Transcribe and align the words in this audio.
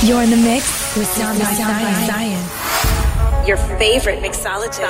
You're 0.00 0.22
in 0.22 0.30
the 0.30 0.40
mix 0.40 0.96
with 0.96 1.06
Sound 1.12 1.38
by 1.38 1.44
Science. 1.52 2.48
Your 3.46 3.58
favorite 3.76 4.24
mixologist. 4.24 4.80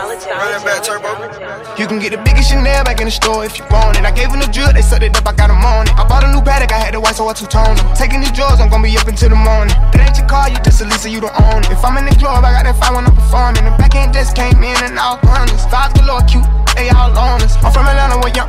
You 1.77 1.87
can 1.89 1.99
get 1.99 2.15
the 2.15 2.23
biggest 2.23 2.51
Chanel 2.51 2.85
back 2.85 3.01
in 3.01 3.07
the 3.07 3.11
store 3.11 3.45
if 3.45 3.59
you 3.59 3.65
want 3.75 3.99
it. 3.99 4.07
I 4.07 4.13
gave 4.15 4.31
them 4.31 4.39
the 4.39 4.47
drill, 4.47 4.73
they 4.73 4.83
set 4.83 5.03
it 5.03 5.17
up, 5.19 5.27
I 5.27 5.35
got 5.35 5.49
them 5.49 5.67
on 5.67 5.91
it. 5.91 5.99
I 5.99 6.07
bought 6.07 6.23
a 6.23 6.31
new 6.31 6.39
Patek, 6.39 6.71
I 6.71 6.79
had 6.79 6.95
the 6.95 7.01
white, 7.01 7.17
so 7.17 7.27
I 7.27 7.33
two-tone 7.33 7.75
them. 7.75 7.91
Taking 7.99 8.21
these 8.21 8.31
drugs, 8.31 8.61
I'm 8.63 8.71
gonna 8.71 8.87
be 8.87 8.95
up 8.97 9.09
until 9.09 9.31
the 9.31 9.35
morning. 9.35 9.75
It 9.91 9.99
ain't 9.99 10.15
your 10.15 10.31
car, 10.31 10.49
you 10.49 10.63
just 10.63 10.81
a 10.81 10.87
Lisa, 10.87 11.11
you 11.11 11.19
don't 11.19 11.35
own 11.43 11.67
it. 11.67 11.75
If 11.75 11.83
I'm 11.83 11.99
in 11.99 12.07
the 12.07 12.15
club, 12.15 12.47
I 12.47 12.55
got 12.55 12.71
that 12.71 12.79
five 12.79 12.95
when 12.95 13.03
I'm 13.03 13.17
performing. 13.19 13.67
The 13.67 13.75
back 13.83 13.99
end 13.99 14.15
just 14.15 14.39
came 14.39 14.63
in 14.63 14.79
and 14.79 14.95
all 14.95 15.19
runners. 15.27 15.67
Five 15.67 15.91
galore 15.99 16.23
cute, 16.31 16.47
they 16.79 16.87
all 16.95 17.11
on 17.19 17.43
us. 17.43 17.59
I'm 17.67 17.75
from 17.75 17.91
Atlanta, 17.91 18.23
where 18.23 18.31
young 18.31 18.47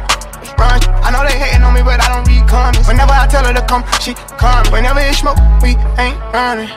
run. 0.58 0.80
I 1.04 1.12
know 1.12 1.24
they 1.24 1.38
hating 1.38 1.64
on 1.64 1.74
me, 1.74 1.82
but 1.82 2.02
I 2.02 2.08
don't 2.14 2.28
read 2.28 2.48
comments. 2.48 2.88
Whenever 2.88 3.12
I 3.12 3.28
tell 3.28 3.46
her 3.46 3.54
to 3.54 3.66
come, 3.66 3.84
she 4.00 4.14
come. 4.38 4.66
Whenever 4.72 5.00
it's 5.00 5.20
smoke, 5.20 5.38
we 5.62 5.78
ain't 6.00 6.20
running. 6.34 6.70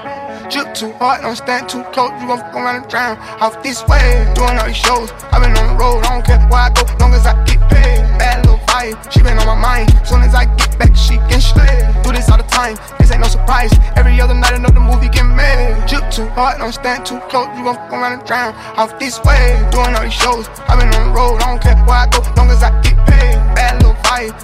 Drip 0.51 0.75
too 0.75 0.93
hard, 1.01 1.23
don't 1.23 1.37
stand 1.37 1.69
too 1.69 1.83
close. 1.93 2.13
You 2.21 2.29
gon' 2.29 2.39
fuck 2.39 2.55
around 2.55 2.77
and 2.83 2.89
drown. 2.89 3.17
Off 3.41 3.63
this 3.63 3.83
way, 3.89 4.31
doing 4.35 4.59
all 4.59 4.67
these 4.67 4.77
shows. 4.77 5.11
i 5.33 5.41
been 5.41 5.57
on 5.57 5.73
the 5.73 5.77
road, 5.81 6.05
I 6.05 6.15
don't 6.15 6.25
care 6.25 6.41
where 6.53 6.69
I 6.69 6.71
go, 6.71 6.85
long 7.01 7.15
as 7.15 7.27
I 7.27 7.33
get 7.45 7.61
paid. 7.71 8.05
Bad 8.19 8.44
she 8.83 9.23
been 9.23 9.39
on 9.39 9.47
my 9.47 9.55
mind. 9.55 9.89
Soon 10.05 10.23
as 10.23 10.35
I 10.35 10.47
get 10.57 10.79
back, 10.79 10.97
she 10.97 11.17
can 11.31 11.41
slay. 11.41 11.79
Do 12.03 12.11
this 12.13 12.29
all 12.29 12.39
the 12.39 12.45
time, 12.45 12.77
this 12.99 13.11
ain't 13.13 13.21
no 13.21 13.29
surprise. 13.29 13.73
Every 13.95 14.21
other 14.21 14.35
night, 14.35 14.55
another 14.55 14.81
movie 14.81 15.09
get 15.09 15.23
made. 15.25 15.87
Drip 15.87 16.11
too 16.11 16.27
hard, 16.35 16.59
don't 16.59 16.73
stand 16.73 17.07
too 17.07 17.21
close. 17.31 17.47
You 17.57 17.65
gon' 17.65 17.77
fuck 17.77 17.93
around 17.93 18.13
and 18.19 18.27
drown. 18.27 18.55
Off 18.77 18.99
this 18.99 19.23
way, 19.23 19.63
doing 19.71 19.95
all 19.95 20.03
these 20.03 20.13
shows. 20.13 20.49
i 20.69 20.75
been 20.77 20.93
on 20.95 21.09
the 21.09 21.15
road, 21.15 21.41
I 21.43 21.47
don't 21.51 21.63
care 21.63 21.77
where 21.87 22.03
I 22.03 22.07
go, 22.11 22.19
long 22.37 22.51
as 22.51 22.63
I 22.63 22.71
get 22.83 22.97
paid. 23.07 23.39
Bad 23.55 23.84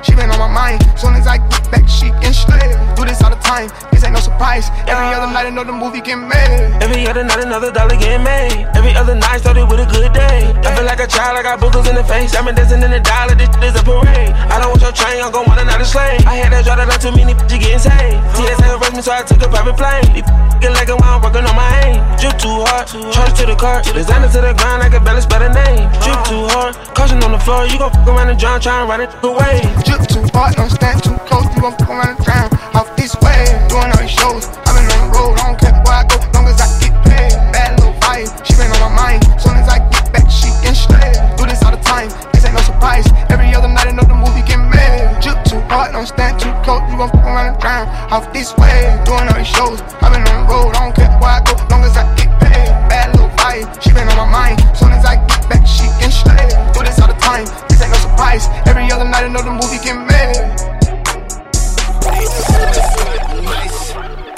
she 0.02 0.14
been 0.14 0.30
on 0.30 0.38
my 0.38 0.48
mind. 0.48 0.80
Soon 0.98 1.14
as 1.14 1.26
I 1.26 1.38
get 1.38 1.70
back, 1.70 1.88
she 1.88 2.10
can 2.22 2.32
slay. 2.32 2.74
Do 2.96 3.04
this 3.04 3.22
all 3.22 3.30
the 3.30 3.40
time, 3.40 3.68
this 3.92 4.04
ain't 4.04 4.14
no 4.14 4.20
surprise. 4.20 4.68
Every 4.88 5.12
other 5.14 5.30
night, 5.32 5.46
another 5.46 5.72
movie 5.72 6.00
get 6.00 6.16
made. 6.16 6.72
Every 6.82 7.06
other 7.06 7.24
night, 7.24 7.44
another 7.44 7.70
dollar 7.70 7.96
get 7.96 8.20
made. 8.20 8.66
Every 8.74 8.94
other 8.94 9.14
night 9.14 9.40
started 9.40 9.66
with 9.68 9.80
a 9.80 9.86
good 9.86 10.12
day. 10.12 10.52
I 10.64 10.74
feel 10.74 10.84
like 10.84 11.00
a 11.00 11.06
child, 11.06 11.38
I 11.38 11.42
got 11.42 11.60
boogers 11.60 11.88
in 11.88 11.94
the 11.94 12.04
face. 12.04 12.34
I've 12.34 12.44
been 12.44 12.54
dancing 12.54 12.82
in 12.82 12.90
the 12.90 13.00
dollar, 13.00 13.34
this 13.34 13.48
is 13.62 13.76
a 13.80 13.84
parade. 13.84 14.34
I 14.50 14.60
don't 14.60 14.70
want 14.70 14.82
your 14.82 14.92
train, 14.92 15.22
I'm 15.22 15.32
gon' 15.32 15.46
want 15.46 15.60
another 15.60 15.84
slave. 15.84 16.26
I 16.26 16.36
had 16.36 16.52
that 16.52 16.64
draw 16.64 16.76
that 16.76 16.88
not 16.88 17.00
too 17.00 17.12
many 17.12 17.34
bitches 17.34 17.60
getting 17.60 17.78
saved. 17.78 18.20
TSA 18.36 18.76
arrest 18.76 18.94
me, 18.96 19.02
so 19.02 19.12
I 19.12 19.22
took 19.22 19.42
a 19.42 19.48
private 19.48 19.76
plane. 19.76 20.49
Get 20.60 20.72
like 20.72 20.88
a 20.90 20.96
working 20.96 21.46
on 21.48 21.56
my 21.56 21.72
aim. 21.84 22.04
Drip 22.20 22.36
too 22.36 22.52
hard, 22.68 22.86
charge 22.86 23.32
to 23.38 23.46
the 23.46 23.56
car. 23.56 23.80
Designer 23.82 24.28
to 24.28 24.40
the 24.40 24.52
ground, 24.52 24.80
like 24.80 24.92
a 24.92 25.00
balance 25.00 25.24
the 25.24 25.48
name. 25.48 25.88
Drip 26.04 26.20
too 26.28 26.44
hard, 26.52 26.74
caution 26.94 27.22
on 27.24 27.32
the 27.32 27.38
floor. 27.38 27.64
You 27.64 27.78
gon' 27.78 27.90
fuck 27.90 28.08
around 28.08 28.28
and 28.28 28.38
drown, 28.38 28.60
try 28.60 28.80
and 28.80 28.88
run 28.88 29.00
it 29.00 29.10
away. 29.24 29.62
Drip 29.88 30.06
too 30.06 30.20
hard, 30.36 30.56
don't 30.56 30.68
stand 30.68 31.02
too 31.02 31.16
close. 31.24 31.48
You 31.54 31.62
gon' 31.62 31.72
fuck 31.78 31.88
around 31.88 32.16
and 32.16 32.24
drown. 32.24 32.52
Off 32.76 32.94
this 32.94 33.16
way, 33.22 33.44
doing 33.70 33.88
all 33.88 34.00
these 34.00 34.10
shows. 34.10 34.59
Hard, 45.90 46.06
don't 46.06 46.06
stand 46.06 46.38
too 46.38 46.52
close. 46.62 46.82
You 46.90 46.98
gon' 46.98 47.10
fuck 47.10 47.24
around 47.24 47.46
and 47.54 47.60
drown. 47.60 47.88
Off 48.12 48.32
this 48.32 48.54
way, 48.56 49.02
doing 49.04 49.26
all 49.26 49.34
these 49.34 49.46
shows. 49.46 49.80
I've 50.02 50.12
been 50.12 50.22
on 50.22 50.46
the 50.46 50.52
road, 50.52 50.76
I 50.76 50.86
don't 50.86 50.94
care 50.94 51.10
where 51.18 51.34
I 51.34 51.40
go, 51.42 51.54
long 51.70 51.82
as 51.82 51.96
I 51.96 52.06
get 52.14 52.30
paid. 52.38 52.70
Bad 52.86 53.10
little 53.14 53.30
vibe, 53.30 53.66
she 53.82 53.90
been 53.92 54.08
on 54.08 54.16
my 54.16 54.30
mind. 54.30 54.60
Soon 54.76 54.92
as 54.92 55.04
I 55.04 55.16
get 55.26 55.42
back, 55.50 55.66
she 55.66 55.86
can 55.98 56.10
stay. 56.10 56.46
Do 56.74 56.84
this 56.84 57.00
all 57.00 57.08
the 57.08 57.18
time, 57.18 57.44
this 57.68 57.82
ain't 57.82 57.90
no 57.90 57.98
surprise. 57.98 58.46
Every 58.66 58.90
other 58.90 59.08
night, 59.08 59.24
another 59.24 59.50
movie 59.50 59.82
get 59.82 59.98
made. 59.98 60.38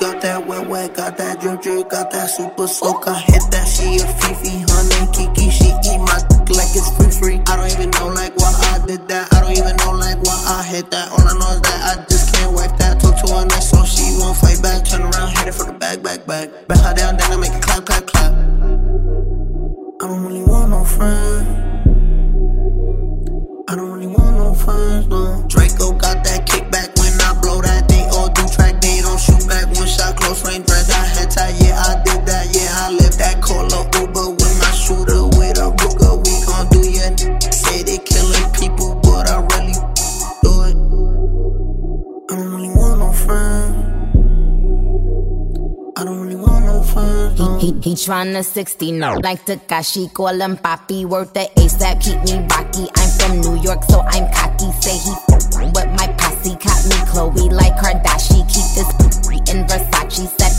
Got 0.00 0.20
that 0.23 0.47
wet 0.47 0.67
wet, 0.67 0.95
got 0.95 1.17
that 1.19 1.41
drip 1.41 1.61
drip, 1.61 1.91
got 1.91 2.11
that 2.12 2.30
super 2.30 2.67
soak. 2.67 3.06
I 3.06 3.19
hit 3.20 3.42
that, 3.53 3.69
she 3.69 4.00
a 4.00 4.06
Fifi, 4.19 4.64
honey, 4.73 5.05
Kiki. 5.12 5.50
She 5.50 5.69
eat 5.69 6.00
my 6.00 6.19
dick 6.28 6.48
like 6.56 6.73
it's 6.75 6.91
free 6.97 7.11
free. 7.11 7.41
I 7.46 7.57
don't 7.57 7.70
even 7.70 7.91
know 7.91 8.08
like 8.08 8.35
why 8.36 8.52
I 8.73 8.85
did 8.86 9.07
that. 9.08 9.33
I 9.33 9.41
don't 9.41 9.52
even 9.52 9.77
know 9.77 9.92
like 9.92 10.18
why 10.24 10.33
I 10.48 10.62
hit 10.64 10.83
I 10.92 11.08
know 11.08 11.17
that 11.17 11.22
back, 16.27 16.51
back, 16.51 16.69
back. 16.69 16.79
Her 16.79 16.95
down, 16.95 17.17
then 17.17 17.33
I 17.33 17.37
make 17.37 17.53
it 17.53 17.63
clap, 17.63 17.85
clap, 17.85 18.07
clap. 18.07 18.33
I 18.33 20.07
don't 20.07 20.25
really 20.25 20.43
want 20.43 20.71
no 20.71 20.85
friends. 20.85 21.42
Tryna 48.02 48.45
60 48.45 48.92
no. 48.92 49.14
Like 49.23 49.45
Takashi, 49.46 50.13
call 50.13 50.40
him 50.40 50.57
Papi. 50.57 51.07
Worth 51.07 51.33
the 51.35 51.46
ASAP, 51.57 52.02
keep 52.02 52.18
me 52.27 52.35
rocky. 52.51 52.90
I'm 52.96 53.11
from 53.18 53.40
New 53.40 53.63
York, 53.63 53.85
so 53.85 54.01
I'm 54.01 54.27
cocky. 54.35 54.70
Say 54.83 54.98
he 54.98 55.14
with 55.70 55.90
my 55.98 56.08
posse. 56.18 56.57
Caught 56.58 56.83
me 56.91 56.98
Chloe 57.11 57.48
like 57.51 57.74
Kardashian. 57.79 58.42
Keep 58.51 58.68
this 58.74 58.91
in 59.55 59.64
Versace. 59.67 60.27
Said 60.39 60.52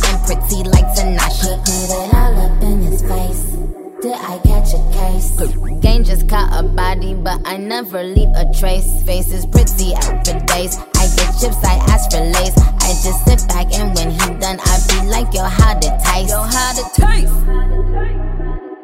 a 6.54 6.64
body, 6.64 7.16
but 7.16 7.42
I 7.46 7.58
never 7.58 8.04
leave 8.04 8.30
a 8.36 8.46
trace. 8.54 9.04
Face 9.04 9.32
is 9.32 9.46
pretty 9.46 9.96
out 9.96 10.26
for 10.26 10.40
days. 10.46 10.78
I 10.96 11.08
get 11.16 11.34
chips, 11.40 11.58
I 11.64 11.76
ask 11.90 12.12
for 12.12 12.22
lace. 12.22 12.58
I 12.58 12.90
just 13.04 13.26
sit 13.26 13.48
back 13.48 13.74
and 13.74 13.96
when 13.96 14.12
he 14.12 14.40
done, 14.40 14.60
I 14.62 14.80
be 14.88 15.08
like, 15.08 15.34
yo, 15.34 15.44
how 15.44 15.74
to 15.74 15.90
taste? 16.06 16.30
Yo, 16.30 16.42
how 16.42 16.74
to 16.74 16.84
taste? 16.94 17.34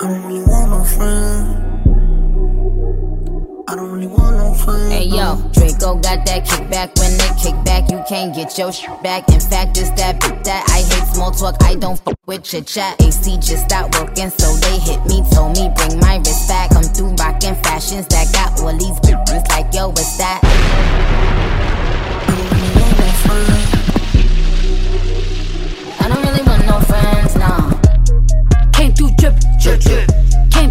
I 0.02 0.08
don't 0.08 0.24
really 0.26 0.44
want 0.44 0.72
no 0.72 0.84
friends. 0.84 1.66
I 3.68 3.76
don't 3.76 3.92
really 3.92 4.08
want 4.08 4.19
no 4.60 4.66
friends. 4.66 4.94
Hey 4.94 5.06
yo, 5.06 5.36
Draco 5.54 5.96
got 5.96 6.26
that 6.26 6.46
kickback. 6.46 6.98
When 7.00 7.18
they 7.18 7.30
kick 7.42 7.56
back, 7.66 7.90
you 7.90 8.02
can't 8.08 8.34
get 8.34 8.58
your 8.58 8.72
shit 8.72 9.02
back. 9.04 9.30
In 9.30 9.40
fact, 9.40 9.78
it's 9.78 9.90
that 9.92 10.20
bit 10.20 10.44
that 10.44 10.66
I 10.70 10.82
hate 10.82 11.16
small 11.16 11.32
talk. 11.32 11.56
I 11.64 11.76
don't 11.76 12.00
fuck 12.00 12.16
with 12.26 12.44
chit 12.44 12.68
chat. 12.68 13.02
AC 13.02 13.38
just 13.38 13.66
stopped 13.66 14.00
working, 14.00 14.30
so 14.30 14.54
they 14.58 14.80
hit 14.80 15.04
me. 15.06 15.24
Told 15.32 15.58
me 15.58 15.70
bring 15.76 16.00
my 16.00 16.18
wrist 16.18 16.48
back. 16.48 16.72
Come 16.72 16.84
through 16.84 17.14
rockin' 17.16 17.56
fashions 17.64 18.08
that 18.08 18.32
got 18.34 18.60
all 18.62 18.72
these 18.78 19.00
bitches 19.02 19.48
like 19.50 19.74
yo, 19.74 19.90
what's 19.90 20.18
that? 20.18 20.40
I 26.02 26.08
don't 26.08 26.24
really 26.24 26.44
want 26.44 26.66
no 26.66 26.80
friends, 26.82 27.36
no. 27.36 28.72
Came 28.72 28.94
through 28.94 29.12
drippin', 29.18 29.60
drip, 29.60 29.80
drip. 29.82 30.29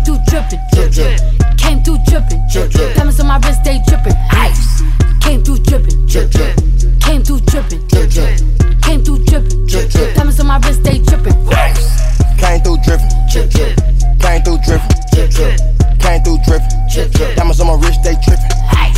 Came 0.08 0.16
through 0.16 0.40
drippin', 0.40 0.60
drip, 0.72 0.90
drip. 0.90 1.58
Came 1.58 1.82
through 1.84 1.98
drippin', 2.08 2.40
drip, 2.50 2.70
drip. 2.70 2.96
Diamonds 2.96 3.20
on 3.20 3.26
my 3.26 3.36
wrist, 3.44 3.62
they 3.62 3.78
drippin', 3.86 4.16
ice. 4.30 4.80
Came 5.20 5.44
through 5.44 5.58
drippin', 5.58 6.06
drip, 6.06 6.30
drip. 6.30 6.56
Came 7.00 7.22
through 7.22 7.40
drippin', 7.40 7.86
drip, 7.88 8.08
drip. 8.08 8.40
Came 8.80 9.04
through 9.04 9.18
drippin', 9.26 9.66
drip, 9.66 9.90
drip. 9.90 10.14
Diamonds 10.14 10.40
on 10.40 10.46
my 10.46 10.56
wrist, 10.64 10.82
they 10.82 10.98
drippin', 11.00 11.36
ice. 11.52 12.40
Came 12.40 12.60
through 12.62 12.78
drippin', 12.78 13.08
Drip, 13.28 13.50
drip, 13.50 13.76
came 14.18 14.40
through 14.40 14.58
drippin', 14.64 14.96
drip, 15.12 15.30
drip. 15.30 15.60
came 16.00 16.22
through 16.24 16.38
drippin'. 16.40 16.68
Drip, 16.88 17.12
drip. 17.12 17.36
Diamonds 17.36 17.60
on 17.60 17.66
my 17.66 17.74
wrist, 17.74 18.02
they 18.02 18.16
trippin'. 18.24 18.48
Ice. 18.80 18.96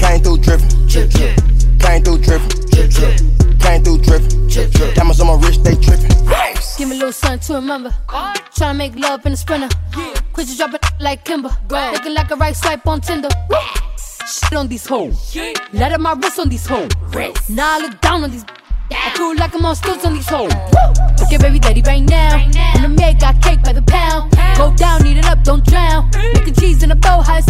Came 0.00 0.22
through 0.22 0.38
drippin', 0.38 0.88
Drip, 0.88 1.10
drip, 1.10 1.36
came 1.78 2.02
through 2.02 2.18
drippin', 2.24 2.48
drip, 2.72 2.88
drip. 2.88 3.60
came 3.60 3.84
through 3.84 3.98
drippin'. 3.98 4.48
Drip, 4.48 4.70
drip. 4.72 4.94
Diamonds 4.94 5.20
on 5.20 5.26
my 5.26 5.34
wrist, 5.46 5.62
they 5.62 5.76
trippin'. 5.76 6.08
Give 6.88 6.96
me 6.96 7.02
a 7.02 7.04
little 7.04 7.12
something 7.12 7.40
to 7.40 7.54
remember. 7.56 7.90
Tryna 8.08 8.76
make 8.78 8.96
love 8.96 9.26
in 9.26 9.32
the 9.32 9.36
sprinter. 9.36 9.68
Quit 10.32 10.48
you 10.48 10.56
dropping 10.56 10.80
like 11.00 11.22
Kimber. 11.22 11.54
Looking 11.68 12.14
like 12.14 12.30
a 12.30 12.36
right 12.36 12.56
swipe 12.56 12.86
on 12.86 13.02
Tinder. 13.02 13.28
Shit 14.26 14.54
on 14.54 14.68
these 14.68 14.86
hoes. 14.86 15.36
Let 15.74 15.92
up 15.92 16.00
my 16.00 16.14
wrist 16.14 16.38
on 16.38 16.48
these 16.48 16.66
hoes. 16.66 16.88
Now 17.50 17.76
I 17.76 17.80
look 17.80 18.00
down 18.00 18.24
on 18.24 18.30
these. 18.30 18.46
I 18.90 19.10
feel 19.14 19.36
like 19.36 19.54
I'm 19.54 19.66
on 19.66 19.76
stilts 19.76 20.06
on 20.06 20.14
these 20.14 20.30
hoes. 20.30 20.50
Look 21.20 21.30
at 21.30 21.42
baby 21.42 21.58
daddy 21.58 21.82
right 21.82 22.08
now. 22.08 22.38
And 22.38 22.84
the 22.84 22.88
maid 22.88 23.20
got 23.20 23.42
cake 23.42 23.62
by 23.62 23.74
the 23.74 23.82
pound. 23.82 24.34
Go 24.56 24.74
down, 24.74 25.06
eat 25.06 25.18
it 25.18 25.26
up, 25.26 25.44
don't 25.44 25.66
drown. 25.66 26.10
Making 26.32 26.54
cheese 26.54 26.82
in 26.82 26.90
a 26.90 26.96
bow, 26.96 27.20
how 27.20 27.36
it. 27.36 27.44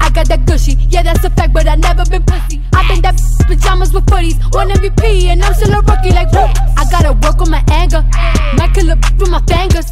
I 0.00 0.10
got 0.10 0.28
that 0.28 0.46
gushy, 0.46 0.76
yeah, 0.88 1.02
that's 1.02 1.24
a 1.24 1.30
fact, 1.30 1.52
but 1.52 1.68
I 1.68 1.76
never 1.76 2.04
been 2.06 2.22
pussy. 2.24 2.62
i 2.74 2.86
been 2.88 3.02
that 3.02 3.20
pajamas 3.46 3.92
with 3.92 4.06
footies, 4.06 4.38
one 4.54 4.70
MVP, 4.70 5.24
and 5.24 5.42
I'm 5.42 5.54
still 5.54 5.72
a 5.74 5.80
rookie, 5.80 6.12
like 6.12 6.32
whoop. 6.32 6.50
I 6.76 6.84
gotta 6.90 7.12
work 7.12 7.40
on 7.40 7.50
my 7.50 7.64
anger, 7.70 8.04
might 8.56 8.72
kill 8.74 8.90
a 8.90 8.96
with 9.18 9.30
my 9.30 9.40
fingers. 9.46 9.86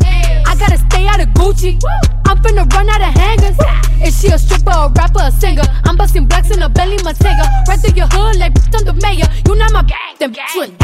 I 0.46 0.54
gotta 0.58 0.78
stay 0.78 1.06
out 1.06 1.20
of 1.20 1.28
Gucci, 1.34 1.80
I'm 2.26 2.38
finna 2.38 2.70
run 2.72 2.88
out 2.88 3.02
of 3.02 3.14
hangers. 3.14 3.56
Is 4.04 4.20
she 4.20 4.28
a 4.28 4.38
stripper, 4.38 4.70
a 4.70 4.92
rapper, 4.96 5.22
a 5.22 5.30
singer? 5.30 5.62
I'm 5.84 5.96
busting 5.96 6.26
blacks 6.26 6.50
in 6.50 6.62
a 6.62 6.68
belly, 6.68 6.98
my 7.02 7.14
Right 7.68 7.80
through 7.80 7.96
your 7.96 8.08
hood, 8.10 8.36
like 8.36 8.52
I'm 8.74 8.84
the 8.84 8.92
mayor. 9.02 9.26
You 9.46 9.54
not 9.56 9.72
my 9.72 9.82
gang, 9.82 10.14
then 10.18 10.34
you 10.54 10.62
in. 10.62 10.76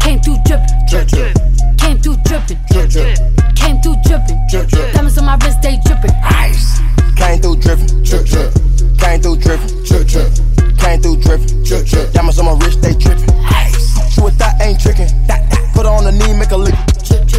Came 0.00 0.20
through 0.20 0.36
dripping. 0.46 0.66
Drip, 0.88 1.08
drip. 1.08 1.36
Came 1.78 1.98
through 1.98 2.16
dripping. 2.24 2.58
Drip, 2.70 2.90
drip. 2.90 3.18
Came 3.56 3.80
through 3.82 3.96
dripping. 4.04 4.38
Drip, 4.50 4.68
drip. 4.68 4.92
Diamonds 4.92 5.18
on 5.18 5.24
my 5.24 5.36
wrist, 5.36 5.62
they 5.62 5.78
dripping. 5.84 6.12
Ice. 6.22 6.95
Came 7.16 7.40
through 7.40 7.56
dripping. 7.56 8.04
Drip, 8.04 8.24
drip. 8.26 8.52
Came 8.98 9.20
through 9.20 9.36
dripping. 9.36 9.84
Drip, 9.84 10.06
drip. 10.06 10.28
Came 10.78 11.00
through 11.00 11.16
dripping. 11.16 11.64
Drip, 11.64 11.86
drip. 11.86 12.12
Diamonds 12.12 12.38
on 12.38 12.46
my 12.46 12.64
wrist, 12.64 12.82
they 12.82 12.94
dripping. 12.94 13.30
Ice. 13.44 14.14
She 14.14 14.20
with 14.20 14.38
that 14.38 14.60
ain't 14.62 14.80
tricking. 14.80 15.08
Put 15.74 15.86
on 15.86 16.04
the 16.04 16.12
knee, 16.12 16.32
make 16.38 16.50
a 16.52 16.56
lick. 16.56 16.74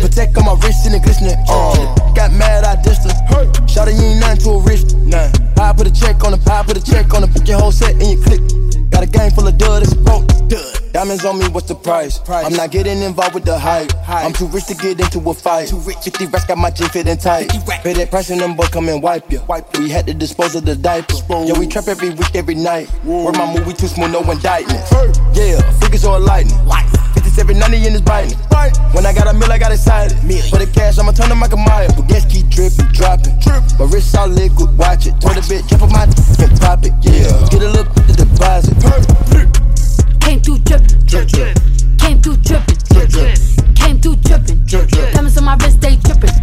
Protect 0.01 0.37
on 0.37 0.45
my 0.45 0.53
wrist 0.61 0.85
and 0.85 0.95
it 0.95 1.03
glistening. 1.03 1.35
Uh, 1.49 1.95
got 2.13 2.31
mad, 2.33 2.63
I 2.63 2.75
dissed 2.81 3.05
her. 3.05 3.67
Shot 3.67 3.87
you 3.93 3.99
ain't 4.01 4.19
nothing 4.19 4.41
to 4.43 4.49
a 4.51 4.59
wrist. 4.61 4.95
Nah. 4.97 5.31
I 5.59 5.73
put 5.73 5.87
a 5.87 5.91
check 5.91 6.23
on 6.23 6.31
the 6.31 6.37
pie, 6.37 6.63
put 6.63 6.77
a 6.77 6.83
check 6.83 7.13
on 7.13 7.21
the 7.21 7.27
put 7.27 7.47
your 7.47 7.59
whole 7.59 7.71
set 7.71 7.95
in 8.01 8.17
your 8.17 8.23
click. 8.23 8.56
Got 8.97 9.03
a 9.03 9.11
game 9.11 9.29
full 9.29 9.47
of 9.47 9.55
dud, 9.59 9.83
it's 9.83 9.93
broke. 9.93 10.25
Diamonds 10.91 11.23
on 11.23 11.37
me, 11.37 11.47
what's 11.49 11.67
the 11.67 11.75
price? 11.75 12.17
price? 12.17 12.47
I'm 12.47 12.53
not 12.53 12.71
getting 12.71 13.03
involved 13.03 13.35
with 13.35 13.45
the 13.45 13.59
hype. 13.59 13.91
I'm 14.07 14.33
too 14.33 14.47
rich 14.47 14.65
to 14.65 14.73
get 14.73 14.99
into 14.99 15.19
a 15.29 15.33
fight. 15.35 15.67
Too 15.67 15.77
rich. 15.81 15.97
50 15.97 16.25
racks 16.25 16.45
got 16.45 16.57
my 16.57 16.71
jeans 16.71 16.89
fitting 16.89 17.15
tight. 17.15 17.51
Pay 17.83 17.93
that 17.93 18.09
price 18.09 18.31
and 18.31 18.41
them 18.41 18.55
boy 18.55 18.65
come 18.65 18.89
and 18.89 19.03
wipe 19.03 19.31
you. 19.31 19.39
We 19.77 19.91
had 19.91 20.07
to 20.07 20.15
dispose 20.15 20.55
of 20.55 20.65
the 20.65 20.75
diaper. 20.75 21.13
Yeah, 21.29 21.59
we 21.59 21.67
trap 21.67 21.87
every 21.87 22.09
week, 22.09 22.33
every 22.33 22.55
night. 22.55 22.87
Where 23.03 23.31
my 23.33 23.53
movie 23.55 23.73
too 23.73 23.85
smooth, 23.85 24.13
no 24.13 24.21
indictment. 24.31 24.81
Yeah, 25.35 25.61
figures 25.79 26.03
or 26.03 26.19
lightning. 26.19 26.57
57, 27.37 27.59
90 27.69 27.85
in 27.85 27.93
this 27.93 28.01
biting. 28.01 28.33
When 28.97 29.05
I 29.05 29.13
got 29.13 29.27
a 29.27 29.33
mill, 29.33 29.51
I 29.51 29.59
got 29.59 29.71
excited. 29.71 30.17
For 30.49 30.57
the 30.57 30.65
cash, 30.73 30.97
I'ma 30.97 31.11
turn 31.11 31.29
them 31.29 31.39
like 31.39 31.53
a 31.53 31.57
mile. 31.57 31.85
But 31.93 32.09
gas 32.09 32.25
keep 32.25 32.49
dripping, 32.49 32.89
dropping. 32.97 33.37
My 33.77 33.85
wrist 33.85 34.17
all 34.17 34.25
liquid, 34.25 34.73
watch 34.73 35.05
it. 35.05 35.13
Told 35.21 35.37
a 35.37 35.45
bit, 35.45 35.61
jump 35.69 35.85
on 35.85 35.93
my 35.93 36.09
and 36.09 36.53
pop 36.57 36.81
it. 36.81 36.97
Yeah, 37.05 37.29
get 37.53 37.61
a 37.61 37.69
little 37.69 37.85
bit 37.93 38.09
of 38.09 38.17
deposit. 38.17 38.73
Came 40.17 40.41
through 40.41 40.65
dripping. 40.65 40.97
Drip, 41.05 41.29
drip. 41.29 41.53
Came 42.01 42.17
through 42.25 42.41
dripping. 42.41 42.77
Drip, 42.89 43.05
drip. 43.05 43.37
Came 43.77 44.01
through 44.01 44.17
dripping. 44.25 44.57
Drip, 44.65 44.87
drip. 44.89 45.13
Diamonds 45.13 45.37
on 45.37 45.45
my 45.45 45.55
wrist, 45.61 45.77
they 45.77 45.93
dripping. 46.01 46.33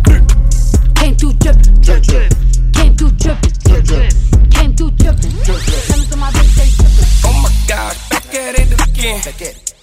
Came 0.95 1.15
through 1.19 1.35
dripping. 1.43 1.75
Drip, 1.83 2.03
drip. 2.07 2.31
Came 2.71 2.95
through 2.95 3.11
dripping. 3.19 3.55
Drip, 3.67 3.83
drip. 3.83 4.15
Came 4.55 4.71
through 4.79 4.95
dripping. 4.95 5.35
Drip, 5.43 5.59
drip. 5.59 5.83
Diamonds 5.91 6.13
on 6.15 6.19
my 6.23 6.31
wrist, 6.31 6.55
they 6.55 6.71
dripping. 6.71 7.11
Oh 7.27 7.35
my 7.43 7.51
gosh, 7.67 7.99
back 8.15 8.31
at 8.31 8.55
it 8.63 8.71
again. 8.79 9.19
Back 9.27 9.43
at 9.43 9.59
it. 9.59 9.74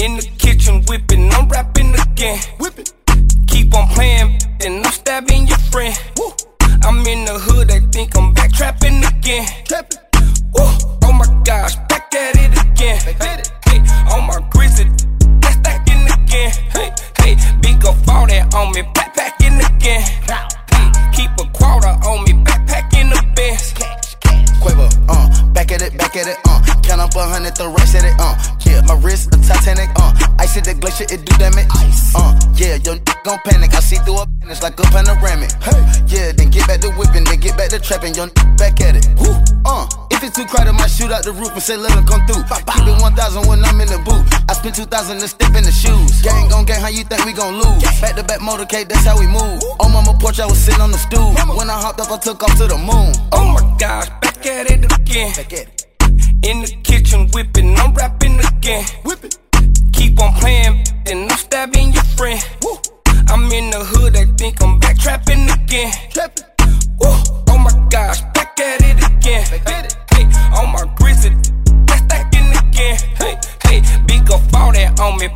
In 0.00 0.16
the 0.16 0.22
kitchen 0.38 0.82
whipping, 0.88 1.30
I'm 1.30 1.46
rapping 1.50 1.92
again. 1.92 2.38
Whipping. 2.58 2.86
Keep 3.46 3.74
on 3.74 3.86
playing, 3.88 4.38
then 4.58 4.82
I'm 4.82 4.92
stabbing 4.92 5.46
your 5.46 5.58
friend. 5.68 5.94
Woo. 6.16 6.32
I'm 6.84 7.06
in 7.06 7.26
the 7.26 7.38
hood, 7.38 7.70
I 7.70 7.80
think 7.92 8.16
I'm 8.16 8.32
back 8.32 8.50
trapping 8.50 9.04
again. 9.04 9.46
Trapping. 9.66 9.98
Woo. 10.56 10.64
Oh 11.04 11.12
my 11.12 11.28
gosh, 11.44 11.76
back 11.90 12.14
at 12.14 12.34
it 12.34 12.50
again. 12.64 12.96
It. 13.06 13.52
Hey, 13.68 13.80
on 14.16 14.26
my 14.26 14.40
grizzly, 14.48 14.88
that's 15.40 15.56
stacking 15.56 16.08
again. 16.08 16.50
Hey, 16.72 16.94
hey, 17.20 17.36
big 17.60 17.84
up 17.84 17.96
all 18.08 18.26
that 18.26 18.54
on 18.54 18.72
me, 18.72 18.80
backpacking 18.96 19.60
again. 19.68 20.00
Hey, 20.00 20.88
keep 21.12 21.30
a 21.36 21.44
quarter 21.52 21.92
on 22.08 22.24
me, 22.24 22.32
backpacking 22.42 23.12
the 23.12 23.22
best. 23.36 23.76
Quavo, 24.64 24.88
uh, 25.10 25.52
back 25.52 25.70
at 25.72 25.82
it, 25.82 25.98
back 25.98 26.16
at 26.16 26.26
it, 26.26 26.38
uh. 26.46 26.59
Count 26.90 27.02
up 27.06 27.14
a 27.14 27.22
hundred, 27.22 27.54
the 27.54 27.70
rest 27.70 27.94
at 27.94 28.02
it, 28.02 28.18
uh. 28.18 28.34
Yeah, 28.66 28.82
my 28.82 28.98
wrist, 28.98 29.30
a 29.30 29.38
Titanic, 29.38 29.94
uh. 29.94 30.10
Ice 30.42 30.58
at 30.58 30.66
the 30.66 30.74
glacier, 30.74 31.06
it 31.06 31.22
do 31.22 31.30
damage. 31.38 31.70
Ice, 31.86 32.10
uh. 32.18 32.34
Yeah, 32.58 32.82
your 32.82 32.98
n- 32.98 33.06
gon' 33.22 33.38
panic. 33.46 33.70
I 33.70 33.78
see 33.78 33.94
through 34.02 34.18
a 34.18 34.26
it's 34.50 34.58
like 34.58 34.74
a 34.74 34.82
panoramic. 34.90 35.54
Hey, 35.62 35.78
yeah, 36.10 36.34
then 36.34 36.50
get 36.50 36.66
back 36.66 36.82
to 36.82 36.90
whipping, 36.98 37.22
then 37.30 37.38
get 37.38 37.54
back 37.54 37.70
to 37.70 37.78
trapping. 37.78 38.18
Your 38.18 38.26
n- 38.26 38.34
back 38.58 38.80
at 38.82 38.98
it. 38.98 39.06
Woo, 39.22 39.30
uh. 39.70 39.86
If 40.10 40.18
it's 40.26 40.34
too 40.34 40.42
crowded, 40.50 40.74
might 40.74 40.90
shoot 40.90 41.14
out 41.14 41.22
the 41.22 41.30
roof 41.30 41.54
and 41.54 41.62
say 41.62 41.76
let 41.78 41.94
'em 41.94 42.02
come 42.10 42.26
through. 42.26 42.42
Keep 42.42 42.90
it 42.90 42.98
1,000 42.98 43.46
when 43.46 43.62
I'm 43.64 43.80
in 43.80 43.86
the 43.86 44.02
booth. 44.02 44.26
I 44.50 44.52
spent 44.58 44.74
2,000 44.74 45.20
to 45.22 45.28
step 45.28 45.54
in 45.54 45.62
the 45.62 45.70
shoes. 45.70 46.10
Gang 46.26 46.48
gon' 46.50 46.64
gang, 46.66 46.82
how 46.82 46.90
you 46.90 47.04
think 47.06 47.22
we 47.24 47.30
gon' 47.32 47.54
lose? 47.62 47.86
Back 48.02 48.18
to 48.18 48.24
back 48.26 48.40
motorcade, 48.42 48.88
that's 48.90 49.06
how 49.06 49.14
we 49.16 49.28
move. 49.30 49.62
On 49.78 49.92
mama 49.94 50.18
porch, 50.18 50.40
I 50.40 50.46
was 50.46 50.58
sitting 50.58 50.82
on 50.82 50.90
the 50.90 50.98
stool. 50.98 51.30
When 51.54 51.70
I 51.70 51.78
hopped 51.78 52.00
up, 52.02 52.10
I 52.10 52.18
took 52.18 52.42
off 52.42 52.58
to 52.58 52.66
the 52.66 52.76
moon. 52.76 53.14
Oh 53.30 53.46
my 53.54 53.62
gosh, 53.78 54.10
back 54.20 54.44
at 54.44 54.66
it 54.68 54.90
again. 54.90 55.30
Back 55.38 55.52
at 55.52 55.70
it. 55.70 55.79
In 56.42 56.62
the 56.62 56.74
kitchen 56.84 57.28
whipping, 57.34 57.76
I'm 57.76 57.92
rapping 57.92 58.40
again. 58.40 58.84
Whip 59.04 59.22
it. 59.24 59.36
Keep 59.92 60.22
on 60.22 60.32
playing, 60.40 60.84
then 61.04 61.30
I'm 61.30 61.36
stabbing 61.36 61.92
your 61.92 62.04
friend. 62.16 62.40
Woo. 62.62 62.78
I'm 63.28 63.52
in 63.52 63.70
the 63.70 63.84
hood, 63.84 64.16
I 64.16 64.24
think 64.38 64.62
I'm 64.62 64.78
back 64.78 64.98
trapping 64.98 65.50
again. 65.50 65.92
Trapping. 66.10 66.46
Woo. 66.98 67.08
Oh, 67.08 67.44
oh 67.48 67.58
my 67.58 67.70
gosh, 67.90 68.22
back 68.32 68.58
at 68.58 68.80
it 68.80 68.96
again. 69.04 69.44
Back 69.50 69.70
at 69.70 69.84
it. 69.84 69.96
Hey, 70.14 70.24
on 70.56 70.72
my 70.72 70.90
grizzly, 70.96 71.36
that's 71.84 72.00
stacking 72.04 72.50
again. 72.56 72.96
Hey, 73.20 73.36
hey, 73.64 73.82
big 74.06 74.30
up 74.32 74.40
all 74.54 74.72
that 74.72 74.98
on 74.98 75.18
me, 75.18 75.28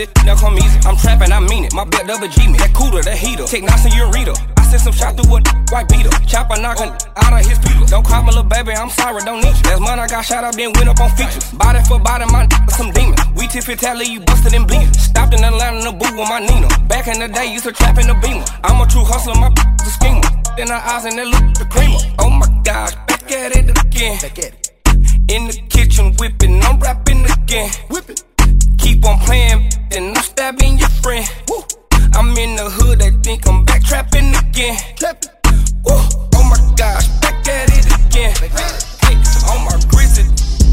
in 0.00 0.08
the 0.08 0.16
freezer, 0.16 0.22
this 0.22 0.24
now 0.24 0.36
come 0.36 0.56
easy. 0.58 0.78
I'm 0.86 0.96
trappin', 0.96 1.32
I 1.32 1.40
mean 1.40 1.64
it. 1.64 1.74
My 1.74 1.84
belt 1.84 2.06
double 2.06 2.28
G 2.28 2.48
me, 2.48 2.58
that 2.58 2.72
cooler, 2.72 3.02
that 3.02 3.16
heater. 3.16 3.44
Take 3.44 3.64
nice 3.64 3.84
and 3.84 3.94
ureta. 3.94 4.34
I 4.56 4.62
sent 4.64 4.82
some 4.82 4.92
shot 4.92 5.16
through 5.16 5.36
a 5.36 5.40
white 5.72 5.88
beater. 5.88 6.10
Chopper 6.26 6.60
knockin' 6.60 6.92
out 7.16 7.32
of 7.32 7.44
his 7.44 7.58
feet. 7.58 7.76
Don't 7.88 8.06
call 8.06 8.22
me 8.22 8.28
little 8.30 8.44
baby, 8.44 8.72
I'm 8.72 8.90
sorry, 8.90 9.22
don't 9.24 9.40
need 9.42 9.56
you. 9.56 9.64
Last 9.66 9.80
month 9.80 10.00
I 10.00 10.06
got 10.06 10.24
shot 10.24 10.44
up, 10.44 10.54
then 10.54 10.72
went 10.74 10.88
up 10.88 11.00
on 11.00 11.10
features. 11.16 11.50
Body 11.52 11.80
for 11.88 11.98
body, 11.98 12.24
my 12.30 12.46
some 12.76 12.92
demon. 12.92 13.16
We 13.34 13.46
tip 13.48 13.64
tiffy 13.64 13.76
tally, 13.76 14.06
you 14.06 14.20
busted 14.20 14.54
and 14.54 14.66
bleeding. 14.66 14.92
Stopped 14.94 15.34
in 15.34 15.44
Atlanta 15.44 15.78
in 15.78 15.84
the 15.84 15.92
booth 15.92 16.14
with 16.16 16.28
my 16.28 16.40
Nina. 16.40 16.68
Back 16.88 17.08
in 17.08 17.18
the 17.18 17.28
day, 17.28 17.52
used 17.52 17.64
to 17.64 17.72
trap 17.72 17.98
in 17.98 18.06
the 18.06 18.14
beamer. 18.14 18.44
I'm 18.64 18.80
a 18.80 18.86
true 18.86 19.04
hustler, 19.04 19.34
my 19.34 19.50
the 19.84 19.90
schemer. 19.90 20.22
Then 20.56 20.68
her 20.68 20.80
eyes 20.80 21.04
and 21.04 21.18
that 21.18 21.26
look 21.26 21.46
the 21.58 21.66
creamer. 21.66 21.98
Oh 22.18 22.30
my 22.30 22.48
gosh, 22.64 22.94
back 23.06 23.30
at 23.32 23.56
it 23.56 23.70
again. 23.70 24.18
Back 24.20 24.38
at 24.38 24.54
it. 24.54 24.66
In 25.30 25.46
the 25.46 25.54
kitchen 25.68 26.14
whipping, 26.18 26.62
I'm 26.62 26.78
rapping 26.80 27.24
again. 27.24 27.70
Whip 27.88 28.10
it. 28.10 28.29
Keep 28.80 29.04
on 29.04 29.18
playing, 29.20 29.70
then 29.90 30.16
I'm 30.16 30.22
stabbing 30.22 30.78
your 30.78 30.88
friend. 31.02 31.26
Woo. 31.48 31.62
I'm 32.14 32.36
in 32.36 32.56
the 32.56 32.68
hood, 32.68 32.98
they 32.98 33.10
think 33.22 33.46
I'm 33.46 33.64
back 33.64 33.84
trapping 33.84 34.34
again. 34.34 34.76
Trapping. 34.96 35.30
Woo. 35.84 36.00
Oh 36.36 36.44
my 36.48 36.56
gosh, 36.76 37.08
back 37.20 37.46
at 37.48 37.68
it 37.70 37.86
again. 37.86 38.32
Hey, 39.04 39.16
on 39.52 39.64
my 39.68 39.76
grizzly, 39.92 40.24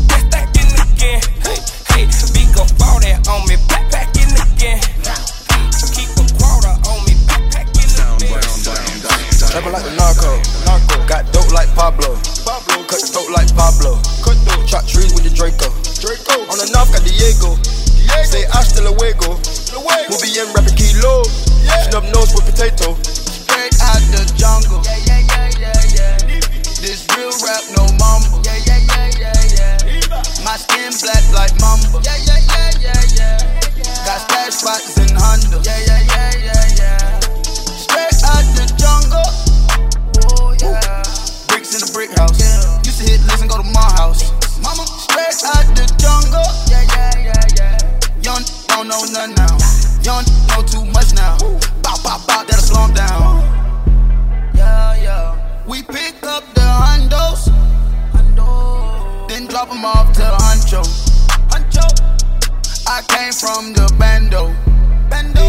back 0.07 0.24
stacking 0.31 0.71
again. 0.75 1.19
Hey, 1.44 1.59
hey, 1.92 2.06
big 2.31 2.51
up 2.56 2.71
all 2.88 3.00
that 3.04 3.27
on 3.27 3.44
me, 3.48 3.56
backpacking 3.68 4.33
again. 4.39 4.80
Keep 5.92 6.15
a 6.15 6.24
quarter 6.39 6.74
on 6.88 7.00
me, 7.03 7.13
backpacking 7.27 7.92
again. 7.92 8.39
Trapping 9.51 9.72
like 9.72 9.84
the 9.84 9.96
narco. 9.96 10.31
narco. 10.65 10.96
Got 11.08 11.31
dope 11.31 11.51
like 11.51 11.70
Pablo. 11.75 12.15
Pablo. 12.43 12.84
Cut 12.88 13.01
throat 13.03 13.31
like 13.31 13.51
Pablo. 13.55 14.00
Cut 14.24 14.38
throat. 14.48 14.67
Chop 14.67 14.84
trees 14.88 15.13
with 15.13 15.24
the 15.24 15.31
Draco. 15.31 15.72
Draco. 16.00 16.43
On 16.51 16.58
the 16.58 16.70
north 16.74 16.91
got 16.91 17.03
Diego. 17.03 17.55
Diego. 18.07 18.23
Say 18.23 18.45
hasta 18.51 18.81
luego. 18.81 19.37
luego. 19.73 20.09
We'll 20.09 20.21
be 20.21 20.31
in 20.39 20.47
rapping 20.55 20.75
kilo. 20.75 21.23
Yeah. 21.63 21.83
Snub 21.89 22.03
nose 22.15 22.31
with 22.33 22.45
potato. 22.47 22.95
Straight 23.03 23.75
out 23.83 24.01
the 24.11 24.23
jungle. 24.39 24.81
Yeah, 24.83 24.97
yeah, 25.05 25.21
yeah, 25.27 25.51
yeah, 25.59 25.95
yeah. 25.95 26.39
This 26.79 27.05
real 27.17 27.31
rap, 27.43 27.63
no 27.75 27.83
mumble. 27.99 28.39
Yeah, 28.45 28.59
yeah, 28.65 28.79
yeah, 28.87 29.11
yeah, 29.19 29.77
yeah. 29.83 30.43
My 30.43 30.55
skin 30.55 30.93
black 31.03 31.23
like 31.35 31.53
mamba. 31.59 31.99
Yeah, 32.03 32.15
yeah, 32.23 32.39
yeah, 32.47 32.71
yeah, 32.79 33.01
yeah. 33.19 34.05
Got 34.05 34.23
stash 34.23 34.55
spots 34.63 34.95
in 34.97 35.11
Honda. 35.15 35.59
Yeah, 35.67 35.79
yeah, 35.83 36.01
yeah, 36.07 36.31
yeah, 36.47 36.79
yeah. 36.79 37.19
Straight 37.75 38.19
out 38.23 38.45
the 38.55 38.65
jungle. 38.79 39.27
Oh 40.31 40.55
yeah. 40.63 41.03
Bricks 41.51 41.75
in 41.75 41.81
the 41.83 41.91
brick 41.93 42.11
house. 42.15 42.39
Yeah. 42.39 42.79
Used 42.87 42.99
to 42.99 43.09
hit 43.09 43.21
listen, 43.27 43.47
go 43.47 43.57
to 43.57 43.67
my 43.75 43.89
house. 43.99 44.31
Mama, 44.61 44.85
straight 44.87 45.43
out 45.51 45.67
the 45.75 45.85
jungle. 45.99 46.47
Yeah, 46.71 46.85
yeah, 46.95 47.33
yeah, 47.33 47.43
yeah. 47.57 47.66
Young 48.27 48.43
don't 48.67 48.89
know 48.89 49.00
nothing 49.15 49.36
now. 49.36 49.55
Young 50.03 50.25
know 50.51 50.62
too 50.67 50.84
much 50.91 51.13
now. 51.15 51.38
Bop, 51.81 52.03
bop, 52.03 52.27
bop, 52.27 52.46
that'll 52.46 52.60
slow 52.60 52.91
down. 52.93 53.39
Yeah, 54.53 55.01
yeah. 55.01 55.63
We 55.65 55.81
pick 55.81 56.22
up 56.25 56.43
the 56.53 56.60
Hundo. 56.60 57.39
then 59.29 59.48
drop 59.48 59.72
'em 59.72 59.86
off 59.86 60.12
to 60.19 60.24
Huncho. 60.43 60.84
Huncho. 61.48 61.88
I 62.86 63.01
came 63.07 63.31
from 63.31 63.72
the 63.72 63.88
bando. 63.98 64.53
Bendo. 65.07 65.48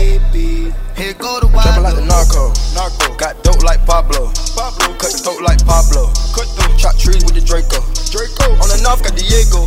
Here 0.95 1.15
go 1.15 1.41
the 1.41 1.49
wild. 1.49 1.65
Trapping 1.67 1.83
like 1.83 1.97
the 1.97 2.07
narco. 2.07 2.53
Narco. 2.79 3.17
Got 3.17 3.43
dope 3.43 3.65
like 3.65 3.85
Pablo. 3.87 4.31
Pablo. 4.55 4.95
Cut 4.99 5.11
throat 5.19 5.43
like 5.43 5.67
Pablo. 5.67 6.13
Cut 6.31 6.47
throat. 6.55 6.79
Chop 6.79 6.97
trees 6.97 7.25
with 7.25 7.35
the 7.35 7.41
Draco. 7.41 7.83
Draco. 8.15 8.55
On 8.63 8.69
the 8.71 8.79
north 8.87 9.03
got 9.03 9.17
Diego. 9.17 9.67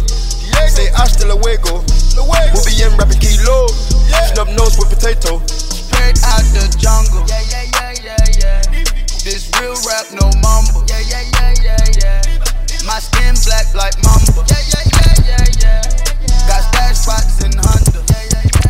Diego. 0.52 0.68
Say 0.68 0.90
hasta 0.96 1.26
luego. 1.26 1.84
Luego. 2.16 2.54
We'll 2.54 2.66
be 2.66 2.76
in 2.84 2.92
rapping 2.98 3.20
kilo. 3.20 3.68
Yeah. 4.08 4.26
Snub 4.34 4.50
nose 4.50 4.78
with 4.78 4.90
potato. 4.90 5.40
Straight 5.48 6.20
out 6.28 6.44
the 6.54 6.68
jungle. 6.78 7.24
Yeah, 7.28 7.42
yeah, 7.48 7.66
yeah, 7.74 7.94
yeah, 8.04 8.40
yeah. 8.40 8.84
This 9.24 9.50
real 9.60 9.76
rap, 9.88 10.06
no 10.12 10.28
mumble. 10.42 10.84
Yeah, 10.88 11.00
yeah, 11.08 11.24
yeah, 11.40 11.54
yeah, 11.64 11.86
yeah. 12.00 12.86
My 12.86 13.00
skin 13.00 13.36
black 13.46 13.70
like 13.76 13.96
mamba. 14.04 14.44
Yeah, 14.50 14.58
yeah, 14.68 14.84
yeah, 14.92 15.46
yeah, 15.62 15.82
yeah. 16.28 16.48
Got 16.48 16.62
stash 16.74 16.98
spots 16.98 17.40
in 17.46 17.54
Honda. 17.54 18.02
Yeah, 18.10 18.26
yeah, 18.34 18.44
yeah, 18.50 18.61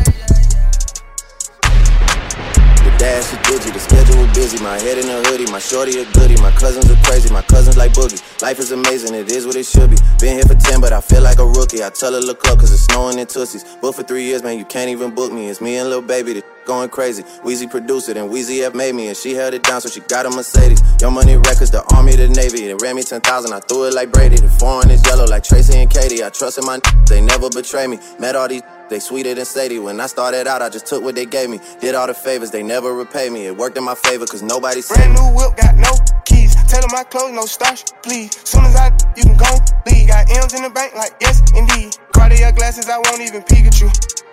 dad 3.02 3.18
is 3.18 3.32
digi, 3.50 3.74
the 3.74 3.80
schedule 3.80 4.28
busy. 4.34 4.62
My 4.62 4.78
head 4.80 5.00
in 5.00 5.10
a 5.10 5.18
hoodie, 5.26 5.52
my 5.52 5.58
shorty 5.58 6.00
a 6.00 6.06
goodie. 6.14 6.40
My 6.40 6.52
cousins 6.52 6.90
are 6.90 7.02
crazy, 7.04 7.34
my 7.34 7.42
cousins 7.42 7.76
like 7.76 7.94
boogie. 7.94 8.22
Life 8.42 8.60
is 8.60 8.72
amazing, 8.72 9.16
it 9.16 9.32
is 9.32 9.48
what 9.48 9.56
it 9.56 9.66
should 9.66 9.90
be. 9.90 9.98
Been 10.20 10.36
here 10.38 10.46
for 10.46 10.54
10, 10.54 10.80
but 10.80 10.94
I 10.94 11.02
feel 11.02 11.22
like 11.22 11.40
a 11.40 11.46
rookie. 11.46 11.84
I 11.84 11.90
tell 11.90 12.14
her 12.14 12.20
look 12.20 12.48
up, 12.48 12.60
cause 12.60 12.72
it's 12.72 12.84
snowing 12.84 13.18
in 13.18 13.26
Tussies. 13.26 13.66
But 13.82 13.96
for 13.96 14.04
three 14.04 14.24
years, 14.24 14.44
man, 14.44 14.58
you 14.60 14.66
can't 14.66 14.90
even 14.90 15.16
book 15.16 15.34
me. 15.34 15.50
It's 15.50 15.62
me 15.62 15.78
and 15.78 15.90
little 15.90 16.02
Baby, 16.02 16.44
going 16.66 16.90
crazy. 16.90 17.24
Wheezy 17.44 17.68
produced 17.68 18.10
it, 18.10 18.18
and 18.18 18.30
Weezy 18.30 18.62
F 18.66 18.74
made 18.74 18.96
me, 18.96 19.08
and 19.08 19.18
she 19.18 19.34
held 19.34 19.54
it 19.54 19.64
down, 19.64 19.82
so 19.82 19.90
she 19.90 20.02
got 20.02 20.26
a 20.26 20.30
Mercedes. 20.30 20.82
Your 21.02 21.12
money 21.12 21.36
records, 21.38 21.72
the 21.72 21.84
army, 21.96 22.16
the 22.16 22.28
navy. 22.30 22.68
They 22.68 22.76
ran 22.76 22.96
me 22.96 23.04
10,000, 23.04 23.54
I 23.54 23.60
threw 23.60 23.86
it 23.86 23.94
like 23.94 24.12
Brady. 24.12 24.38
The 24.38 24.50
foreign 24.50 24.90
is 24.90 25.06
yellow 25.06 25.26
like 25.26 25.44
Tracy 25.44 25.74
McGrady. 25.74 26.26
I 26.26 26.30
trust 26.30 26.58
in 26.58 26.66
my 26.66 26.80
they 27.08 27.22
never 27.22 27.50
betray 27.50 27.88
me. 27.88 28.00
Met 28.20 28.36
all 28.36 28.48
these 28.48 28.64
they 28.90 29.00
sweeter 29.00 29.34
than 29.34 29.46
Sadie. 29.46 29.80
When 29.80 30.02
I 30.02 30.08
started 30.08 30.48
out, 30.48 30.62
I 30.62 30.68
just 30.68 30.86
took 30.86 31.02
what 31.02 31.16
they 31.16 31.26
gave 31.26 31.50
me. 31.50 31.60
Did 31.80 31.96
all 31.96 32.08
the 32.08 32.14
favors, 32.14 32.52
they 32.52 32.62
never 32.62 32.94
repay 32.94 33.30
me. 33.30 33.46
It 33.46 33.56
worked 33.56 33.78
in 33.78 33.86
my 33.86 33.96
favor, 33.96 34.26
cause 34.26 34.44
nobody 34.44 34.82
Brand 34.86 35.14
new 35.14 35.32
whip, 35.34 35.56
got 35.56 35.76
no 35.78 35.92
keys. 36.26 36.56
Tell 36.68 36.82
them 36.82 36.92
my 36.92 37.04
clothes, 37.04 37.32
no 37.32 37.46
starch, 37.46 37.86
please. 38.04 38.38
Soon 38.44 38.66
as 38.66 38.76
I, 38.76 38.92
you 39.16 39.24
can 39.24 39.38
go 39.38 39.48
leave. 39.88 40.10
Got 40.10 40.30
M's 40.30 40.54
in 40.54 40.64
the 40.64 40.70
bank, 40.70 40.94
like 40.94 41.16
yes, 41.22 41.40
indeed. 41.56 41.96
Cartier 42.12 42.52
glasses, 42.52 42.90
I 42.90 42.98
won't 42.98 43.22
even 43.22 43.44
peek 43.44 43.66
at 43.66 43.80
you. 43.80 43.90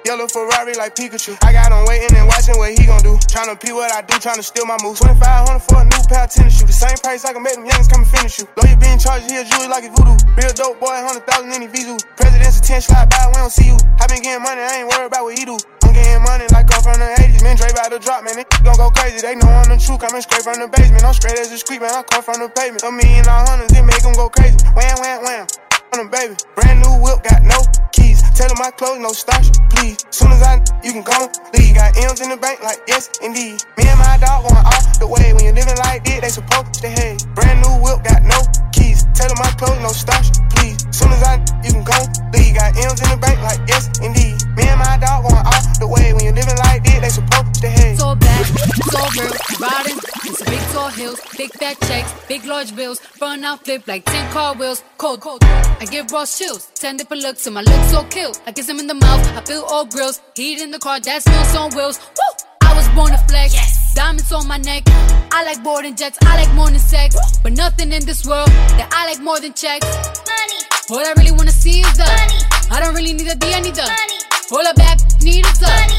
Yellow 0.07 0.27
Ferrari 0.29 0.75
like 0.75 0.95
Pikachu. 0.95 1.37
I 1.43 1.53
got 1.53 1.73
him 1.73 1.85
waiting 1.87 2.15
and 2.17 2.27
watching 2.29 2.57
what 2.57 2.71
he 2.71 2.87
gon' 2.87 3.03
do. 3.03 3.19
Tryna 3.27 3.59
pee 3.59 3.73
what 3.73 3.91
I 3.91 4.03
do, 4.03 4.15
tryna 4.23 4.45
steal 4.45 4.67
my 4.67 4.79
moves. 4.83 5.01
2500 5.01 5.59
for 5.61 5.83
a 5.83 5.85
new 5.85 6.03
pair 6.07 6.25
of 6.25 6.31
tennis 6.31 6.59
shoes. 6.59 6.71
The 6.71 6.73
same 6.73 6.99
price 7.03 7.25
I 7.25 7.33
can 7.33 7.43
make 7.43 7.55
them 7.55 7.67
youngins 7.67 7.91
come 7.91 8.07
and 8.07 8.11
finish 8.11 8.39
you. 8.39 8.47
Lawyer 8.57 8.79
being 8.79 8.99
charged, 8.99 9.27
he 9.27 9.37
a 9.37 9.45
like 9.69 9.85
a 9.85 9.91
voodoo. 9.91 10.15
Real 10.39 10.55
dope 10.55 10.79
boy, 10.79 10.95
100,000 11.03 11.51
in 11.53 11.67
the 11.67 11.69
visu. 11.69 11.99
President's 12.15 12.63
attention, 12.63 12.95
slide 12.95 13.11
by, 13.11 13.27
we 13.29 13.43
don't 13.43 13.51
see 13.51 13.69
you. 13.69 13.79
I 13.99 14.07
been 14.07 14.23
getting 14.23 14.43
money, 14.43 14.63
I 14.63 14.83
ain't 14.83 14.89
worried 14.89 15.11
about 15.11 15.27
what 15.27 15.35
he 15.37 15.45
do. 15.45 15.59
I'm 15.83 15.93
getting 15.93 16.23
money 16.23 16.47
like 16.53 16.69
I'm 16.73 16.83
from 16.85 17.01
the 17.01 17.09
80s. 17.19 17.43
Man, 17.43 17.57
Dre 17.57 17.69
about 17.69 17.91
to 17.91 17.99
drop, 17.99 18.25
man. 18.25 18.37
They 18.37 18.45
gon' 18.63 18.77
go 18.77 18.91
crazy. 18.91 19.25
They 19.25 19.35
know 19.35 19.49
I'm 19.49 19.69
the 19.69 19.81
truth. 19.81 20.01
Coming 20.01 20.21
straight 20.21 20.45
from 20.45 20.61
the 20.61 20.69
basement. 20.69 21.05
I'm 21.05 21.17
straight 21.17 21.39
as 21.39 21.51
a 21.51 21.59
street, 21.59 21.81
man. 21.81 21.93
I 21.93 22.03
come 22.05 22.23
from 22.23 22.41
the 22.41 22.49
pavement. 22.49 22.85
A 22.85 22.93
million 22.93 23.25
hundreds, 23.25 23.73
it 23.73 23.83
make 23.83 24.03
them 24.05 24.13
go 24.13 24.29
crazy. 24.29 24.57
Wham, 24.77 24.97
wham, 25.01 25.25
wham. 25.25 25.68
On 25.93 25.99
them, 26.01 26.11
baby. 26.11 26.37
Brand 26.55 26.85
new 26.85 27.01
whip, 27.01 27.23
got 27.25 27.41
no 27.43 27.57
keys. 27.93 28.21
Tell 28.37 28.49
them 28.49 28.59
my 28.61 28.71
clothes, 28.71 29.01
no 29.01 29.13
starch, 29.13 29.49
please. 29.71 29.97
Soon 30.11 30.33
as 30.33 30.43
I, 30.43 30.61
you 30.85 30.93
can 30.93 31.03
go 31.03 31.33
leave. 31.57 31.75
Got 31.75 31.97
M's 31.97 32.21
in 32.21 32.29
the 32.29 32.37
bank, 32.37 32.61
like 32.63 32.81
yes, 32.87 33.09
indeed. 33.23 33.57
Me 33.79 33.89
and 33.89 33.99
my 33.99 34.19
dog 34.21 34.45
going 34.45 34.65
off 34.69 34.99
the 35.01 35.07
way. 35.07 35.33
When 35.33 35.45
you're 35.45 35.57
living 35.57 35.79
like 35.79 36.05
this, 36.05 36.21
they 36.21 36.29
supposed 36.29 36.75
to 36.85 36.89
hate. 36.89 37.25
Brand 37.35 37.65
new 37.65 37.81
whip, 37.81 38.05
got 38.05 38.21
no 38.23 38.37
keys. 38.73 39.09
Tell 39.17 39.29
them 39.29 39.41
my 39.41 39.49
clothes, 39.57 39.81
no 39.81 39.89
starch, 39.89 40.29
please. 40.53 40.77
Soon 40.93 41.09
as 41.13 41.23
I, 41.25 41.41
you 41.65 41.73
can 41.73 41.85
go 41.85 41.97
leave. 42.37 42.53
Got 42.57 42.77
M's 42.77 43.01
in 43.01 43.09
the 43.09 43.19
bank, 43.21 43.41
like 43.41 43.61
yes, 43.65 43.89
indeed. 44.05 44.37
Me 44.57 44.69
and 44.69 44.81
my 44.81 45.01
dog 45.01 45.25
going 45.25 45.41
off 45.41 45.65
the 45.81 45.89
way. 45.89 46.13
When 46.13 46.25
you're 46.25 46.37
living 46.37 46.59
like 46.69 46.85
this, 46.85 46.88
they 47.01 47.09
supposed 47.09 47.55
to 47.63 47.69
hate. 47.69 47.99
So 47.99 48.15
bad, 48.15 48.47
so 48.47 49.01
real, 49.21 49.33
riding 49.61 49.99
in 50.27 50.35
some 50.35 50.49
big 50.49 50.61
tall 50.73 50.89
hills, 50.89 51.21
big 51.37 51.53
fat 51.53 51.81
checks, 51.83 52.13
big 52.29 52.45
large 52.45 52.75
bills, 52.75 53.01
run 53.21 53.45
out 53.45 53.65
flip 53.65 53.87
like 53.87 54.05
10 54.05 54.33
car 54.33 54.55
wheels, 54.55 54.83
cold, 54.97 55.21
cold. 55.21 55.43
I 55.45 55.87
give 55.91 56.11
raw 56.11 56.27
chills, 56.27 56.71
10 56.75 56.97
different 56.97 57.23
looks, 57.23 57.47
and 57.47 57.55
my 57.55 57.63
looks 57.63 57.91
so 57.91 58.05
kill. 58.05 58.33
I 58.47 58.53
kiss 58.53 58.69
him 58.69 58.79
in 58.79 58.87
the 58.87 58.95
mouth, 58.95 59.27
I 59.37 59.41
feel 59.43 59.63
all 59.63 59.85
grills, 59.85 60.21
heat 60.35 60.61
in 60.61 60.71
the 60.71 60.79
car, 60.79 61.01
that 61.01 61.23
smells 61.23 61.57
on 61.57 61.71
wheels. 61.77 61.99
Woo! 61.99 62.48
I 62.79 62.81
was 62.81 62.95
born 62.95 63.11
to 63.11 63.19
flex, 63.27 63.55
yes. 63.55 63.93
diamonds 63.93 64.31
on 64.31 64.47
my 64.47 64.57
neck. 64.59 64.85
I 65.33 65.43
like 65.43 65.65
boarding 65.65 65.97
jets, 65.97 66.17
I 66.23 66.37
like 66.37 66.55
more 66.55 66.71
than 66.71 66.79
sex, 66.79 67.17
but 67.43 67.53
nothing 67.55 67.91
in 67.91 68.07
this 68.07 68.25
world 68.25 68.47
that 68.79 68.89
I 68.95 69.11
like 69.11 69.19
more 69.19 69.41
than 69.41 69.53
checks. 69.53 69.85
Money. 70.23 70.63
All 70.89 71.03
I 71.03 71.13
really 71.19 71.33
wanna 71.33 71.51
see 71.51 71.81
is 71.81 71.97
the 71.99 72.07
money. 72.07 72.39
I 72.71 72.79
don't 72.79 72.95
really 72.95 73.15
need 73.15 73.27
a 73.27 73.35
D, 73.35 73.53
I 73.53 73.59
need 73.59 73.75
the 73.75 73.83
money. 73.83 74.23
Hold 74.55 74.67
up 74.71 74.77
back, 74.77 75.01
need 75.27 75.43
a 75.43 75.51
money. 75.59 75.99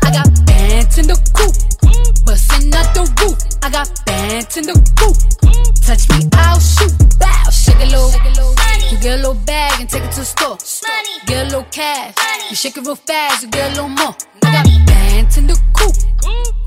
I 0.00 0.16
got 0.16 0.46
bands 0.46 0.96
in 0.96 1.08
the 1.08 1.20
coop, 1.36 1.52
bustin' 2.24 2.74
out 2.74 2.94
the 2.94 3.04
roof. 3.20 3.38
I 3.62 3.70
got 3.70 3.88
bands 4.06 4.56
in 4.56 4.64
the 4.64 4.74
coop. 4.98 5.16
Touch 5.82 6.08
me, 6.10 6.28
I'll 6.34 6.60
shoot. 6.60 6.92
Bow, 7.18 7.50
shake 7.50 7.76
a 7.76 7.86
little. 7.86 8.10
You 8.90 8.98
get 8.98 9.18
a 9.18 9.22
little 9.22 9.34
bag 9.34 9.80
and 9.80 9.88
take 9.88 10.04
it 10.04 10.12
to 10.12 10.20
the 10.20 10.26
store. 10.26 10.58
Get 11.26 11.42
a 11.42 11.44
little 11.44 11.66
cash. 11.70 12.14
You 12.50 12.56
shake 12.56 12.76
it 12.76 12.84
real 12.84 12.96
fast, 12.96 13.42
you 13.42 13.48
get 13.48 13.72
a 13.72 13.74
little 13.74 13.88
more. 13.88 14.14
I 14.42 14.52
got 14.52 14.86
bands 14.86 15.36
in 15.38 15.46
the 15.46 15.58
coop, 15.72 15.94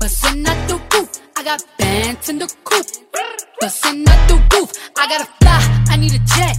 bustin' 0.00 0.46
out 0.46 0.68
the 0.68 0.76
roof. 0.92 1.10
I 1.36 1.44
got 1.44 1.64
bands 1.78 2.28
in 2.28 2.38
the 2.38 2.52
coop, 2.64 2.86
bustin' 3.60 4.08
out 4.08 4.28
the 4.28 4.34
roof. 4.52 4.72
I 4.96 5.08
gotta 5.08 5.28
fly, 5.40 5.84
I 5.88 5.96
need 5.96 6.14
a 6.14 6.18
jet. 6.18 6.58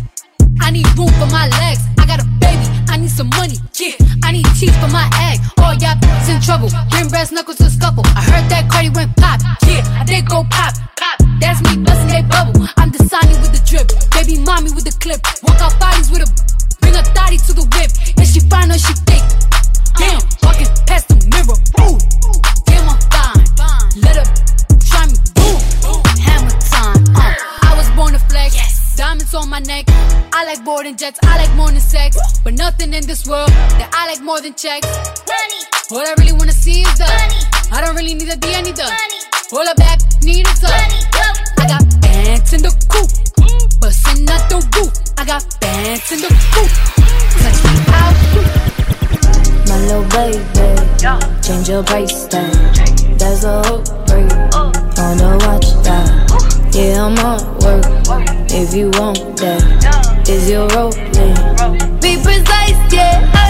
I 0.61 0.71
need 0.71 0.87
room 0.97 1.11
for 1.19 1.27
my 1.27 1.47
legs. 1.59 1.81
I 1.97 2.05
got 2.05 2.21
a 2.21 2.27
baby, 2.39 2.65
I 2.89 2.97
need 2.97 3.11
some 3.11 3.29
money. 3.37 3.57
Yeah, 3.75 3.95
I 4.23 4.31
need 4.31 4.45
teeth 4.57 4.75
for 4.81 4.89
my 4.89 5.09
egg. 5.31 5.39
All 5.59 5.73
y'all 5.75 5.99
in 6.29 6.41
trouble. 6.41 6.69
Bring 6.89 7.09
brass 7.09 7.31
knuckles 7.31 7.57
to 7.57 7.69
scuffle. 7.69 8.03
I 8.15 8.21
heard 8.21 8.45
that 8.49 8.69
Cardi 8.69 8.89
went 8.89 9.15
pop. 9.17 9.41
Yeah, 9.65 9.81
I 9.99 10.03
did 10.05 10.27
go 10.29 10.45
pop. 10.49 10.73
Pop. 10.97 11.17
That's 11.41 11.59
me 11.65 11.83
busting 11.83 12.07
they 12.07 12.23
bubble. 12.23 12.67
I'm 12.77 12.91
the 12.91 13.01
with 13.41 13.51
the 13.51 13.63
drip. 13.65 13.89
Baby 14.11 14.39
mommy 14.43 14.71
with 14.71 14.85
the 14.85 14.95
clip. 14.99 15.21
Walk 15.43 15.59
out 15.61 15.79
bodies 15.79 15.88
jets. 30.99 31.19
I 31.23 31.37
like 31.37 31.55
more 31.55 31.71
than 31.71 31.79
sex. 31.79 32.17
But 32.43 32.53
nothing 32.55 32.93
in 32.93 33.05
this 33.07 33.25
world 33.25 33.49
that 33.79 33.89
I 33.95 34.07
like 34.11 34.21
more 34.21 34.41
than 34.41 34.53
checks. 34.53 34.87
Money. 35.23 35.61
All 35.91 36.05
I 36.05 36.13
really 36.19 36.33
wanna 36.33 36.51
see 36.51 36.81
is 36.81 36.97
the 36.99 37.07
money. 37.07 37.39
I 37.71 37.79
don't 37.81 37.95
really 37.95 38.13
need 38.13 38.27
a 38.27 38.35
D, 38.35 38.53
I 38.53 38.61
need 38.61 38.75
the 38.75 38.83
money. 38.83 39.19
Hold 39.49 39.67
up 39.67 39.77
back, 39.77 39.99
need 40.21 40.45
a 40.45 40.53
money. 40.59 40.99
I 41.57 41.65
got 41.71 41.83
bands 42.01 42.51
in 42.51 42.61
the 42.61 42.73
coop. 42.91 43.09
Bustin' 43.79 44.29
out 44.29 44.43
the 44.51 44.59
roof. 44.75 44.91
I 45.17 45.23
got 45.23 45.43
bands 45.61 46.11
in 46.11 46.19
the 46.19 46.31
coop. 46.51 46.71
Touch 47.39 47.59
me 47.63 47.73
out. 47.95 48.15
My 49.69 49.77
little 49.87 50.03
baby, 50.11 50.69
change 51.41 51.69
your 51.69 51.83
price 51.83 52.27
tag. 52.27 52.51
There's 53.17 53.45
a 53.45 53.63
hook 53.63 53.85
break 54.07 54.31
oh. 54.53 54.71
on 54.99 55.17
the 55.17 55.31
watch 55.47 55.69
that. 55.83 56.58
Yeah, 56.79 57.07
I'm 57.07 57.17
on 57.19 57.41
work. 57.59 57.83
If 58.51 58.73
you 58.73 58.89
want 58.91 59.35
that, 59.39 60.29
is 60.29 60.49
your 60.49 60.65
rolling? 60.69 61.99
Be 61.99 62.15
precise, 62.23 62.93
yeah. 62.93 63.48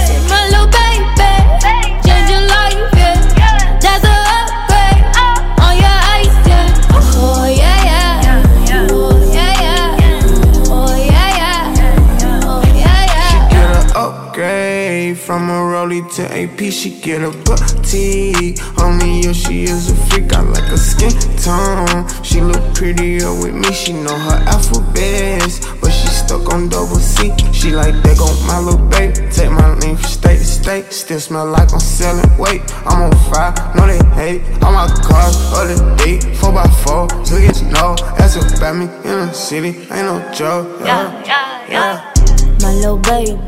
From 16.02 16.10
to 16.12 16.24
AP. 16.32 16.72
She 16.72 17.00
get 17.02 17.22
a 17.22 17.32
booty. 17.32 18.56
Only 18.82 19.22
if 19.22 19.36
she 19.36 19.64
is 19.64 19.92
a 19.92 19.96
freak. 20.08 20.34
I 20.34 20.42
like 20.42 20.64
her 20.66 20.78
skin 20.78 21.12
tone. 21.38 22.08
She 22.24 22.42
look 22.42 22.62
prettier 22.74 23.34
with 23.34 23.54
me. 23.54 23.72
She 23.74 23.94
know 23.94 24.16
her 24.16 24.40
alphabets, 24.48 25.66
but 25.82 25.92
she 25.92 26.08
stuck 26.08 26.54
on 26.54 26.70
double 26.70 26.96
C. 26.96 27.32
She 27.54 27.72
like 27.72 27.96
they 28.04 28.16
gon' 28.16 28.36
my 28.48 28.60
little 28.60 28.86
baby. 28.88 29.14
Take 29.32 29.52
my 29.52 29.74
lean 29.76 29.96
from 29.96 30.10
state 30.10 30.40
to 30.40 30.46
state. 30.46 30.94
Still 30.94 31.20
smell 31.20 31.48
like 31.48 31.72
I'm 31.74 31.80
selling 31.80 32.38
weight. 32.38 32.62
I'm 32.86 33.04
on 33.04 33.12
fire, 33.32 33.54
no 33.76 33.88
they 33.88 34.00
hate. 34.16 34.42
All 34.64 34.72
my 34.72 34.88
cars, 35.04 35.36
other 35.54 35.76
day, 35.98 36.20
4x4. 36.40 37.26
So 37.26 37.40
get 37.40 37.56
to 37.56 37.66
know. 37.66 37.96
That's 38.18 38.36
about 38.36 38.76
me 38.76 38.86
in 38.86 39.28
the 39.28 39.34
city. 39.34 39.70
Ain't 39.92 40.08
no 40.08 40.32
joke. 40.34 40.82
Yeah, 40.86 41.24
yeah, 41.26 41.70
yeah. 41.70 42.14
My 42.62 42.74
little 42.74 42.98
baby, 42.98 43.40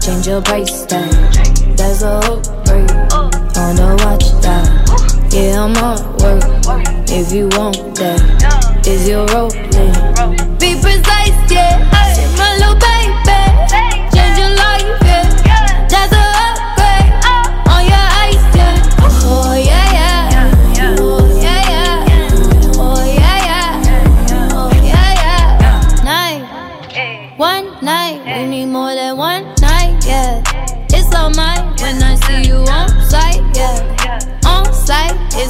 change 0.00 0.26
your 0.26 0.40
price 0.40 0.86
tag. 0.86 1.43
There's 1.76 2.02
a 2.02 2.20
hook 2.22 2.44
break 2.64 2.90
on 3.56 3.76
the 3.76 3.96
watch 4.04 4.30
that. 4.42 4.66
Yeah, 5.32 5.64
I'm 5.64 5.76
on 5.76 5.98
work. 6.18 6.44
If 7.08 7.32
you 7.32 7.48
want 7.56 7.96
that, 7.96 8.86
is 8.86 9.08
your 9.08 9.26
rolling? 9.26 10.58
Be 10.58 10.80
precise, 10.80 11.50
yeah. 11.50 12.03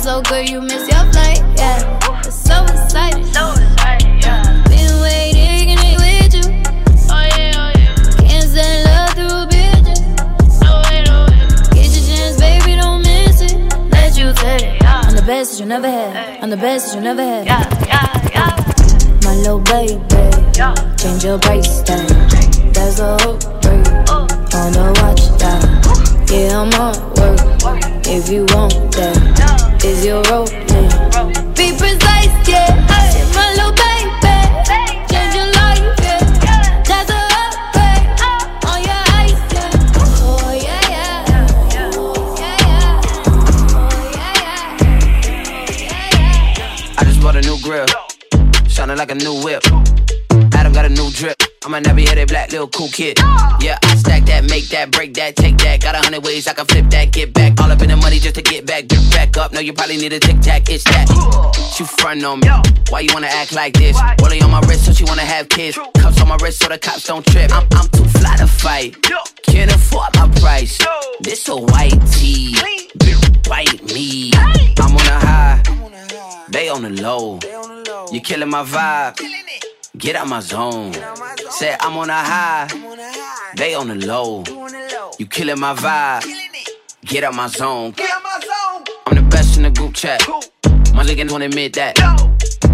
So 0.04 0.20
good 0.20 0.50
you 0.50 0.60
miss 0.60 0.86
your 0.86 1.12
flight, 1.12 1.40
yeah. 1.56 2.20
It's 2.20 2.36
so 2.36 2.62
excited, 2.64 3.24
so 3.32 3.52
excited, 3.52 4.22
yeah. 4.22 4.62
Been 4.68 5.00
waiting 5.00 5.78
with 5.96 6.34
you. 6.34 6.44
Oh 7.08 7.24
yeah, 7.38 7.56
oh 7.56 7.72
yeah. 7.80 8.28
Can't 8.28 8.44
send 8.44 8.84
love 8.84 9.14
through 9.16 9.48
bitches. 9.48 10.60
No 10.60 10.82
way, 10.84 11.00
no 11.08 11.24
way. 11.24 11.48
Get 11.72 11.88
your 11.96 12.04
chance, 12.04 12.36
baby, 12.38 12.76
don't 12.76 13.00
miss 13.00 13.40
it. 13.40 13.56
Let 13.92 14.14
you 14.18 14.34
take 14.34 14.74
it, 14.74 14.82
yeah. 14.82 15.00
I'm 15.06 15.16
the 15.16 15.22
best 15.22 15.52
that 15.52 15.60
you 15.60 15.66
never 15.66 15.88
had. 15.88 16.42
I'm 16.42 16.50
the 16.50 16.58
best 16.58 16.88
that 16.88 16.96
you 16.96 17.02
never 17.02 17.22
had. 17.22 17.46
Yeah, 17.46 17.64
yeah, 17.86 18.28
yeah. 18.34 19.20
My 19.24 19.34
little 19.36 19.60
baby, 19.60 20.04
change 21.00 21.24
your 21.24 21.38
tag. 21.38 21.64
That's 22.74 23.00
a 23.00 23.16
hook 23.22 23.40
break. 23.62 23.86
On 24.12 24.28
oh. 24.52 24.70
the 24.70 25.00
watch 25.00 25.38
that. 25.40 25.83
Yeah, 26.34 26.62
I'm 26.62 26.74
on 26.80 26.94
work. 27.14 27.38
If 28.06 28.28
you 28.28 28.44
want 28.50 28.74
that, 28.96 29.84
is 29.84 30.04
your 30.04 30.20
role? 30.24 30.46
Be 31.54 31.70
precise, 31.78 32.34
yeah. 32.48 32.74
My 33.34 33.46
little 33.54 33.70
baby, 33.78 34.34
change 35.06 35.34
your 35.38 35.46
life, 35.54 35.94
yeah. 36.02 36.18
That's 36.82 37.10
a 37.14 37.22
upgrade 37.38 38.18
on 38.66 38.78
your 38.82 39.02
yeah. 39.54 39.70
Oh 39.94 40.50
yeah, 40.58 41.30
oh, 41.30 41.62
yeah. 41.70 42.50
Yeah 42.50 43.06
Oh 43.78 44.02
yeah, 44.18 44.42
yeah. 45.78 46.98
I 46.98 47.00
just 47.04 47.20
bought 47.22 47.36
a 47.36 47.42
new 47.42 47.58
grill, 47.62 47.86
shining 48.66 48.96
like 48.96 49.12
a 49.12 49.14
new 49.14 49.40
whip. 49.44 49.62
Adam 50.52 50.72
got 50.72 50.84
a 50.84 50.88
new 50.88 51.10
drip. 51.12 51.40
I'm 51.64 51.72
a 51.72 51.80
nappy 51.80 52.06
headed 52.06 52.28
black 52.28 52.52
little 52.52 52.68
cool 52.68 52.88
kid. 52.88 53.18
Yeah, 53.58 53.78
I 53.82 53.96
stack 53.96 54.26
that, 54.26 54.44
make 54.50 54.68
that, 54.68 54.90
break 54.90 55.14
that, 55.14 55.34
take 55.34 55.56
that. 55.58 55.80
Got 55.80 55.94
a 55.94 55.98
hundred 55.98 56.22
ways 56.22 56.46
I 56.46 56.52
can 56.52 56.66
flip 56.66 56.90
that, 56.90 57.10
get 57.10 57.32
back. 57.32 57.58
All 57.58 57.72
up 57.72 57.80
in 57.80 57.88
the 57.88 57.96
money 57.96 58.18
just 58.18 58.34
to 58.34 58.42
get 58.42 58.66
back, 58.66 58.86
get 58.86 59.00
back 59.10 59.38
up. 59.38 59.50
No, 59.52 59.60
you 59.60 59.72
probably 59.72 59.96
need 59.96 60.12
a 60.12 60.20
tic 60.20 60.40
tac, 60.40 60.68
it's 60.68 60.84
that. 60.84 61.08
She 61.74 61.84
front 61.84 62.22
on 62.22 62.40
me. 62.40 62.48
Why 62.90 63.00
you 63.00 63.14
wanna 63.14 63.28
act 63.28 63.54
like 63.54 63.72
this? 63.72 63.98
Rolling 64.20 64.42
on 64.42 64.50
my 64.50 64.60
wrist, 64.68 64.84
so 64.84 64.92
she 64.92 65.04
wanna 65.04 65.22
have 65.22 65.48
kids. 65.48 65.78
Cuffs 65.96 66.20
on 66.20 66.28
my 66.28 66.36
wrist, 66.42 66.60
so 66.60 66.68
the 66.68 66.76
cops 66.76 67.06
don't 67.06 67.24
trip. 67.24 67.50
I'm, 67.50 67.66
I'm 67.72 67.88
too 67.88 68.04
fly 68.04 68.36
to 68.36 68.46
fight. 68.46 69.00
Can't 69.44 69.74
afford 69.74 70.14
my 70.16 70.28
price. 70.40 70.78
This 71.20 71.48
a 71.48 71.56
white 71.56 71.98
tee. 72.12 72.58
Bite 73.48 73.82
me. 73.84 74.32
I'm 74.34 74.94
on 74.94 75.06
a 75.06 75.18
high. 75.26 75.62
They 76.50 76.68
on 76.68 76.82
the 76.82 76.90
low. 76.90 77.40
You 78.12 78.20
killing 78.20 78.50
my 78.50 78.64
vibe. 78.64 79.53
Get 79.96 80.16
out 80.16 80.26
my 80.26 80.40
zone. 80.40 80.92
Say 81.50 81.76
I'm 81.78 81.96
on 81.96 82.10
a 82.10 82.14
high. 82.14 82.66
They 83.56 83.74
on 83.74 83.86
the 83.86 83.94
low. 83.94 84.42
You 85.18 85.26
killing 85.26 85.60
my 85.60 85.72
vibe. 85.74 86.24
Get 87.04 87.22
out 87.22 87.34
my 87.34 87.46
zone. 87.46 87.94
I'm 89.06 89.14
the 89.14 89.22
best 89.30 89.56
in 89.56 89.62
the 89.62 89.70
group 89.70 89.94
chat. 89.94 90.20
My 90.94 91.04
niggas 91.04 91.30
won't 91.30 91.44
admit 91.44 91.74
that. 91.74 91.96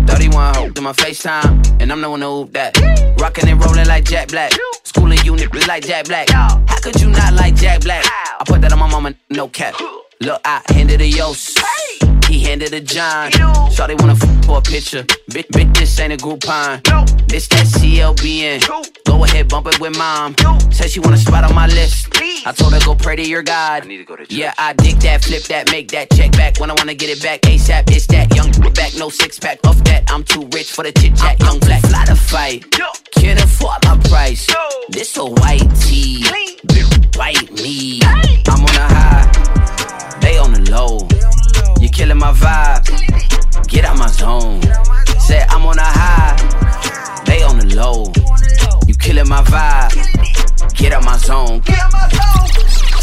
31 0.07 0.55
hope 0.55 0.75
to 0.75 0.81
my 0.81 0.93
FaceTime, 0.93 1.81
and 1.83 1.93
I'm 1.93 2.00
the 2.00 2.09
one 2.09 2.21
to 2.21 2.27
hoop 2.27 2.53
that. 2.53 2.79
Rockin' 3.21 3.49
and 3.49 3.62
rollin' 3.62 3.87
like 3.87 4.05
Jack 4.05 4.29
Black. 4.29 4.53
Schooling 4.85 5.19
niggas 5.19 5.69
like 5.69 5.87
Jack 5.87 6.07
Black. 6.07 6.31
How 6.31 6.81
could 6.83 6.99
you 7.00 7.11
not 7.11 7.35
like 7.35 7.55
Jack 7.55 7.83
Black? 7.83 8.05
I 8.07 8.45
put 8.47 8.62
that 8.62 8.73
on 8.73 8.79
my 8.79 8.89
mama, 8.89 9.15
no 9.29 9.47
cap. 9.49 9.75
Look, 10.21 10.41
I 10.45 10.62
handed 10.69 11.03
a 11.03 11.07
Yos. 11.07 11.55
He 12.50 12.59
handed 12.59 12.75
a 12.75 12.80
John. 12.80 13.30
Shawty 13.71 13.97
wanna 14.00 14.14
f 14.14 14.45
for 14.45 14.59
a 14.59 14.61
picture. 14.61 15.04
Bitch, 15.30 15.47
bitch, 15.54 15.73
this 15.73 16.00
ain't 16.00 16.12
a 16.12 16.16
Groupon. 16.16 16.83
This 17.28 17.47
that 17.47 17.64
CLBN. 17.64 18.66
Go 19.04 19.23
ahead, 19.23 19.49
bump 19.49 19.69
it 19.69 19.78
with 19.78 19.97
mom. 19.97 20.35
Said 20.73 20.90
she 20.90 20.99
want 20.99 21.14
a 21.14 21.19
spot 21.19 21.45
on 21.45 21.54
my 21.54 21.69
list. 21.69 22.11
Please. 22.11 22.45
I 22.45 22.50
told 22.50 22.73
her 22.73 22.80
go 22.85 22.97
pray 22.97 23.14
to 23.14 23.23
your 23.23 23.45
God. 23.45 23.87
need 23.87 23.99
to 23.99 24.04
go 24.04 24.16
to 24.16 24.26
Yeah, 24.35 24.52
I 24.59 24.73
dig 24.73 24.97
that, 25.02 25.23
flip 25.23 25.45
that, 25.45 25.71
make 25.71 25.92
that 25.92 26.11
check 26.11 26.33
back. 26.33 26.59
When 26.59 26.73
I 26.73 26.75
wanna 26.75 26.95
get 26.95 27.09
it 27.09 27.23
back, 27.23 27.42
ASAP. 27.42 27.85
It's 27.95 28.09
that 28.09 28.35
young 28.35 28.50
back, 28.75 28.97
no 28.97 29.11
six 29.11 29.38
pack. 29.38 29.61
Off 29.64 29.78
that, 29.85 30.11
I'm 30.11 30.25
too 30.25 30.49
rich 30.52 30.73
for 30.73 30.83
the 30.83 30.90
chit 30.90 31.14
chat. 31.14 31.38
Young 31.38 31.61
black, 31.61 31.83
fly 31.83 32.04
to 32.07 32.16
fight. 32.16 32.64
Yo. 32.76 32.87
Can't 33.12 33.38
afford 33.38 33.85
my 33.85 33.97
price. 34.09 34.49
This 34.88 35.16
a 35.19 35.25
white 35.25 35.71
tee. 35.83 36.25
Bite 37.16 37.52
me. 37.52 38.00
I'm 38.02 38.64
on 38.64 38.75
a 38.75 38.88
high. 38.92 40.19
They 40.21 40.37
on 40.37 40.52
the 40.52 40.69
low. 40.73 41.40
You 41.91 41.97
killing 41.97 42.19
my 42.19 42.31
vibe. 42.33 43.67
Get 43.67 43.85
out 43.85 43.99
my 43.99 44.07
zone. 44.07 44.63
Say 45.19 45.45
I'm 45.49 45.67
on 45.67 45.77
a 45.77 45.83
high. 45.83 46.37
They 47.26 47.43
on 47.43 47.59
the 47.59 47.75
low. 47.75 48.13
You 48.87 48.95
killing 48.95 49.29
my 49.29 49.43
vibe. 49.43 50.76
Get 50.76 50.93
out 50.93 51.05
my 51.05 51.17
zone. 51.17 51.63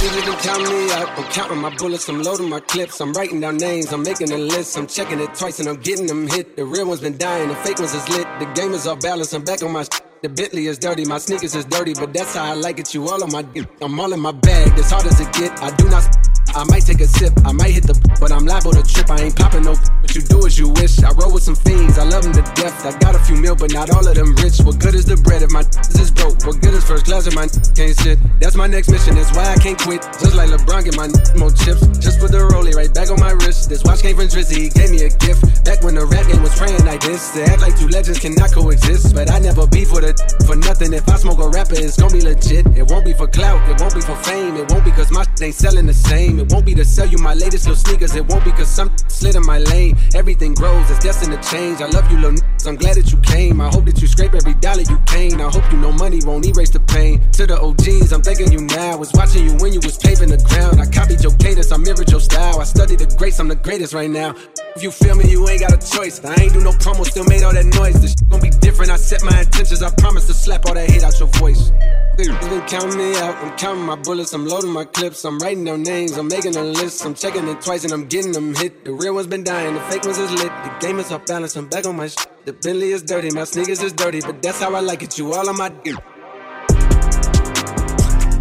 You 0.02 0.10
didn't 0.10 0.40
count 0.40 0.64
me 0.70 0.92
out. 0.94 1.10
I'm 1.20 1.24
counting 1.32 1.58
my 1.58 1.76
bullets, 1.76 2.08
I'm 2.08 2.24
loading 2.24 2.50
my 2.50 2.62
clips. 2.62 3.02
I'm 3.02 3.12
writing 3.12 3.42
down 3.42 3.58
names, 3.58 3.92
I'm 3.92 4.04
making 4.04 4.32
a 4.32 4.38
list. 4.38 4.78
I'm 4.78 4.88
checking 4.88 5.20
it 5.20 5.36
twice 5.36 5.60
and 5.60 5.68
I'm 5.68 5.82
getting 5.82 6.08
them 6.08 6.26
hit. 6.26 6.56
The 6.56 6.64
real 6.64 6.88
ones 6.88 7.02
been 7.02 7.18
dying, 7.18 7.50
the 7.50 7.56
fake 7.56 7.80
ones 7.80 7.94
is 7.94 8.08
lit. 8.08 8.26
The 8.40 8.46
game 8.56 8.72
is 8.72 8.88
off 8.88 9.02
balance, 9.02 9.34
I'm 9.34 9.44
back 9.44 9.64
on 9.64 9.74
my 9.74 9.84
sh- 9.84 10.00
The 10.22 10.30
Bentley 10.30 10.68
is 10.68 10.78
dirty, 10.80 11.04
my 11.04 11.18
sneakers 11.18 11.56
is 11.56 11.66
dirty, 11.66 11.94
but 11.94 12.14
that's 12.14 12.36
how 12.36 12.46
I 12.46 12.54
like 12.54 12.80
it. 12.80 12.94
You 12.94 13.06
all 13.10 13.22
on 13.22 13.34
my 13.34 13.42
dick. 13.42 13.68
I'm 13.82 14.00
all 14.00 14.14
in 14.14 14.22
my 14.22 14.32
bag, 14.32 14.80
as 14.80 14.90
hard 14.90 15.06
as 15.08 15.20
it 15.20 15.34
get. 15.34 15.52
I 15.62 15.76
do 15.76 15.90
not. 15.90 16.08
I 16.56 16.64
might 16.66 16.86
take 16.86 17.02
a 17.02 17.08
sip, 17.08 17.34
I 17.46 17.52
might 17.52 17.72
hit 17.72 17.84
the, 17.84 17.96
but 18.20 18.32
I'm 18.32 18.46
liable 18.46 18.72
to 18.72 18.84
trip. 18.84 19.10
I 19.10 19.28
ain't 19.28 19.36
popping 19.36 19.64
no, 19.64 19.76
but 20.02 20.16
you 20.16 20.22
do 20.22 20.46
as 20.46 20.58
you 20.58 20.70
wish. 20.80 21.02
I 21.04 21.12
roll 21.14 21.34
with 21.34 21.44
some 21.44 21.56
fiends, 21.56 21.98
I 21.98 22.04
love 22.04 22.24
them 22.24 22.34
to 22.34 22.46
death. 22.56 22.86
I 22.86 22.98
got 23.00 23.16
a 23.16 23.20
few 23.20 23.36
mil, 23.36 23.56
but 23.56 23.74
not 23.74 23.90
all 23.90 24.06
of 24.06 24.16
them 24.16 24.36
rich. 24.44 24.60
What 24.62 24.80
good 24.80 24.96
is 24.96 25.06
the 25.06 25.18
bread 25.18 25.42
if 25.42 25.52
my 25.52 25.62
is 26.02 26.12
broke? 26.12 26.44
What 26.46 26.60
good 26.62 26.74
is 26.74 26.84
first 26.84 27.06
class 27.06 27.28
if 27.28 27.36
my 27.36 27.48
can't 27.78 27.96
sit? 27.96 28.20
That's 28.40 28.56
my 28.56 28.68
next 28.68 28.90
mission, 28.90 29.16
that's 29.16 29.34
why 29.36 29.48
I 29.48 29.58
can't 29.58 29.80
quit. 29.80 30.02
Just 30.20 30.36
like 30.36 30.50
LeBron, 30.50 30.84
get 30.86 30.96
my 30.96 31.08
more 31.40 31.54
chips. 31.54 31.86
Just 31.98 32.20
put 32.20 32.32
the 32.32 32.42
rollie 32.42 32.76
right 32.76 32.92
back 32.94 33.10
on 33.10 33.20
my 33.20 33.32
wrist. 33.32 33.70
This 33.70 33.84
watch 33.84 34.02
came 34.02 34.16
from 34.16 34.28
Drizzy, 34.28 34.74
gave 34.74 34.92
me 34.92 35.06
a 35.06 35.12
gift. 35.22 35.64
Back 35.64 35.84
when 35.84 35.96
the 35.96 36.06
rap 36.06 36.28
game 36.28 36.42
was 36.42 36.56
praying 36.58 36.84
like 36.86 37.02
this. 37.02 37.32
To 37.38 37.44
act 37.46 37.62
like 37.62 37.78
two 37.78 37.88
legends 37.88 38.20
cannot 38.20 38.52
coexist. 38.52 39.14
But 39.14 39.32
I 39.32 39.40
never 39.40 39.68
beef 39.68 39.92
with 39.92 40.04
it 40.04 40.18
for 40.46 40.56
nothing. 40.56 40.94
If 40.94 41.08
I 41.10 41.18
smoke 41.18 41.40
a 41.40 41.50
rapper, 41.50 41.76
it's 41.78 41.98
gonna 41.98 42.14
be 42.14 42.22
legit. 42.22 42.66
It 42.78 42.90
won't 42.90 43.06
be 43.06 43.14
for 43.14 43.28
clout, 43.28 43.62
it 43.70 43.80
won't 43.80 43.94
be 43.94 44.02
for 44.02 44.16
fame. 44.24 44.56
It 44.58 44.72
won't 44.72 44.86
be 44.86 44.92
cause 44.92 45.12
my 45.12 45.26
ain't 45.42 45.56
selling 45.56 45.86
the 45.86 45.94
same. 45.94 46.40
It 46.40 46.47
won't 46.52 46.66
be 46.66 46.74
to 46.76 46.86
sell 46.86 47.08
you 47.08 47.18
my 47.18 47.34
latest 47.34 47.68
little 47.68 47.76
sneakers. 47.76 48.16
It 48.16 48.26
won't 48.28 48.44
be 48.44 48.52
cause 48.52 48.70
some 48.70 48.92
slid 49.08 49.36
in 49.36 49.46
my 49.46 49.60
lane. 49.60 49.98
Everything 50.16 50.54
grows, 50.54 50.90
it's 50.90 51.00
destined 51.00 51.34
to 51.34 51.50
change. 51.50 51.82
I 51.82 51.88
love 51.88 52.10
you, 52.12 52.18
little 52.18 52.32
niggas. 52.32 52.68
I'm 52.68 52.76
glad 52.76 52.96
that 52.96 53.12
you 53.12 53.18
came. 53.20 53.62
I 53.62 53.70
hope 53.70 53.86
that 53.86 54.02
you 54.02 54.08
scrape 54.08 54.34
every 54.34 54.54
dollar 54.56 54.82
you 54.82 55.00
came. 55.06 55.40
I 55.40 55.50
hope 55.50 55.72
you 55.72 55.78
know 55.78 55.92
money 55.92 56.20
won't 56.24 56.46
erase 56.46 56.70
the 56.70 56.80
pain. 56.80 57.30
To 57.32 57.48
the 57.48 57.60
OGs, 57.60 58.12
I'm 58.12 58.22
thanking 58.22 58.52
you 58.52 58.62
now. 58.62 58.94
I 58.94 58.96
Was 58.96 59.12
watching 59.14 59.46
you 59.46 59.54
when 59.58 59.74
you 59.74 59.80
was 59.80 59.98
paving 59.98 60.30
the 60.30 60.38
ground. 60.38 60.82
I 60.82 60.86
copied 60.86 61.22
your 61.22 61.36
cadence, 61.38 61.72
I 61.72 61.78
mirrored 61.78 62.10
your 62.12 62.20
style. 62.20 62.60
I 62.60 62.64
studied 62.64 63.00
the 63.00 63.16
greats, 63.18 63.40
I'm 63.40 63.48
the 63.48 63.56
greatest 63.56 63.94
right 63.94 64.10
now. 64.10 64.36
If 64.76 64.84
you 64.84 64.92
feel 64.92 65.16
me, 65.16 65.30
you 65.30 65.48
ain't 65.50 65.62
got 65.62 65.74
a 65.74 65.82
choice. 65.82 66.24
I 66.24 66.36
ain't 66.42 66.54
do 66.54 66.62
no 66.62 66.72
promo, 66.72 67.06
still 67.06 67.26
made 67.26 67.44
all 67.44 67.54
that 67.54 67.66
noise. 67.66 68.02
This 68.02 68.16
gon' 68.30 68.42
be 68.42 68.50
different. 68.50 68.92
I 68.92 68.98
set 68.98 69.24
my 69.24 69.40
intentions. 69.40 69.82
I 69.82 69.90
promise 69.98 70.28
to 70.28 70.34
slap 70.34 70.66
all 70.66 70.74
that 70.74 70.90
hate 70.90 71.04
out 71.04 71.18
your 71.20 71.30
voice. 71.40 71.72
You 72.18 72.34
been 72.50 72.66
counting 72.66 72.98
me 72.98 73.16
out. 73.18 73.36
I'm 73.38 73.56
counting 73.58 73.86
my 73.86 73.96
bullets. 73.96 74.34
I'm 74.34 74.48
loading 74.48 74.72
my 74.72 74.86
clips. 74.86 75.24
I'm 75.24 75.38
writing 75.38 75.66
down 75.66 75.84
names. 75.84 76.18
I'm 76.18 76.27
making 76.28 76.56
a 76.56 76.64
list. 76.64 77.06
I'm 77.06 77.14
checking 77.14 77.48
it 77.48 77.62
twice 77.62 77.84
and 77.84 77.94
I'm 77.94 78.06
getting 78.08 78.32
them 78.32 78.56
hit. 78.56 78.86
The 78.86 78.94
real 78.94 79.16
ones 79.16 79.28
been 79.28 79.44
dying. 79.44 79.74
The 79.74 79.82
fake 79.82 80.04
ones 80.04 80.18
is 80.18 80.32
lit. 80.32 80.52
The 80.64 80.78
game 80.80 81.00
is 81.00 81.12
off 81.12 81.26
balance. 81.26 81.56
I'm 81.56 81.68
back 81.68 81.86
on 81.86 81.96
my 81.96 82.08
shit. 82.08 82.28
The 82.46 82.54
Bentley 82.54 82.92
is 82.92 83.04
dirty. 83.04 83.30
My 83.32 83.44
sneakers 83.44 83.82
is 83.82 83.94
dirty. 83.94 84.22
But 84.22 84.42
that's 84.42 84.60
how 84.60 84.74
I 84.76 84.80
like 84.80 85.04
it. 85.04 85.18
You 85.18 85.34
all 85.34 85.50
on 85.50 85.58
my 85.58 85.70
dick. 85.70 85.96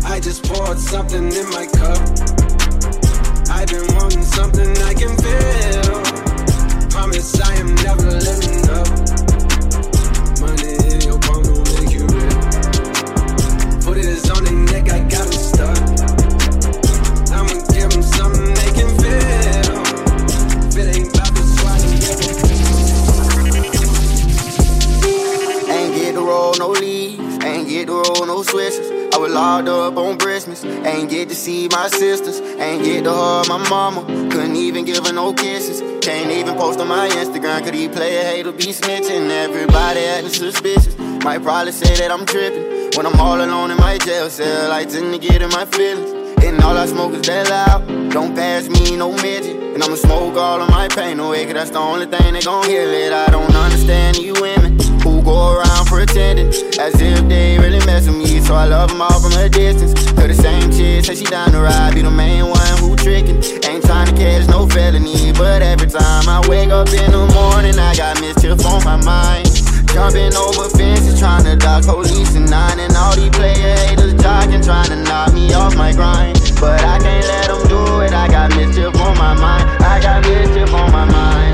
I 0.04 0.20
just 0.20 0.44
poured 0.44 0.78
something 0.78 1.32
in 1.32 1.50
my 1.50 1.66
cup. 1.66 1.98
I've 3.50 3.68
been 3.68 3.94
wanting 3.96 4.22
something 4.22 4.70
I 4.82 4.94
can 4.94 5.16
feel. 5.24 6.88
Promise 6.90 7.40
I 7.40 7.54
am 7.56 7.74
never 7.76 8.10
living 8.10 8.70
up. 8.70 9.05
Roll 26.36 26.54
no 26.58 26.68
leaves, 26.68 27.44
ain't 27.44 27.68
get 27.68 27.86
to 27.86 27.94
roll 27.94 28.26
no 28.26 28.42
switches. 28.42 28.88
I 29.14 29.18
was 29.18 29.32
locked 29.32 29.68
up 29.68 29.96
on 29.96 30.18
Christmas, 30.18 30.64
ain't 30.64 31.08
get 31.08 31.28
to 31.30 31.34
see 31.34 31.68
my 31.68 31.88
sisters, 31.88 32.40
ain't 32.60 32.84
get 32.84 33.04
to 33.04 33.12
hug 33.12 33.48
my 33.48 33.58
mama. 33.70 34.02
Couldn't 34.30 34.56
even 34.56 34.84
give 34.84 35.06
her 35.06 35.12
no 35.12 35.32
kisses. 35.32 35.80
Can't 36.06 36.30
even 36.30 36.54
post 36.56 36.78
on 36.78 36.88
my 36.88 37.08
Instagram, 37.08 37.64
could 37.64 37.74
he 37.74 37.88
play 37.88 38.12
a 38.20 38.24
hater 38.24 38.52
be 38.52 38.68
snitching? 38.80 39.30
Everybody 39.30 40.00
acting 40.00 40.30
suspicious. 40.30 40.96
Might 41.24 41.42
probably 41.42 41.72
say 41.72 41.92
that 42.00 42.10
I'm 42.10 42.26
tripping. 42.26 42.64
When 42.96 43.06
I'm 43.06 43.18
all 43.18 43.40
alone 43.40 43.70
in 43.70 43.78
my 43.78 43.96
jail 43.98 44.28
cell, 44.28 44.70
I 44.70 44.84
tend 44.84 45.12
to 45.14 45.18
get 45.18 45.40
in 45.40 45.50
my 45.50 45.64
feelings. 45.64 46.10
And 46.44 46.62
all 46.62 46.76
I 46.76 46.86
smoke 46.86 47.12
is 47.14 47.26
that 47.26 47.48
loud. 47.48 48.12
Don't 48.12 48.34
pass 48.34 48.68
me 48.68 48.96
no 48.96 49.12
midget. 49.12 49.56
And 49.74 49.82
I'ma 49.82 49.96
smoke 49.96 50.36
all 50.36 50.60
of 50.60 50.68
my 50.70 50.88
pain 50.88 51.18
away, 51.18 51.44
cause 51.44 51.54
that's 51.54 51.70
the 51.70 51.78
only 51.78 52.06
thing 52.06 52.34
that 52.34 52.44
gon' 52.44 52.68
heal 52.68 52.90
it. 53.02 53.12
I 53.12 53.26
don't 53.30 53.54
understand 53.54 54.18
you 54.18 54.34
women 54.34 54.65
go 55.26 55.58
around 55.58 55.86
pretending 55.86 56.46
as 56.78 56.94
if 57.02 57.18
they 57.28 57.58
really 57.58 57.84
mess 57.84 58.06
with 58.06 58.16
me. 58.16 58.40
So 58.40 58.54
I 58.54 58.64
love 58.64 58.90
them 58.90 59.02
all 59.02 59.20
from 59.20 59.32
a 59.34 59.48
distance. 59.48 59.92
Cause 60.14 60.30
the 60.30 60.38
same 60.38 60.70
chick 60.70 61.04
say 61.04 61.16
she 61.16 61.24
down 61.24 61.50
to 61.50 61.60
ride, 61.60 61.94
be 61.94 62.02
the 62.02 62.10
main 62.10 62.46
one 62.46 62.74
who 62.78 62.94
tricking. 62.94 63.42
Ain't 63.66 63.84
trying 63.84 64.06
to 64.06 64.14
catch 64.14 64.48
no 64.48 64.66
felony, 64.68 65.32
but 65.32 65.60
every 65.62 65.88
time 65.88 66.28
I 66.28 66.40
wake 66.48 66.70
up 66.70 66.88
in 66.88 67.10
the 67.10 67.26
morning, 67.34 67.76
I 67.78 67.94
got 67.96 68.20
mischief 68.20 68.64
on 68.64 68.84
my 68.84 68.96
mind. 69.02 69.50
Jumping 69.92 70.34
over 70.36 70.68
fences, 70.70 71.18
trying 71.18 71.44
to 71.44 71.56
dodge 71.56 71.86
police 71.86 72.36
and 72.36 72.48
nine, 72.48 72.78
and 72.78 72.94
all 72.94 73.16
these 73.16 73.30
player 73.30 73.74
haters 73.82 74.14
jogging, 74.22 74.62
trying 74.62 74.90
to 74.90 74.96
knock 74.96 75.34
me 75.34 75.52
off 75.54 75.74
my 75.74 75.92
grind. 75.92 76.38
But 76.60 76.80
I 76.84 76.98
can't 76.98 77.26
let 77.26 77.48
them 77.48 77.66
do 77.66 78.00
it, 78.00 78.12
I 78.12 78.28
got 78.28 78.54
mischief 78.54 78.94
on 79.00 79.18
my 79.18 79.34
mind. 79.34 79.64
I 79.82 80.00
got 80.00 80.22
mischief 80.22 80.72
on 80.72 80.92
my 80.92 81.04
mind. 81.04 81.45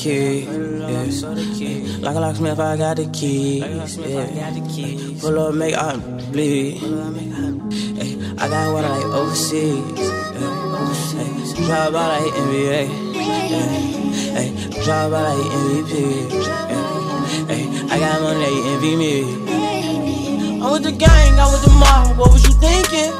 Key. 0.00 0.40
Yeah. 0.40 1.04
Like 2.00 2.16
a 2.16 2.20
locksmith, 2.20 2.58
I 2.58 2.76
got 2.76 2.96
the 2.96 3.06
keys. 3.12 3.62
Pull 5.20 5.38
up, 5.38 5.54
make 5.54 5.74
I 5.76 5.96
bleed. 6.32 6.80
I 8.38 8.48
got 8.48 8.72
water 8.72 8.88
like 8.88 9.04
overseas. 9.04 9.98
Yeah. 9.98 10.56
Drop 11.66 11.94
out 11.94 12.08
like 12.16 12.32
NBA. 12.32 12.82
Yeah. 13.14 14.48
Drop 14.84 15.12
out 15.12 15.24
like 15.28 15.46
MVP. 15.60 15.92
I 17.92 17.98
got 17.98 18.22
money, 18.22 18.40
they 18.40 18.56
envy 18.72 18.92
me. 18.96 19.14
I'm 20.62 20.72
with 20.72 20.84
the 20.84 20.92
gang, 20.92 21.38
I'm 21.38 21.52
with 21.52 21.64
the 21.64 21.70
mob. 21.70 22.16
What 22.16 22.32
was 22.32 22.42
you 22.44 22.54
thinking? 22.54 23.12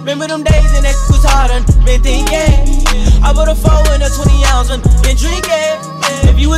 Remember 0.00 0.26
them 0.26 0.42
days 0.42 0.72
and 0.74 0.84
that 0.84 0.96
was 1.08 1.24
hard 1.24 1.50
and 1.52 1.64
been 1.84 2.02
thinking. 2.02 2.75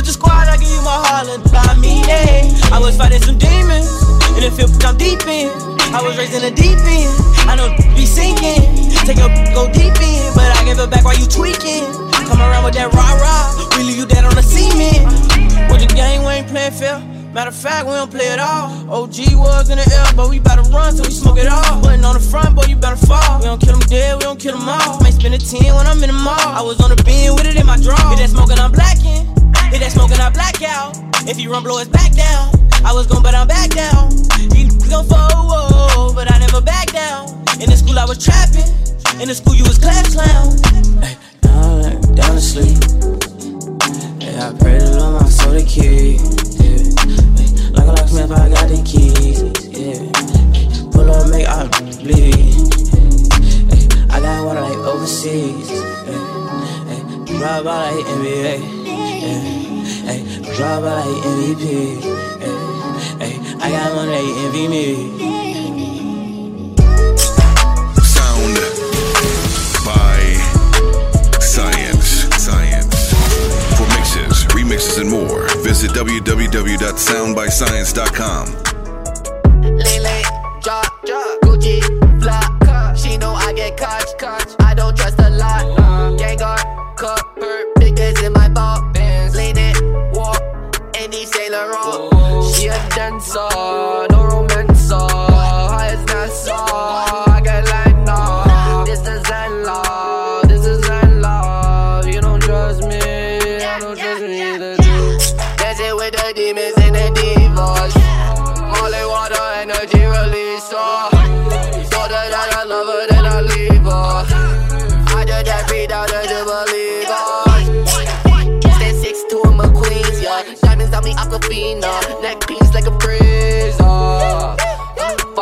Squad, 0.09 0.49
I 0.49 0.57
give 0.57 0.69
you 0.69 0.81
my 0.81 0.97
Harlan. 1.05 1.41
I 1.53 1.77
mean 1.77 2.05
it. 2.07 2.71
I 2.71 2.79
was 2.79 2.97
fighting 2.97 3.21
some 3.21 3.37
demons 3.37 3.85
in 4.33 4.41
the 4.41 4.51
field 4.51 4.71
I'm 4.83 4.97
deep 4.97 5.21
in. 5.27 5.53
I 5.93 6.01
was 6.01 6.17
raised 6.17 6.33
in 6.33 6.41
the 6.41 6.53
deep 6.53 6.77
end. 6.81 7.13
I 7.45 7.53
know 7.53 7.69
be 7.93 8.05
sinking. 8.05 8.89
Take 9.05 9.21
a 9.21 9.29
go 9.53 9.69
deep 9.69 9.93
in, 10.01 10.21
but 10.33 10.49
I 10.57 10.65
give 10.65 10.79
it 10.79 10.89
back 10.89 11.05
while 11.05 11.17
you 11.17 11.25
tweaking. 11.25 11.85
Come 12.29 12.41
around 12.41 12.63
with 12.63 12.73
that 12.75 12.93
rah 12.93 13.17
rah, 13.17 13.53
we 13.77 13.83
leave 13.83 13.97
you 13.97 14.05
dead 14.05 14.25
on 14.25 14.33
the 14.33 14.45
cement. 14.45 15.05
With 15.69 15.81
the 15.81 15.89
game, 15.93 16.21
we 16.25 16.41
ain't 16.41 16.47
playing 16.47 16.73
fair. 16.73 17.01
Matter 17.33 17.49
of 17.49 17.55
fact, 17.55 17.85
we 17.85 17.93
don't 17.93 18.09
play 18.09 18.29
at 18.29 18.39
all. 18.39 18.69
OG 18.89 19.37
was 19.37 19.69
in 19.69 19.77
the 19.77 19.85
air, 19.85 20.05
but 20.15 20.29
we 20.29 20.39
bout 20.39 20.57
to 20.57 20.65
run 20.69 20.93
till 20.93 21.05
we 21.05 21.11
smoke 21.11 21.37
it 21.37 21.47
all. 21.47 21.81
Putting 21.81 22.05
on 22.05 22.13
the 22.13 22.19
front, 22.19 22.55
boy, 22.55 22.65
you 22.65 22.75
better 22.75 22.97
fall. 22.97 23.39
We 23.39 23.45
don't 23.45 23.61
kill 23.61 23.77
them 23.77 23.85
dead, 23.89 24.17
we 24.17 24.21
don't 24.21 24.39
kill 24.39 24.57
them 24.57 24.67
all. 24.67 24.99
Might 25.01 25.13
spend 25.13 25.33
a 25.33 25.37
10 25.37 25.73
when 25.73 25.85
I'm 25.85 26.01
in 26.01 26.09
the 26.09 26.17
mall. 26.17 26.37
I 26.37 26.61
was 26.61 26.81
on 26.81 26.89
the 26.89 27.01
beam 27.03 27.35
with 27.35 27.45
it 27.45 27.55
in 27.55 27.65
my 27.65 27.77
draw. 27.77 27.97
Hit 28.09 28.19
that 28.19 28.29
smoking, 28.29 28.57
I'm 28.57 28.71
blacking. 28.71 29.38
Hit 29.69 29.81
that 29.81 29.91
smoking, 29.91 30.19
I 30.19 30.29
black 30.31 30.61
out. 30.63 30.97
If 31.29 31.39
you 31.39 31.51
run, 31.51 31.61
blow 31.61 31.77
his 31.77 31.87
back 31.89 32.11
down. 32.13 32.49
I 32.83 32.91
was 32.91 33.05
gon' 33.05 33.21
but 33.21 33.35
I'm 33.35 33.47
back 33.47 33.69
down. 33.69 34.09
He 34.49 34.65
gon' 34.89 35.05
fall, 35.05 36.11
but 36.13 36.31
I 36.31 36.39
never 36.39 36.59
back 36.59 36.91
down. 36.91 37.29
In 37.61 37.69
the 37.69 37.77
school, 37.77 37.99
I 37.99 38.05
was 38.05 38.17
trapping. 38.17 38.65
In 39.21 39.27
the 39.27 39.35
school, 39.35 39.53
you 39.53 39.63
was 39.63 39.77
class 39.77 40.15
clown. 40.15 40.57
Hey, 41.03 41.17
down, 41.41 42.01
down 42.15 42.33
to 42.33 42.41
sleep. 42.41 42.81
Yeah, 44.17 44.49
I 44.49 44.57
pray 44.57 44.79
to 44.79 44.89
Lord 44.97 45.21
my 45.21 45.29
soul 45.29 45.53
the 45.53 45.61
key. 45.61 46.17
Yeah. 46.57 47.69
Like 47.77 47.85
a 47.85 47.93
locksmith, 47.93 48.31
I 48.31 48.49
got 48.49 48.69
the 48.73 48.81
keys. 48.81 49.45
Yeah. 49.69 50.01
Pull 50.89 51.11
up, 51.13 51.29
make 51.29 51.45
I 51.45 51.69
bleed. 52.01 52.73
Hey, 53.69 53.85
I 54.09 54.19
got 54.19 54.45
water 54.45 54.61
like 54.61 54.77
overseas. 54.81 55.88
Yeah. 57.39 57.39
Hey, 57.39 57.41
drive 57.45 57.63
by 57.63 57.91
like 57.91 58.05
NBA. 58.05 58.59
Yeah. 58.85 59.39
Hey, 60.11 60.19
drive 60.55 60.81
by 60.83 61.05
like 61.05 61.23
MVP. 61.23 61.63
Yeah. 62.03 63.19
Hey, 63.19 63.35
I 63.61 63.63
got 63.71 63.95
money, 63.95 64.11
they 64.11 64.27
envy 64.45 64.65
me. 64.67 64.85
Sound 68.03 68.55
by 69.85 70.19
Science. 71.39 72.27
Science. 72.35 73.13
For 73.77 73.87
mixes, 73.95 74.37
remixes, 74.53 74.97
and 74.99 75.09
more, 75.09 75.47
visit 75.63 75.91
www.soundbyscience.com. 75.91 78.45
Lele, 79.63 80.23
drop, 80.61 81.05
drop, 81.05 81.39
Gucci, 81.43 81.79
Her, 86.99 87.63
biggest 87.79 88.21
in 88.23 88.33
my 88.33 88.49
ball. 88.49 88.81
Lean 89.33 89.57
it, 89.57 89.81
walk, 90.13 90.41
any. 90.95 91.25
She 92.53 92.67
a 92.67 92.89
dancer, 92.89 93.39
no 94.11 94.38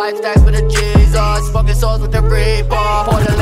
Five 0.07 0.17
stacks 0.19 0.41
for 0.41 0.51
the 0.51 0.61
Jesus. 0.69 1.49
Smoking 1.49 1.75
souls 1.75 1.99
with 1.99 2.13
the 2.13 2.21
reaper. 2.21 3.36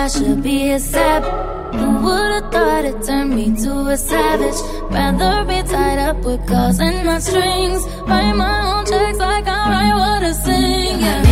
I 0.00 0.08
should 0.08 0.42
be 0.42 0.70
a 0.70 0.78
sap. 0.80 1.24
Who 1.74 1.88
would've 2.04 2.50
thought 2.50 2.86
it 2.86 3.04
turned 3.04 3.36
me 3.36 3.54
to 3.64 3.72
a 3.94 3.98
savage? 3.98 4.60
Rather 4.90 5.44
be 5.44 5.60
tied 5.68 5.98
up 5.98 6.16
with 6.24 6.40
calls 6.48 6.80
and 6.80 7.04
my 7.04 7.18
strings. 7.18 7.84
Write 8.08 8.32
my 8.32 8.78
own 8.78 8.86
checks 8.86 9.18
like 9.18 9.46
I 9.46 9.60
write 9.70 9.94
what 10.00 10.22
I 10.24 10.32
sing. 10.32 11.00
Yeah. 11.00 11.29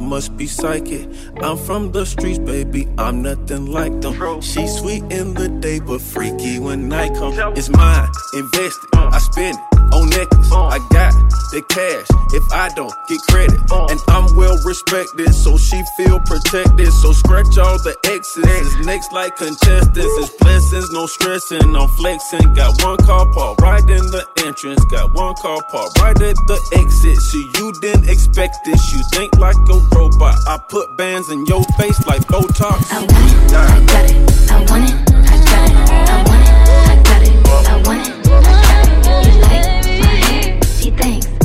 Must 0.00 0.36
be 0.36 0.46
psychic. 0.46 1.08
I'm 1.42 1.56
from 1.56 1.92
the 1.92 2.04
streets, 2.06 2.38
baby. 2.38 2.88
I'm 2.98 3.22
nothing 3.22 3.66
like 3.66 4.00
them. 4.00 4.40
She's 4.40 4.74
sweet 4.78 5.02
in 5.10 5.34
the 5.34 5.48
day, 5.48 5.80
but 5.80 6.00
freaky 6.00 6.58
when 6.58 6.88
night 6.88 7.14
comes. 7.14 7.38
It's 7.58 7.68
mine, 7.68 8.08
invested. 8.34 8.88
Uh. 8.96 9.10
I 9.12 9.18
spend 9.18 9.56
it 9.56 9.94
on 9.94 10.10
necklace. 10.10 10.52
Uh. 10.52 10.66
I 10.66 10.78
got 10.90 11.27
the 11.50 11.62
cash 11.62 12.06
if 12.32 12.44
I 12.52 12.68
don't 12.74 12.92
get 13.08 13.20
credit. 13.28 13.60
And 13.70 14.00
I'm 14.08 14.34
well 14.36 14.56
respected, 14.64 15.34
so 15.34 15.56
she 15.56 15.82
feel 15.96 16.20
protected. 16.20 16.92
So 16.92 17.12
scratch 17.12 17.56
all 17.58 17.78
the 17.78 17.96
X's. 18.04 18.44
It's 18.44 18.86
next 18.86 19.12
like 19.12 19.36
contestants. 19.36 19.98
It's 19.98 20.30
blessings, 20.36 20.90
no 20.90 21.06
stressing. 21.06 21.74
I'm 21.76 21.88
flexing. 21.96 22.54
Got 22.54 22.82
one 22.82 22.98
car 22.98 23.26
parked 23.32 23.62
right 23.62 23.82
in 23.82 24.04
the 24.12 24.26
entrance. 24.44 24.84
Got 24.90 25.14
one 25.14 25.34
car 25.36 25.62
parked 25.70 25.98
right 26.00 26.16
at 26.20 26.36
the 26.46 26.58
exit. 26.76 27.16
So 27.16 27.38
you 27.58 27.72
didn't 27.80 28.08
expect 28.08 28.56
this. 28.64 28.92
You 28.92 29.02
think 29.12 29.36
like 29.38 29.56
a 29.56 29.78
robot. 29.96 30.36
I 30.46 30.58
put 30.68 30.96
bands 30.96 31.30
in 31.30 31.46
your 31.46 31.62
face 31.78 31.98
like 32.06 32.22
Botox. 32.28 32.84
I 32.92 33.00
want 33.00 33.10
it. 33.10 33.52
I 33.52 33.80
got 33.86 34.04
it. 34.10 34.16
I 34.50 34.58
want 34.68 34.84
it. 34.88 34.96
I 35.08 35.36
got 35.44 35.70
it. 35.70 35.76
I 36.08 36.24
want 36.28 36.42
it. 36.44 36.58
I 36.68 37.02
got 37.04 37.22
it. 37.22 37.32
I 37.48 37.82
want 37.86 38.08
it. 38.08 38.12
I 38.26 38.42
got 38.42 38.84
it. 38.86 39.32
You 39.32 39.40
like 39.40 39.56
my 40.00 40.14
hair? 40.28 40.60
Gee, 40.80 40.90
thanks. 40.90 41.37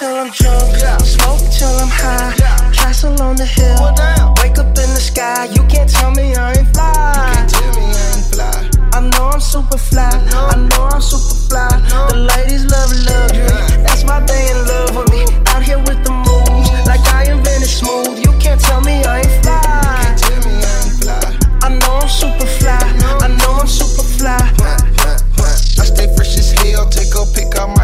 Till 0.00 0.16
I'm 0.16 0.30
drunk, 0.30 1.04
smoke 1.04 1.44
till 1.52 1.76
I'm 1.76 1.92
high. 1.92 2.32
Castle 2.72 3.20
on 3.20 3.36
the 3.36 3.44
hill, 3.44 3.76
wake 4.40 4.56
up 4.56 4.72
in 4.72 4.90
the 4.96 5.02
sky. 5.12 5.44
You 5.52 5.62
can't 5.68 5.90
tell 5.90 6.10
me 6.12 6.34
I 6.34 6.56
ain't 6.56 6.72
fly. 6.72 6.88
You 6.88 7.34
can't 7.36 7.50
tell 7.50 7.72
me 7.76 7.84
I 7.84 8.16
ain't 8.16 8.26
fly. 8.32 8.70
I 8.96 9.00
know 9.12 9.28
I'm 9.28 9.40
super 9.40 9.76
fly. 9.76 10.08
I 10.08 10.56
know 10.56 10.88
I'm 10.88 11.02
super 11.02 11.36
fly. 11.48 11.68
The 12.08 12.16
ladies 12.16 12.64
love 12.72 12.90
luxury. 13.08 13.52
That's 13.84 14.02
why 14.04 14.24
they 14.24 14.42
in 14.48 14.58
love 14.72 14.96
with 14.96 15.10
me. 15.12 15.22
Out 15.52 15.62
here 15.62 15.80
with 15.84 16.00
the 16.02 16.12
moves, 16.16 16.70
like 16.88 17.04
I 17.12 17.28
invented 17.28 17.68
smooth. 17.68 18.24
You 18.24 18.32
can't 18.40 18.60
tell 18.60 18.80
me 18.80 19.04
I 19.04 19.20
ain't 19.20 19.36
fly. 19.44 19.60
I 21.60 21.68
know 21.76 21.94
I'm 22.00 22.08
super 22.08 22.48
fly. 22.56 22.80
I 23.20 23.28
know 23.36 23.52
I'm 23.60 23.68
super 23.68 24.06
fly. 24.16 24.40
I 25.76 25.84
stay 25.84 26.08
fresh 26.16 26.38
as 26.40 26.52
hell, 26.52 26.88
take 26.88 27.12
a 27.12 27.26
pic, 27.36 27.52
I 27.60 27.66
might 27.66 27.68
as 27.68 27.76
well. 27.76 27.79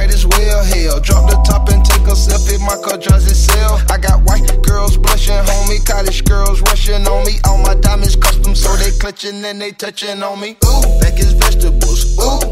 Hell, 0.72 1.00
drop 1.00 1.30
the 1.30 1.36
top 1.44 1.68
and 1.68 1.84
take 1.84 2.06
a 2.06 2.16
sip 2.16 2.40
selfie, 2.40 2.60
my 2.60 2.76
car 2.82 2.98
drives 2.98 3.30
itself. 3.30 3.82
I 3.90 3.98
got 3.98 4.22
white 4.24 4.46
girls 4.62 4.96
blushing, 4.96 5.34
homie, 5.34 5.84
college 5.86 6.24
girls 6.24 6.60
rushing 6.62 7.06
on 7.06 7.24
me. 7.26 7.38
All 7.44 7.58
my 7.58 7.74
diamonds 7.74 8.16
custom, 8.16 8.54
so 8.54 8.74
they 8.76 8.90
clutching 8.98 9.44
and 9.44 9.60
they 9.60 9.72
touching 9.72 10.22
on 10.22 10.40
me. 10.40 10.56
Ooh, 10.64 10.82
think 11.00 11.18
it's 11.18 11.32
vegetables. 11.32 12.18
Ooh, 12.18 12.45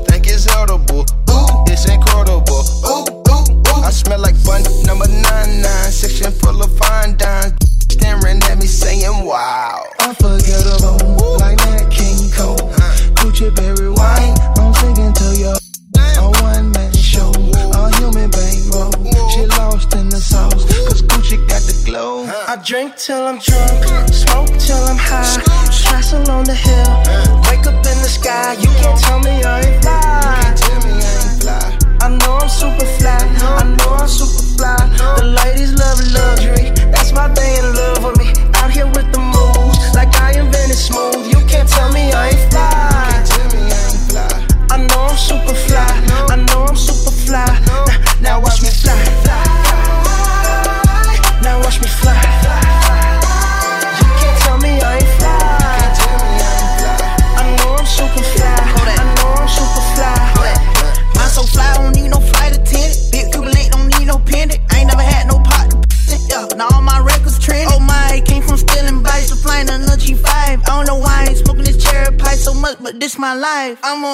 life. 73.69 73.81
I'm 73.83 74.05
on. 74.05 74.14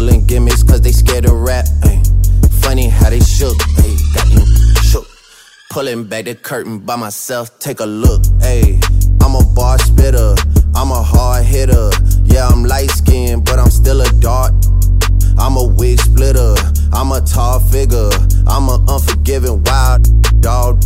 moved 0.00 0.28
through 0.28 0.78
they 0.80 0.92
scared 0.92 1.24
to 1.24 1.34
rap. 1.34 1.64
Ay. 1.84 2.02
Funny 2.60 2.88
how 2.88 3.10
they 3.10 3.20
shook, 3.20 3.56
ay. 3.78 3.96
got 4.14 4.26
shook. 4.82 5.06
Pulling 5.70 6.04
back 6.04 6.24
the 6.26 6.34
curtain 6.34 6.78
by 6.80 6.96
myself, 6.96 7.58
take 7.58 7.80
a 7.80 7.86
look. 7.86 8.22
Ay. 8.42 8.78
I'm 9.22 9.34
a 9.34 9.44
bar 9.54 9.78
spitter, 9.78 10.34
I'm 10.74 10.90
a 10.90 11.02
hard 11.02 11.44
hitter. 11.44 11.90
Yeah, 12.24 12.46
I'm 12.48 12.64
light 12.64 12.90
skinned, 12.90 13.44
but 13.44 13.58
I'm 13.58 13.70
still 13.70 14.02
a 14.02 14.08
dart. 14.20 14.52
I'm 15.38 15.56
a 15.56 15.64
wig 15.64 15.98
splitter, 15.98 16.54
I'm 16.92 17.12
a 17.12 17.20
tall 17.20 17.60
figure. 17.60 18.10
I'm 18.46 18.68
a 18.68 18.84
unforgiving 18.88 19.62
wild 19.64 20.02
dog. 20.40 20.82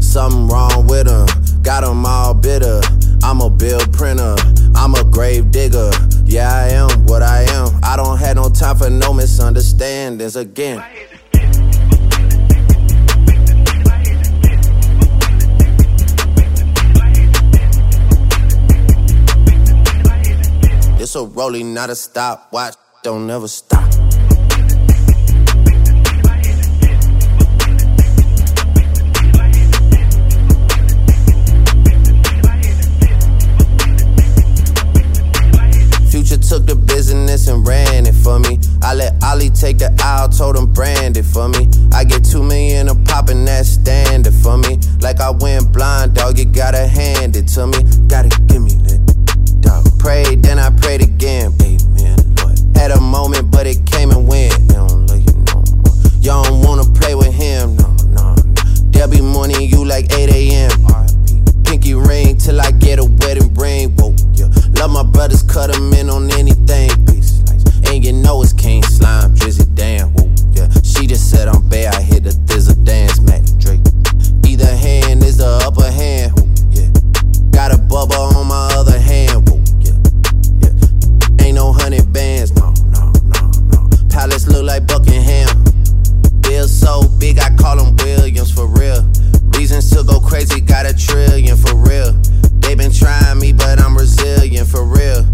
Something 0.00 0.48
wrong 0.48 0.86
with 0.86 1.06
him, 1.06 1.26
got 1.62 1.84
him 1.84 2.06
all 2.06 2.34
bitter. 2.34 2.80
I'm 3.22 3.40
a 3.40 3.50
bill 3.50 3.80
printer, 3.92 4.36
I'm 4.74 4.94
a 4.94 5.04
grave 5.04 5.50
digger. 5.50 5.90
Yeah, 6.24 6.52
I 6.52 6.68
am 6.68 7.06
what 7.06 7.22
I 7.22 7.42
am. 7.42 7.68
I 7.82 7.96
don't 7.96 8.18
have 8.18 8.36
no 8.36 8.48
time 8.48 8.76
for 8.76 8.90
no 8.90 9.12
misunderstandings 9.12 10.36
again. 10.36 10.82
It's 21.00 21.14
a 21.14 21.24
rolling, 21.24 21.72
not 21.72 21.88
a 21.88 21.94
stopwatch. 21.96 22.74
Don't 23.02 23.30
ever 23.30 23.48
stop. 23.48 23.87
Business 37.28 37.48
and 37.48 37.66
ran 37.66 38.06
it 38.06 38.14
for 38.14 38.38
me. 38.38 38.58
I 38.82 38.94
let 38.94 39.22
Ollie 39.22 39.50
take 39.50 39.78
the 39.78 39.94
aisle, 40.02 40.30
told 40.30 40.56
him 40.56 40.72
brand 40.72 41.18
it 41.18 41.24
for 41.24 41.48
me. 41.48 41.68
I 41.92 42.04
get 42.04 42.24
two 42.24 42.42
million 42.42 42.88
a 42.88 42.94
pop 42.94 43.28
and 43.28 43.46
that's 43.46 43.68
standard 43.68 44.32
for 44.32 44.56
me. 44.56 44.78
Like 45.00 45.20
I 45.20 45.30
went 45.30 45.70
blind, 45.72 46.14
dog, 46.14 46.38
you 46.38 46.46
gotta 46.46 46.86
hand 46.86 47.36
it 47.36 47.46
to 47.48 47.66
me. 47.66 47.82
Gotta 48.08 48.30
give 48.46 48.62
me 48.62 48.72
that 48.88 49.60
dog. 49.60 49.84
Prayed, 49.98 50.42
then 50.42 50.58
I 50.58 50.70
prayed 50.70 51.02
again. 51.02 51.52
Amen, 51.60 52.16
Lord. 52.40 52.58
Had 52.74 52.92
a 52.92 53.00
moment, 53.00 53.50
but 53.50 53.66
it 53.66 53.84
came 53.84 54.10
and 54.10 54.26
went. 54.26 54.58
You 54.60 54.80
don't 54.80 55.06
love 55.06 55.20
you 55.20 55.34
no 55.52 55.60
more. 55.84 56.00
You 56.24 56.30
don't 56.32 56.64
wanna 56.64 56.84
play 56.98 57.14
with 57.14 57.34
him, 57.34 57.76
no, 57.76 57.92
no, 58.08 58.34
no. 58.34 58.52
There'll 58.90 59.10
be 59.10 59.20
morning 59.20 59.68
you 59.68 59.84
like 59.84 60.12
8 60.12 60.30
a.m. 60.30 60.70
Pinky 61.64 61.92
ring 61.92 62.38
till 62.38 62.58
I 62.58 62.70
get 62.70 62.98
a 62.98 63.04
wedding 63.04 63.52
ring. 63.52 63.90
Whoa, 63.96 64.14
yeah. 64.32 64.48
Love 64.80 64.90
my 64.90 65.02
brothers, 65.02 65.42
cut 65.42 65.70
them 65.70 65.92
in 65.92 66.08
on 66.08 66.30
anything. 66.32 66.88
Like, 67.04 67.17
and 67.90 68.04
you 68.04 68.12
know 68.12 68.42
it's 68.42 68.52
King 68.52 68.82
Slime, 68.82 69.34
Drizzy, 69.34 69.66
damn. 69.74 70.08
Whoa, 70.10 70.28
yeah. 70.52 70.68
She 70.82 71.06
just 71.06 71.30
said 71.30 71.48
I'm 71.48 71.66
bad, 71.68 71.94
I 71.94 72.02
hit 72.02 72.24
the 72.24 72.30
thizzle 72.30 72.84
dance, 72.84 73.20
Mac 73.20 73.42
Drake. 73.58 73.80
Either 74.46 74.66
hand 74.66 75.22
is 75.24 75.38
the 75.38 75.48
upper 75.64 75.90
hand, 75.90 76.32
whoa, 76.36 76.46
yeah. 76.70 76.88
Got 77.50 77.74
a 77.74 77.78
bubble 77.78 78.36
on 78.36 78.46
my 78.46 78.68
other 78.72 78.98
hand, 78.98 79.48
whoa, 79.48 79.62
yeah, 79.80 79.96
yeah. 80.60 81.44
Ain't 81.44 81.56
no 81.56 81.72
hundred 81.72 82.12
bands, 82.12 82.52
no, 82.54 82.74
no, 82.92 83.12
no, 83.24 83.50
no. 83.72 83.88
Palace 84.08 84.46
look 84.48 84.64
like 84.64 84.86
Buckingham. 84.86 85.48
Bill 86.40 86.68
so 86.68 87.08
big, 87.18 87.38
I 87.38 87.54
call 87.56 87.78
him 87.78 87.96
Williams 87.96 88.50
for 88.50 88.66
real. 88.66 89.02
Reasons 89.56 89.90
to 89.90 90.02
go 90.04 90.20
crazy, 90.20 90.60
got 90.60 90.86
a 90.86 90.94
trillion 90.94 91.56
for 91.56 91.74
real. 91.74 92.12
They 92.60 92.74
been 92.74 92.92
trying 92.92 93.38
me, 93.38 93.52
but 93.52 93.80
I'm 93.80 93.96
resilient 93.96 94.68
for 94.68 94.84
real. 94.84 95.24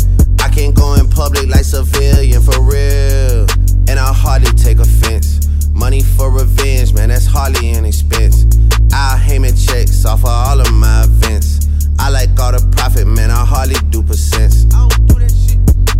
I 0.55 0.57
can't 0.57 0.77
go 0.77 0.95
in 0.95 1.09
public 1.09 1.49
like 1.49 1.65
civilian 1.65 2.41
for 2.41 2.63
real. 2.63 3.45
And 3.89 3.99
I 3.99 4.13
hardly 4.13 4.53
take 4.53 4.79
offense. 4.79 5.49
Money 5.71 6.01
for 6.01 6.31
revenge, 6.31 6.95
man, 6.95 7.09
that's 7.09 7.27
hardly 7.27 7.71
an 7.71 7.85
expense. 7.85 8.47
I'll 8.93 9.19
Heyman 9.19 9.59
checks 9.59 10.05
off 10.05 10.21
of 10.21 10.27
all 10.27 10.61
of 10.61 10.73
my 10.73 11.03
events. 11.03 11.67
I 11.99 12.09
like 12.09 12.39
all 12.39 12.53
the 12.53 12.65
profit, 12.77 13.09
man, 13.09 13.33
I 13.33 13.45
hardly 13.45 13.75
do 13.91 14.01
percents. 14.01 14.71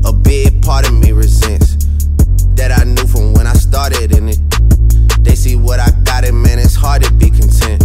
A 0.07 0.13
big 0.13 0.63
part 0.63 0.87
of 0.87 0.95
me 0.95 1.11
resents 1.11 1.75
that 2.55 2.71
I 2.71 2.85
knew 2.85 3.09
from 3.09 3.33
when 3.33 3.49
I 3.49 3.55
started 3.55 4.17
in 4.17 4.29
it. 4.29 4.39
They 5.25 5.35
see 5.35 5.57
what 5.57 5.81
I 5.81 5.91
got, 6.05 6.25
and 6.25 6.41
man, 6.41 6.61
it's 6.61 6.77
hard 6.77 7.03
to 7.03 7.13
be 7.13 7.29
content. 7.29 7.85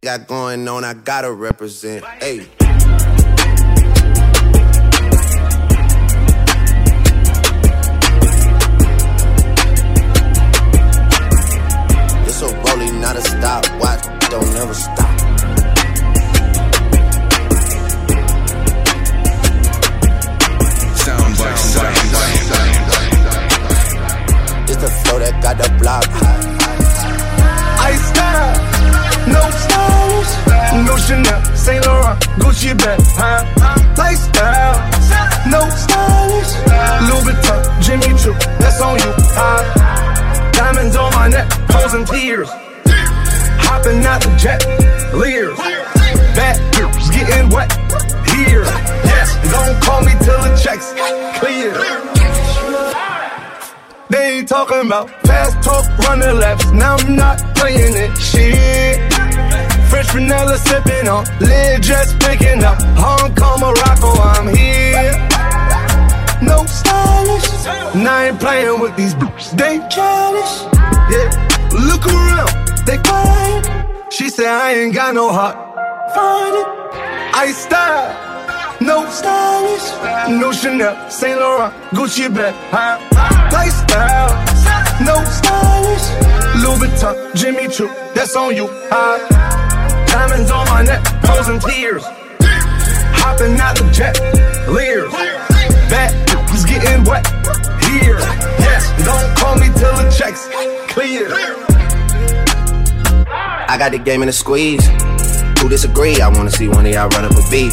Got 0.00 0.28
going 0.28 0.68
on, 0.68 0.84
I 0.84 0.94
gotta 0.94 1.32
represent. 1.32 2.04
Hey. 2.22 2.46
Rolling, 13.16 13.40
not 13.40 13.64
a 13.64 13.68
stopwatch. 13.68 14.30
Don't 14.30 14.54
never 14.54 14.74
stop. 14.74 15.18
Sound 20.96 21.38
by 21.38 21.54
sound. 21.54 21.96
It's 24.68 24.76
the 24.76 24.88
flow 24.88 25.18
that 25.18 25.42
got 25.42 25.56
the 25.58 25.68
block 25.78 26.04
hot. 26.06 26.44
Ice 27.78 28.04
style, 28.08 28.54
no 29.28 29.42
stylish, 29.62 30.32
no 30.86 30.96
Chanel, 30.96 31.56
Saint 31.56 31.86
Laurent, 31.86 32.20
Gucci 32.40 32.76
bag, 32.76 33.00
huh? 33.14 33.44
Lifestyle, 33.96 34.76
no 35.48 35.60
stylish, 35.70 36.52
Louis 37.06 37.24
Vuitton, 37.26 37.60
Jimmy 37.82 38.18
Choo, 38.18 38.34
that's 38.58 38.80
on 38.80 38.98
you, 38.98 39.12
huh? 39.38 40.50
Diamonds 40.52 40.96
on 40.96 41.12
my 41.14 41.28
neck, 41.28 41.48
posing 41.68 42.04
tears, 42.06 42.50
hopping 43.76 44.04
out 44.06 44.22
the 44.22 44.32
jet, 44.36 44.60
leers, 45.12 45.58
back 46.34 46.56
getting 47.12 47.48
wet, 47.50 47.70
here, 48.32 48.64
yes, 49.04 49.28
don't 49.52 49.76
call 49.82 50.00
me 50.00 50.12
till 50.24 50.40
the 50.46 50.52
checks 50.56 50.92
clear. 51.38 51.72
They 54.08 54.38
ain't 54.38 54.48
talking 54.48 54.86
about 54.86 55.10
fast 55.26 55.62
talk, 55.62 55.84
running 55.98 56.38
laps. 56.38 56.70
Now 56.72 56.96
I'm 56.96 57.16
not 57.16 57.38
playing 57.56 57.94
it. 57.96 58.16
Shit. 58.16 59.12
Fresh 59.90 60.12
vanilla 60.12 60.56
sipping 60.58 61.08
on, 61.08 61.24
lid 61.40 61.82
just 61.82 62.18
picking 62.20 62.62
up. 62.62 62.80
Hong 62.96 63.34
Kong, 63.34 63.60
Morocco, 63.60 64.10
I'm 64.32 64.54
here. 64.54 65.12
No 66.40 66.64
stylish. 66.66 67.48
Now 67.96 68.16
I 68.16 68.28
ain't 68.28 68.40
playing 68.40 68.80
with 68.80 68.96
these 68.96 69.14
boots. 69.14 69.50
They 69.50 69.78
childish. 69.90 70.54
Yeah. 71.10 71.46
Look 71.72 72.06
around, 72.06 72.65
they 72.86 72.98
quiet. 72.98 74.12
She 74.12 74.30
said 74.30 74.46
I 74.46 74.72
ain't 74.74 74.94
got 74.94 75.14
no 75.14 75.32
heart. 75.32 75.56
Find 76.14 76.54
it. 76.54 76.68
I 77.34 77.52
style. 77.52 78.26
No 78.78 79.08
stylish, 79.08 80.38
no 80.38 80.52
Chanel, 80.52 81.10
Saint 81.10 81.40
Laurent, 81.40 81.72
Gucci 81.92 82.32
bag, 82.32 82.54
huh? 82.70 82.98
Lifestyle, 83.50 84.28
no 85.02 85.16
stylish, 85.24 86.06
Louis 86.62 86.86
Vuitton, 86.86 87.34
Jimmy 87.34 87.68
Choo, 87.68 87.88
that's 88.14 88.36
on 88.36 88.54
you, 88.54 88.68
huh? 88.90 89.16
Diamonds 90.06 90.50
on 90.50 90.66
my 90.66 90.82
neck, 90.82 91.02
posing 91.22 91.58
tears, 91.58 92.04
hopping 93.16 93.58
out 93.58 93.76
the 93.76 93.90
jet, 93.92 94.20
leers, 94.68 95.10
back 95.88 96.12
was 96.52 96.66
getting 96.66 97.02
wet, 97.04 97.26
here, 97.88 98.18
yes, 98.60 98.92
don't 99.06 99.36
call 99.38 99.56
me 99.56 99.68
till 99.74 99.96
the 99.96 100.14
checks 100.14 100.48
clear. 100.92 101.75
I 103.68 103.76
got 103.78 103.92
the 103.92 103.98
game 103.98 104.22
in 104.22 104.28
a 104.28 104.32
squeeze. 104.32 104.86
Who 105.60 105.68
disagree? 105.68 106.20
I 106.20 106.28
wanna 106.28 106.50
see 106.50 106.68
one 106.68 106.86
of 106.86 106.92
y'all 106.92 107.08
run 107.08 107.24
up 107.24 107.32
a 107.32 107.50
beat. 107.50 107.72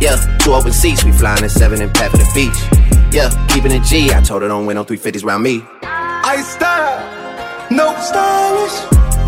Yeah, 0.00 0.16
two 0.38 0.52
open 0.52 0.72
seats, 0.72 1.04
we 1.04 1.12
flying 1.12 1.42
in 1.42 1.50
seven 1.50 1.80
and 1.82 1.92
pat 1.92 2.10
for 2.10 2.18
the 2.18 2.30
beach. 2.34 3.14
Yeah, 3.14 3.30
keeping 3.48 3.72
it 3.72 3.82
G. 3.84 4.12
I 4.12 4.20
told 4.20 4.42
her 4.42 4.48
don't 4.48 4.66
win 4.66 4.76
no 4.76 4.84
350s 4.84 5.24
round 5.24 5.42
me. 5.42 5.64
I 5.82 6.42
style, 6.42 7.70
no 7.70 7.94
stylish. 8.00 8.39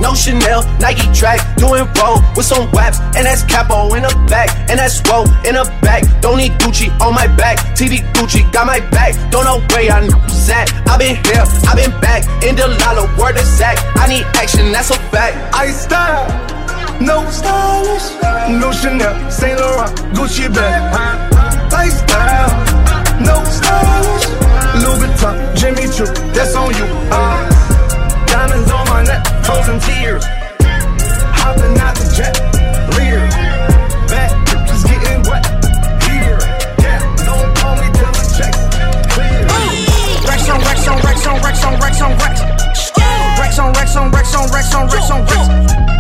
No 0.03 0.15
Chanel, 0.15 0.67
Nike 0.79 1.07
track, 1.15 1.39
doing 1.57 1.87
roll 2.03 2.19
with 2.37 2.47
some 2.47 2.71
waps, 2.73 2.99
and 3.17 3.25
that's 3.25 3.43
capo 3.45 3.95
in 3.95 4.03
the 4.03 4.13
back, 4.29 4.51
and 4.69 4.79
that's 4.79 5.01
roll 5.09 5.25
in 5.47 5.55
the 5.55 5.65
back. 5.81 6.03
Don't 6.21 6.39
need 6.39 6.53
Gucci 6.61 6.91
on 7.01 7.15
my 7.15 7.29
back, 7.29 7.57
TV 7.79 8.03
Gucci 8.13 8.43
got 8.53 8.67
my 8.67 8.81
back. 8.91 9.15
Don't 9.31 9.45
know 9.45 9.61
where 9.71 9.91
I 9.93 10.07
know 10.07 10.19
at. 10.51 10.69
I 10.89 10.99
been 10.99 11.17
here, 11.17 11.45
I 11.69 11.73
been 11.75 11.95
back, 12.01 12.23
in 12.43 12.57
the 12.57 12.67
lala, 12.83 13.07
word 13.19 13.37
is 13.37 13.49
sack. 13.49 13.79
I 13.97 14.09
need 14.09 14.25
action, 14.37 14.73
that's 14.73 14.91
a 14.91 14.99
fact. 15.11 15.35
I 15.55 15.71
style, 15.71 16.27
no 17.01 17.29
stylish, 17.31 18.07
no 18.61 18.73
Chanel, 18.73 19.31
Saint 19.31 19.59
Laurent, 19.59 19.95
Gucci 20.15 20.53
bag, 20.53 21.33
lifestyle, 21.73 22.51
no 23.21 23.37
stylish, 23.45 24.27
Louis 24.83 24.99
Vuitton, 25.01 25.35
Jimmy 25.57 25.87
Choo, 25.95 26.07
that's 26.35 26.55
on 26.55 26.75
you. 26.75 26.87
Uh, 27.11 27.63
diamonds 28.27 28.71
on 28.71 28.87
my 28.89 29.03
neck, 29.05 29.23
frozen 29.45 29.81
tears, 29.81 30.25
hopping 31.35 31.79
out 31.79 31.95
the 31.97 32.07
jet, 32.17 32.35
leer, 32.99 33.29
back 34.09 34.31
just 34.67 34.87
getting 34.87 35.23
wet, 35.31 35.45
here, 36.05 36.39
yeah, 36.81 37.01
don't 37.25 37.55
call 37.57 37.77
me 37.77 37.89
till 37.95 38.13
the 38.13 38.25
checks 38.37 38.59
clear. 39.15 39.47
Racks 40.27 40.49
on 40.49 40.61
racks 40.61 40.89
on 40.89 40.99
racks 41.03 41.27
on 41.27 41.41
racks 41.41 41.53
racks 41.63 41.65
on 41.65 41.79
racks 41.81 42.01
on 42.01 42.17
racks. 42.19 42.41
Racks 43.39 43.59
on 43.59 43.73
racks 43.73 43.97
on 43.97 44.11
racks 44.11 44.35
on 44.35 44.49
racks 44.51 44.75
on 44.75 44.89
racks 44.89 45.11
on 45.11 45.21
racks. 45.27 45.49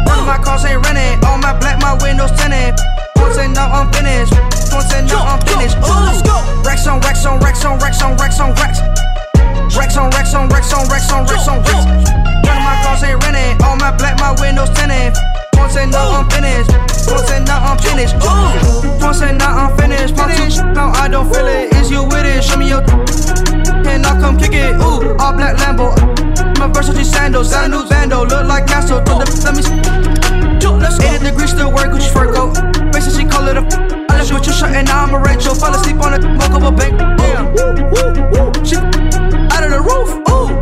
None 0.06 0.18
of 0.18 0.26
my 0.26 0.38
cars 0.42 0.64
ain't 0.64 0.84
rented. 0.84 1.22
All 1.24 1.38
my 1.38 1.52
black, 1.58 1.80
my 1.80 1.94
windows 2.02 2.32
tinted. 2.32 2.74
One 3.16 3.32
say 3.34 3.48
no, 3.48 3.62
I'm 3.62 3.92
finished. 3.92 4.32
One 4.72 4.82
say 4.82 5.04
no, 5.04 5.18
I'm 5.18 5.40
finished. 5.44 5.76
Ooh. 5.78 6.64
Racks 6.64 6.86
on 6.86 7.00
racks 7.00 7.26
on 7.26 7.38
racks 7.40 7.64
on 7.64 7.78
racks 7.78 8.02
on 8.02 8.16
racks 8.16 8.40
on 8.40 8.54
racks. 8.54 8.80
Racks 9.76 9.96
on 9.96 10.10
racks 10.10 10.34
on 10.34 10.48
racks 10.48 10.72
on 10.72 10.88
racks 10.88 11.12
on 11.12 11.26
racks 11.26 11.48
on 11.48 11.62
racks. 11.62 12.21
None 12.44 12.56
of 12.58 12.64
my 12.64 12.76
cars 12.82 13.02
ain't 13.02 13.22
rented. 13.24 13.62
All 13.62 13.76
my 13.76 13.94
black, 13.96 14.18
my 14.20 14.32
windows 14.40 14.70
tinted. 14.70 15.14
One 15.56 15.70
say 15.70 15.86
no, 15.86 16.00
I'm 16.18 16.28
finished. 16.30 16.70
One 17.08 17.24
say 17.26 17.40
no, 17.44 17.54
I'm 17.54 17.78
finished. 17.78 18.16
Ooh. 18.22 18.88
One 19.00 19.14
say 19.14 19.32
no, 19.32 19.46
I'm 19.46 19.76
finished. 19.76 20.16
Pop 20.16 20.30
two, 20.30 20.48
no, 20.72 20.90
I 20.94 21.08
don't 21.08 21.32
feel 21.32 21.46
it. 21.46 21.72
Is 21.76 21.90
you 21.90 22.04
with 22.04 22.24
it? 22.24 22.42
Show 22.44 22.56
me 22.56 22.68
your. 22.68 22.82
And 23.86 24.06
I'll 24.06 24.20
come 24.20 24.38
kick 24.38 24.52
it. 24.54 24.74
Ooh, 24.76 25.16
all 25.18 25.34
black 25.34 25.56
Lambo. 25.58 25.94
My 26.58 26.68
Versace 26.68 27.04
sandals, 27.04 27.50
got 27.50 27.66
a 27.66 27.68
new 27.68 27.88
bando, 27.88 28.24
look 28.24 28.46
like. 28.46 28.66
To 28.66 28.98
the, 28.98 29.14
let 29.44 29.54
me. 29.54 29.62
Let's 30.82 30.98
80 30.98 31.24
degrees 31.30 31.50
still 31.50 31.70
wear 31.70 31.86
Gucci 31.86 32.10
fur 32.12 32.32
coat. 32.34 32.54
Basically, 32.92 33.22
she 33.22 33.30
call 33.30 33.46
it 33.46 33.56
a. 33.56 33.62
I 34.10 34.18
left 34.18 34.28
you 34.28 34.34
with 34.34 34.46
your 34.46 34.54
shirt 34.54 34.70
and 34.74 34.88
now 34.88 35.04
I'm 35.04 35.14
a 35.14 35.18
Rachel. 35.18 35.54
Fall 35.54 35.74
asleep 35.74 36.02
on 36.02 36.14
a. 36.14 36.18
woke 36.36 36.50
up 36.50 36.62
a 36.62 36.72
bank. 36.72 36.98
Damn. 36.98 37.54
She 38.66 38.74
out 38.76 39.62
of 39.62 39.70
the 39.70 39.78
roof. 39.78 40.10
Ooh, 40.26 40.32
ooh, 40.32 40.50
ooh, 40.50 40.58
ooh. 40.58 40.61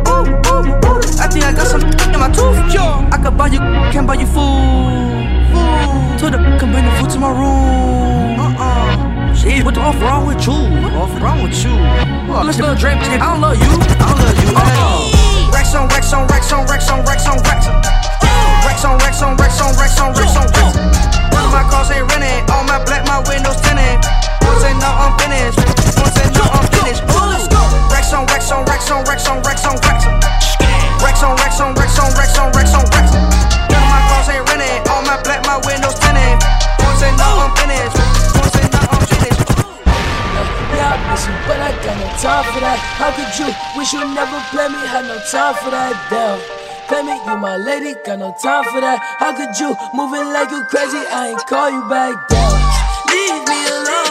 think 1.31 1.45
I 1.45 1.53
got 1.55 1.67
some 1.67 1.81
in 1.81 2.19
my 2.19 2.27
tooth. 2.27 2.59
Yo, 2.75 2.83
I 3.07 3.17
could 3.23 3.37
buy 3.37 3.47
you, 3.47 3.59
can't 3.95 4.05
buy 4.05 4.15
you 4.19 4.27
food. 4.27 5.15
Food. 5.55 6.19
To 6.19 6.25
the 6.27 6.37
can 6.59 6.75
bring 6.75 6.83
the 6.83 6.91
food 6.99 7.09
to 7.15 7.19
my 7.19 7.31
room. 7.31 8.35
Uh-uh. 8.35 9.33
Shit, 9.33 9.63
what 9.63 9.73
the 9.73 9.79
off 9.79 9.95
wrong 10.03 10.27
with 10.27 10.43
you? 10.43 10.59
What's 10.91 11.15
wrong 11.23 11.39
with 11.41 11.55
you? 11.63 11.71
Well, 12.27 12.43
let's 12.43 12.59
go 12.59 12.75
drink. 12.75 12.99
I 12.99 13.31
don't 13.31 13.39
love 13.39 13.55
you. 13.55 13.71
I 13.71 14.11
don't 14.11 14.19
love 14.19 14.37
you. 14.43 14.51
Uh-uh. 14.51 15.55
Racks 15.55 15.73
on 15.73 15.87
racks 15.87 16.11
on 16.11 16.27
racks 16.27 16.51
on 16.51 16.67
racks 16.67 16.91
on 16.91 16.99
racks 17.07 17.27
on 17.27 17.39
racks. 17.47 17.67
Racks 18.67 18.83
on 18.83 18.99
racks 18.99 19.21
on 19.23 19.37
racks 19.39 19.61
on 19.63 19.71
racks 19.79 19.99
on 20.03 20.11
racks 20.11 20.35
on. 20.35 20.47
None 21.31 21.45
of 21.47 21.51
my 21.55 21.63
cars 21.71 21.95
ain't 21.95 22.11
rented. 22.11 22.43
All 22.51 22.67
my 22.67 22.83
black, 22.83 23.07
my 23.07 23.23
windows 23.23 23.55
tinted. 23.63 24.03
One 24.43 24.59
say 24.59 24.75
no, 24.83 24.89
I'm 24.99 25.15
finished. 25.15 25.63
One 25.95 26.11
say 26.11 26.27
no, 26.35 26.43
I'm 26.43 26.67
finished. 26.75 27.07
Ooh. 27.07 27.31
Racks 27.87 28.11
on 28.11 28.27
racks 28.27 28.51
on 28.51 28.67
racks 28.67 28.91
on 28.91 29.07
racks 29.07 29.27
on 29.31 29.39
racks 29.47 29.65
on 29.65 29.79
racks. 29.79 30.60
Racks 31.01 31.23
on 31.23 31.35
racks 31.37 31.59
on 31.59 31.73
racks 31.73 31.97
on 31.99 32.09
racks 32.13 32.37
on 32.37 32.49
racks 32.53 32.73
on 32.73 32.85
racks. 32.93 33.13
None 33.13 33.81
of 33.81 33.89
my 33.89 34.01
cars 34.09 34.29
ain't 34.29 34.45
rented. 34.49 34.87
All 34.89 35.01
my 35.03 35.17
black, 35.25 35.41
my 35.45 35.57
windows 35.65 35.97
tinted. 35.97 36.37
One 36.81 36.95
say 37.01 37.11
no, 37.17 37.29
I'm 37.41 37.51
finished. 37.57 37.97
One 38.37 38.49
say 38.53 38.65
no, 38.69 38.81
I'm 38.85 39.03
finished. 39.09 39.41
Yeah, 40.77 40.93
I 40.93 40.97
miss 41.09 41.25
you, 41.25 41.35
but 41.49 41.59
I 41.59 41.73
got 41.81 41.95
no 41.97 42.07
time 42.21 42.45
for 42.53 42.61
that. 42.61 42.79
How 43.01 43.11
could 43.11 43.33
you 43.37 43.49
wish 43.75 43.93
you 43.93 44.01
never 44.13 44.37
play 44.53 44.69
me? 44.69 44.81
Had 44.87 45.05
no 45.09 45.17
time 45.29 45.55
for 45.57 45.69
that. 45.73 45.97
Damn. 46.09 46.39
Play 46.87 47.03
me, 47.03 47.15
you 47.25 47.37
my 47.37 47.55
lady, 47.57 47.95
got 48.05 48.19
no 48.19 48.35
time 48.41 48.63
for 48.65 48.81
that. 48.81 48.99
How 49.17 49.31
could 49.33 49.57
you 49.59 49.75
moving 49.93 50.27
like 50.33 50.51
you 50.51 50.63
crazy? 50.65 51.01
I 51.09 51.29
ain't 51.29 51.45
call 51.47 51.69
you 51.71 51.81
back 51.89 52.27
down. 52.27 52.51
Leave 53.09 53.47
me 53.47 53.59
alone. 53.67 54.10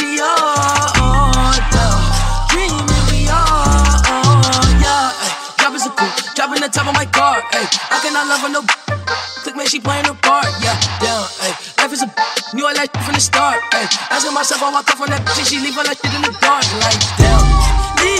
She 0.00 0.16
on. 0.16 1.60
Yeah, 1.76 1.92
dreaming 2.48 3.04
we 3.12 3.28
on. 3.28 4.72
Yeah, 4.80 5.12
ay, 5.12 5.32
dropping 5.60 5.82
some 5.84 5.92
cool, 5.92 6.08
dropping 6.32 6.60
the 6.64 6.70
top 6.72 6.88
of 6.88 6.94
my 6.96 7.04
car. 7.04 7.44
Ay, 7.52 7.68
I 7.92 8.00
cannot 8.00 8.24
love 8.26 8.40
her 8.40 8.48
no. 8.48 8.62
Click 9.44 9.56
man, 9.56 9.66
she 9.66 9.80
playing 9.80 10.06
her 10.08 10.16
part. 10.24 10.48
Yeah, 10.64 10.76
down. 11.04 11.24
Ay, 11.44 11.52
life 11.78 11.92
is 11.92 12.02
a. 12.02 12.08
Knew 12.56 12.66
I 12.66 12.72
like 12.72 12.92
from 13.04 13.14
the 13.14 13.20
start. 13.20 13.60
Ay, 13.76 13.86
asking 14.10 14.34
myself, 14.34 14.62
I 14.62 14.72
walk 14.72 14.88
off 14.88 15.00
on 15.00 15.10
that 15.10 15.22
bitch, 15.28 15.48
she 15.52 15.60
leave 15.60 15.76
all 15.76 15.84
that 15.84 15.96
shit 16.00 16.14
in 16.16 16.22
the 16.24 16.32
dark. 16.40 16.64
Like, 16.80 17.00
damn, 17.20 17.44
leave 18.00 18.19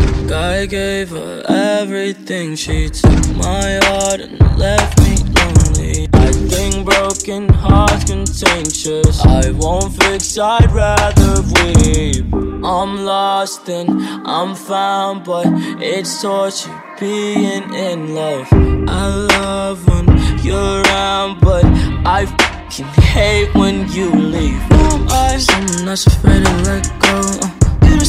I 0.31 0.65
gave 0.65 1.09
her 1.09 1.43
everything. 1.47 2.55
She 2.55 2.89
took 2.89 3.35
my 3.35 3.79
heart 3.83 4.21
and 4.21 4.39
left 4.57 4.97
me 5.01 5.15
lonely. 5.37 6.07
I 6.13 6.31
think 6.31 6.85
broken 6.85 7.49
hearts 7.49 8.05
contagious. 8.05 9.25
I 9.25 9.51
won't 9.51 9.93
fix, 10.01 10.37
I'd 10.37 10.71
rather 10.71 11.41
weep. 11.41 12.25
I'm 12.63 13.03
lost 13.03 13.67
and 13.69 13.89
I'm 14.25 14.55
found, 14.55 15.25
but 15.25 15.47
it's 15.81 16.21
torture 16.21 16.81
being 16.99 17.73
in 17.73 18.15
love. 18.15 18.47
I 18.51 19.07
love 19.37 19.87
when 19.87 20.07
you're 20.43 20.81
around, 20.83 21.41
but 21.41 21.65
I 22.05 22.25
fucking 22.25 22.85
hate 23.03 23.53
when 23.53 23.91
you 23.91 24.11
leave. 24.11 24.61
I'm 25.09 25.85
that's 25.85 26.07
afraid 26.07 26.45
to 26.45 26.53
let 26.63 26.89
go. 26.99 27.50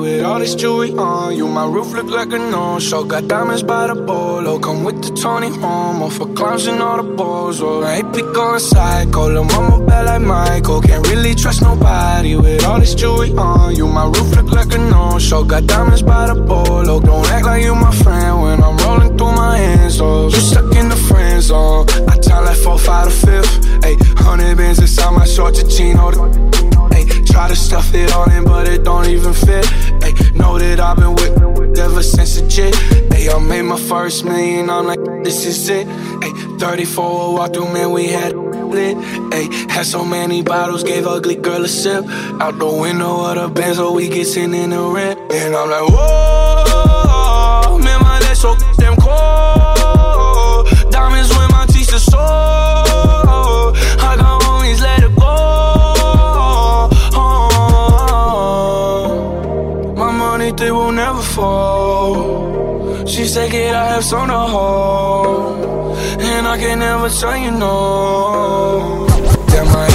with 0.00 0.24
all 0.24 0.38
this 0.38 0.54
jewelry 0.54 0.92
on 0.92 1.36
you. 1.36 1.46
My 1.46 1.66
roof 1.66 1.92
look 1.92 2.06
like 2.06 2.32
a 2.32 2.38
no-show. 2.38 3.04
Got 3.04 3.28
diamonds 3.28 3.62
by 3.62 3.86
the 3.86 3.94
bolo. 3.94 4.52
Oh, 4.54 4.58
come 4.58 4.84
with 4.84 5.02
the 5.02 5.10
Tony 5.14 5.48
Homo 5.48 6.08
for 6.08 6.26
clowns 6.34 6.66
and 6.66 6.80
all 6.82 6.96
the 6.96 7.02
balls. 7.02 7.60
Oh, 7.60 7.82
I 7.82 7.96
ain't 7.96 8.14
pick 8.14 8.36
on 8.36 8.60
psycho. 8.60 9.28
Lil' 9.28 9.44
mama 9.44 9.84
bad 9.86 10.06
like 10.06 10.22
Michael. 10.22 10.80
Can't 10.80 11.06
really 11.08 11.34
trust 11.34 11.62
nobody 11.62 12.36
with 12.36 12.64
all 12.64 12.80
this 12.80 12.94
jewelry 12.94 13.32
on 13.32 13.74
you. 13.76 13.86
My 13.86 14.06
roof 14.06 14.30
look 14.36 14.50
like 14.52 14.72
a 14.74 14.78
no-show. 14.78 15.44
Got 15.44 15.66
diamonds 15.66 16.02
by 16.02 16.26
the 16.26 16.34
bolo. 16.34 16.96
Oh, 16.96 17.00
don't 17.00 17.26
act 17.26 17.46
like 17.46 17.62
you 17.62 17.74
my 17.74 17.94
friend 18.02 18.42
when 18.42 18.62
I'm 18.62 18.76
rolling 18.78 19.16
through 19.16 19.32
my 19.32 19.58
hands. 19.58 20.00
Oh, 20.00 20.28
you 20.28 20.40
stuck 20.40 20.74
in 20.74 20.88
the 20.88 20.96
friend 20.96 21.42
zone. 21.42 21.86
I 22.08 22.16
tell 22.18 22.42
like 22.44 22.56
four, 22.56 22.78
five, 22.78 23.06
to 23.08 23.26
fifth. 23.26 23.84
Hey, 23.84 23.96
hundred 24.16 24.56
bands 24.56 24.78
inside 24.78 25.12
my 25.12 25.24
short 25.24 25.54
chino. 25.68 26.47
Try 27.30 27.48
to 27.48 27.56
stuff 27.56 27.94
it 27.94 28.12
all 28.12 28.30
in, 28.30 28.44
but 28.44 28.68
it 28.68 28.84
don't 28.84 29.08
even 29.08 29.32
fit. 29.32 29.64
Hey, 30.02 30.12
know 30.34 30.58
that 30.58 30.80
I've 30.80 30.96
been 30.96 31.14
with 31.14 31.78
ever 31.78 32.02
since 32.02 32.36
a 32.38 32.46
jit. 32.48 32.74
Hey, 33.12 33.28
I 33.28 33.38
made 33.38 33.62
my 33.62 33.78
first 33.78 34.24
million, 34.24 34.70
I'm 34.70 34.86
like, 34.86 35.02
this 35.24 35.46
is 35.46 35.68
it. 35.68 35.86
Hey, 35.86 36.32
34 36.58 37.34
walk 37.34 37.54
through, 37.54 37.72
man, 37.72 37.90
we 37.92 38.08
had 38.08 38.34
lit. 38.34 38.96
Hey, 39.32 39.48
had 39.68 39.86
so 39.86 40.04
many 40.04 40.42
bottles, 40.42 40.82
gave 40.82 41.06
ugly 41.06 41.36
girl 41.36 41.64
a 41.64 41.68
sip. 41.68 42.04
Out 42.40 42.58
the 42.58 42.66
window 42.66 43.24
of 43.24 43.36
the 43.36 43.48
Benz, 43.48 43.76
so 43.76 43.92
we 43.92 44.08
get 44.08 44.36
in 44.36 44.70
the 44.70 44.82
rent. 44.82 45.18
And 45.32 45.54
I'm 45.54 45.70
like, 45.70 45.88
whoa, 45.88 47.78
man, 47.78 48.00
my 48.02 48.18
legs 48.20 48.40
so 48.40 48.56
damn 48.78 48.96
cold. 48.96 49.47
Kid, 63.98 64.14
I 64.14 64.26
have 64.28 64.50
hold. 64.50 65.98
And 66.20 66.46
I 66.46 66.56
can 66.56 66.78
never 66.78 67.08
tell 67.08 67.36
you 67.36 67.50
no. 67.50 69.08
Damn, 69.50 69.66
I 69.74 69.88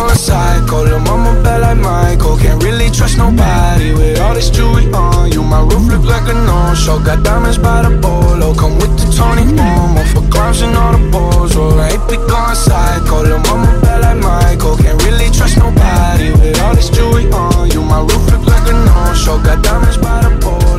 on 0.00 0.16
psycho. 0.16 0.84
Lil' 0.84 1.00
mama 1.00 1.42
bad 1.42 1.60
like 1.60 1.76
Michael. 1.76 2.38
Can't 2.38 2.62
really 2.64 2.88
trust 2.88 3.18
nobody 3.18 3.92
with 3.92 4.18
all 4.18 4.32
this 4.32 4.48
jewelry 4.48 4.90
on 4.94 5.30
you. 5.32 5.42
My 5.42 5.60
roof 5.60 5.92
look 5.92 6.04
like 6.04 6.26
a 6.28 6.32
no-show. 6.32 7.04
Got 7.04 7.22
diamonds 7.22 7.58
by 7.58 7.82
the 7.82 7.90
bolo. 8.00 8.54
Come 8.54 8.76
with 8.78 8.96
the 8.96 9.12
Tony 9.12 9.44
Momo 9.44 10.08
for 10.08 10.26
clowns 10.32 10.62
and 10.62 10.74
all 10.74 10.92
the 10.96 11.10
balls. 11.10 11.54
Oh, 11.54 11.78
I 11.78 11.90
ain't 11.90 12.08
pick 12.08 12.32
on 12.32 12.56
psycho. 12.56 13.24
Lil' 13.24 13.40
mama 13.40 13.78
bad 13.82 14.00
like 14.00 14.20
Michael. 14.24 14.78
Can't 14.78 14.96
really 15.04 15.28
trust 15.36 15.58
nobody 15.58 16.32
with 16.32 16.58
all 16.60 16.74
this 16.74 16.88
jewelry 16.88 17.30
on 17.30 17.70
you. 17.70 17.82
My 17.82 18.00
roof 18.00 18.24
look 18.32 18.46
like 18.46 18.66
a 18.72 18.72
no-show. 18.72 19.36
Got 19.44 19.62
diamonds 19.62 19.98
by 19.98 20.22
the 20.24 20.32
bolo. 20.40 20.69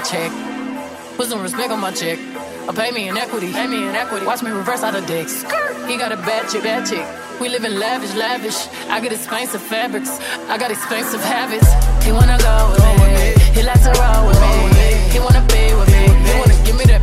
My 0.00 0.06
check. 0.06 0.32
Put 1.16 1.26
some 1.28 1.42
respect 1.42 1.70
on 1.70 1.80
my 1.80 1.92
check. 1.92 2.18
I 2.68 2.72
pay 2.74 2.90
me 2.90 3.08
in 3.08 3.16
equity. 3.16 3.52
Pay 3.52 3.66
me 3.66 3.88
in 3.88 3.94
equity. 3.94 4.24
Watch 4.24 4.42
me 4.42 4.50
reverse 4.50 4.82
out 4.82 4.94
of 4.94 5.06
dicks. 5.06 5.42
He 5.88 5.96
got 5.98 6.12
a 6.12 6.16
bad 6.16 6.48
chick, 6.50 6.62
bad 6.62 6.86
chick. 6.88 7.04
We 7.40 7.48
live 7.48 7.64
in 7.64 7.78
lavish, 7.78 8.14
lavish. 8.14 8.68
I 8.88 9.00
get 9.00 9.12
expensive 9.12 9.60
fabrics. 9.60 10.10
I 10.48 10.56
got 10.56 10.70
expensive 10.70 11.22
habits. 11.22 11.68
He 12.04 12.12
wanna 12.12 12.38
go 12.38 12.56
with 12.72 12.84
me. 13.00 13.34
He 13.52 13.62
likes 13.62 13.84
to 13.84 13.92
roll 14.00 14.26
with 14.28 14.40
me. 14.40 14.54
He 15.12 15.18
wanna 15.20 15.44
be 15.52 15.64
with 15.76 15.90
me. 15.92 16.04
He 16.28 16.32
wanna 16.40 16.58
give 16.64 16.76
me 16.78 16.84
that 16.92 17.02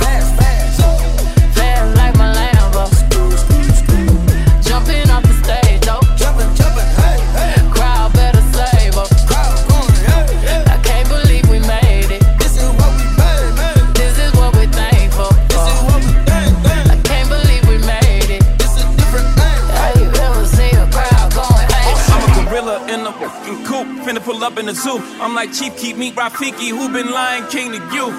finna 24.11 24.23
pull 24.23 24.43
up 24.43 24.57
in 24.57 24.65
the 24.65 24.73
zoo. 24.73 24.99
I'm 25.21 25.33
like 25.35 25.53
Chief, 25.53 25.75
keep 25.77 25.95
me 25.95 26.11
Rafiki, 26.11 26.69
who 26.69 26.91
been 26.91 27.11
lying 27.11 27.45
king 27.47 27.71
to 27.71 27.79
you. 27.95 28.11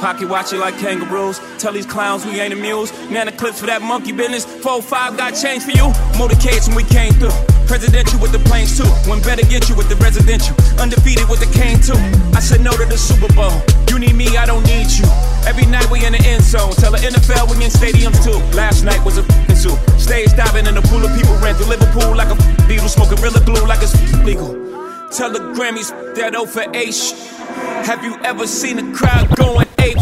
Pocket 0.00 0.28
watch 0.28 0.52
it 0.52 0.58
like 0.58 0.76
kangaroos. 0.78 1.40
Tell 1.58 1.72
these 1.72 1.86
clowns 1.86 2.24
we 2.24 2.40
ain't 2.40 2.52
amused. 2.52 2.94
Nana 3.10 3.32
clips 3.32 3.60
for 3.60 3.66
that 3.66 3.82
monkey 3.82 4.12
business. 4.12 4.46
4-5 4.46 5.16
got 5.16 5.32
change 5.32 5.64
for 5.64 5.72
you. 5.72 5.92
Motorcades 6.16 6.68
when 6.68 6.76
we 6.76 6.84
came 6.84 7.12
through. 7.14 7.36
Presidential 7.68 8.18
with 8.20 8.32
the 8.32 8.40
planes 8.48 8.76
too. 8.76 8.88
When 9.08 9.20
better 9.20 9.44
get 9.44 9.68
you 9.68 9.76
with 9.76 9.88
the 9.88 9.96
residential. 9.96 10.56
Undefeated 10.80 11.28
with 11.28 11.40
the 11.40 11.50
cane 11.52 11.80
too. 11.80 12.00
I 12.36 12.40
said 12.40 12.60
no 12.60 12.72
to 12.72 12.84
the 12.84 12.96
Super 12.96 13.32
Bowl. 13.32 13.52
You 13.88 13.98
need 13.98 14.16
me, 14.16 14.36
I 14.36 14.44
don't 14.44 14.64
need 14.64 14.88
you. 14.88 15.04
Every 15.44 15.66
night 15.66 15.88
we 15.90 16.04
in 16.04 16.12
the 16.12 16.22
end 16.24 16.44
zone. 16.44 16.72
Tell 16.80 16.92
the 16.92 17.00
NFL 17.00 17.52
we 17.52 17.60
in 17.64 17.70
stadiums 17.70 18.20
too. 18.24 18.36
Last 18.56 18.84
night 18.84 19.04
was 19.04 19.18
a 19.18 19.24
f***ing 19.24 19.56
zoo. 19.56 19.76
Stage 20.00 20.32
diving 20.36 20.66
in 20.66 20.76
a 20.76 20.82
pool 20.82 21.04
of 21.04 21.12
people 21.16 21.36
ran 21.44 21.54
through 21.56 21.76
Liverpool 21.76 22.16
like 22.16 22.28
a 22.28 22.36
f- 22.36 22.68
beetle. 22.68 22.88
Smoking 22.88 23.20
Rilla 23.20 23.40
glue 23.44 23.64
like 23.68 23.80
it's 23.82 23.92
legal. 24.24 24.79
Tell 25.10 25.30
the 25.32 25.40
Grammys 25.40 25.90
that 26.14 26.36
over 26.36 26.64
H. 26.72 27.12
Have 27.84 28.04
you 28.04 28.16
ever 28.22 28.46
seen 28.46 28.78
a 28.78 28.94
crowd 28.94 29.28
going 29.36 29.66
ape? 29.78 29.98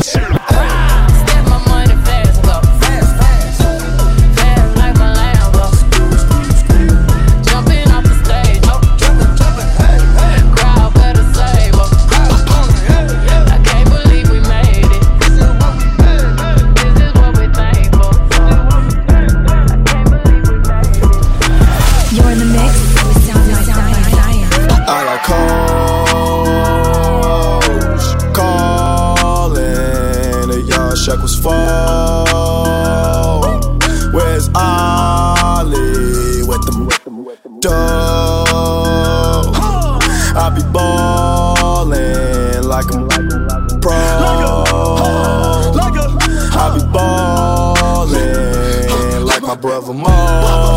Brother 49.60 49.92
Mo. 49.92 50.67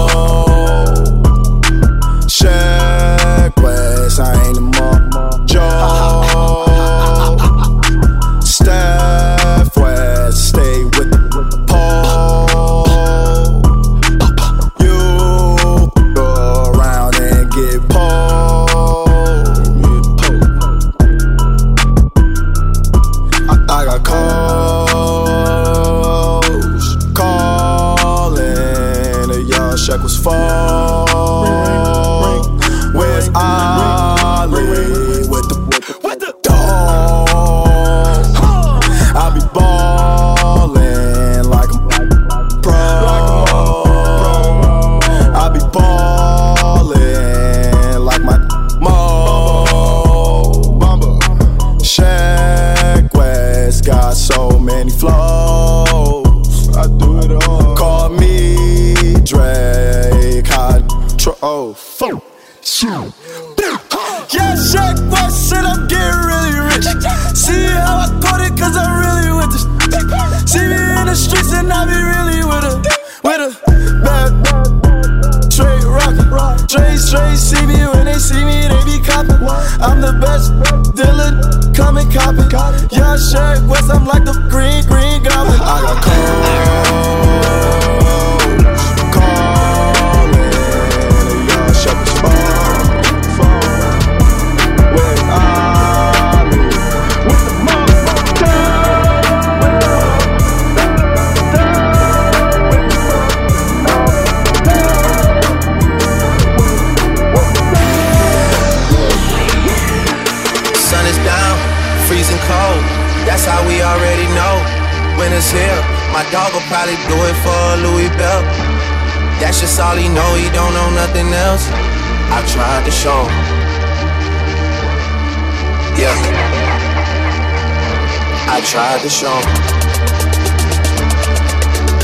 Tried 128.91 129.03
to 129.03 129.09
show. 129.09 129.39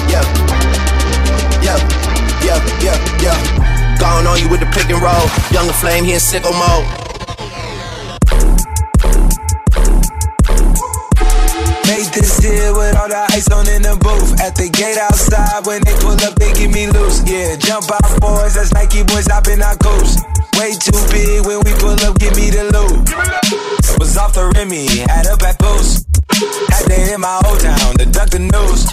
Yeah. 0.07 0.23
Yeah. 1.59 1.75
Yeah. 2.47 2.59
Yeah. 2.79 2.97
Yeah. 3.19 3.97
Gone 3.99 4.25
on 4.25 4.39
you 4.39 4.47
with 4.47 4.61
the 4.61 4.67
pick 4.67 4.89
and 4.89 5.01
roll. 5.03 5.27
Younger 5.51 5.73
flame, 5.73 6.05
he 6.05 6.13
in 6.13 6.19
sicko 6.23 6.47
mode. 6.55 6.87
Made 11.91 12.07
this 12.15 12.39
deal 12.39 12.71
with 12.79 12.95
all 12.95 13.09
the 13.09 13.19
ice 13.35 13.51
on 13.51 13.67
in 13.67 13.81
the 13.81 13.97
booth. 13.99 14.39
At 14.39 14.55
the 14.55 14.69
gate 14.69 14.97
outside, 14.97 15.67
when 15.67 15.83
they 15.83 15.93
pull 15.99 16.15
up, 16.23 16.35
they 16.35 16.53
give 16.53 16.71
me 16.71 16.87
loose. 16.87 17.19
Yeah, 17.27 17.57
jump 17.57 17.91
out, 17.91 18.21
boys. 18.21 18.53
That's 18.55 18.71
Nike 18.71 19.03
boys 19.03 19.27
hopping 19.27 19.61
our 19.61 19.75
coast. 19.75 20.23
Way 20.55 20.71
too 20.71 20.95
big 21.11 21.45
when 21.45 21.59
we 21.67 21.73
pull 21.83 21.99
up, 22.07 22.17
give 22.17 22.33
me 22.37 22.49
the 22.49 22.71
loot. 22.71 23.99
Was 23.99 24.15
off 24.15 24.35
the 24.35 24.47
Remy, 24.55 24.87
had 25.03 25.27
up 25.27 25.41
at 25.43 25.59
Boost. 25.59 26.16
Had 26.37 26.85
to 26.85 26.93
hit 26.93 27.19
my 27.19 27.41
old 27.49 27.59
town 27.59 27.97
to 27.97 28.05
duck 28.05 28.29
the 28.29 28.37
news. 28.37 28.85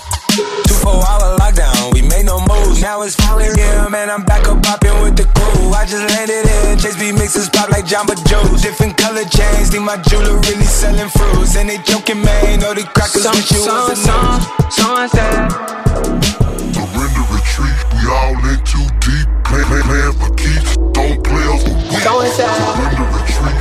Two 0.65 0.75
four 0.81 0.97
hour 1.05 1.37
lockdown, 1.37 1.93
we 1.93 2.01
made 2.01 2.25
no 2.25 2.41
moves. 2.41 2.81
Now 2.81 3.03
it's 3.03 3.15
4 3.21 3.41
a.m. 3.41 3.95
and 3.95 4.11
I'm 4.11 4.25
back 4.25 4.49
up 4.49 4.63
popping 4.63 4.97
with 5.05 5.17
the 5.17 5.29
crew. 5.37 5.71
I 5.77 5.85
just 5.85 6.09
landed 6.09 6.49
in, 6.49 6.79
Chase 6.79 6.97
B 6.97 7.13
mixes 7.13 7.51
pop 7.51 7.69
like 7.69 7.85
Jamba 7.85 8.17
Joe's. 8.27 8.63
Different 8.63 8.97
color 8.97 9.25
chains, 9.29 9.69
think 9.71 9.85
my 9.85 10.01
jeweler 10.09 10.41
really 10.41 10.65
selling 10.65 11.09
fruits. 11.11 11.57
And 11.57 11.69
they 11.69 11.79
joking, 11.85 12.23
man, 12.25 12.61
know 12.61 12.73
the 12.73 12.83
crackers 12.97 13.29
with 13.29 13.53
you 13.53 13.61
was 13.61 13.93
a 13.93 13.97
news. 14.01 14.43
Sunset. 14.73 15.53
Surrender 16.73 17.25
retreat, 17.29 17.79
we 17.93 18.09
all 18.09 18.41
in 18.49 18.57
too 18.65 18.89
deep. 19.05 19.29
Plan, 19.45 19.69
plan, 19.69 19.85
plan 19.85 20.13
for 20.17 20.33
keeps, 20.35 20.81
don't 20.97 21.21
play 21.21 21.45
us 21.53 21.61
for 21.61 21.77
weeks. 21.93 22.09
Surrender 22.09 23.07
retreat, 23.13 23.61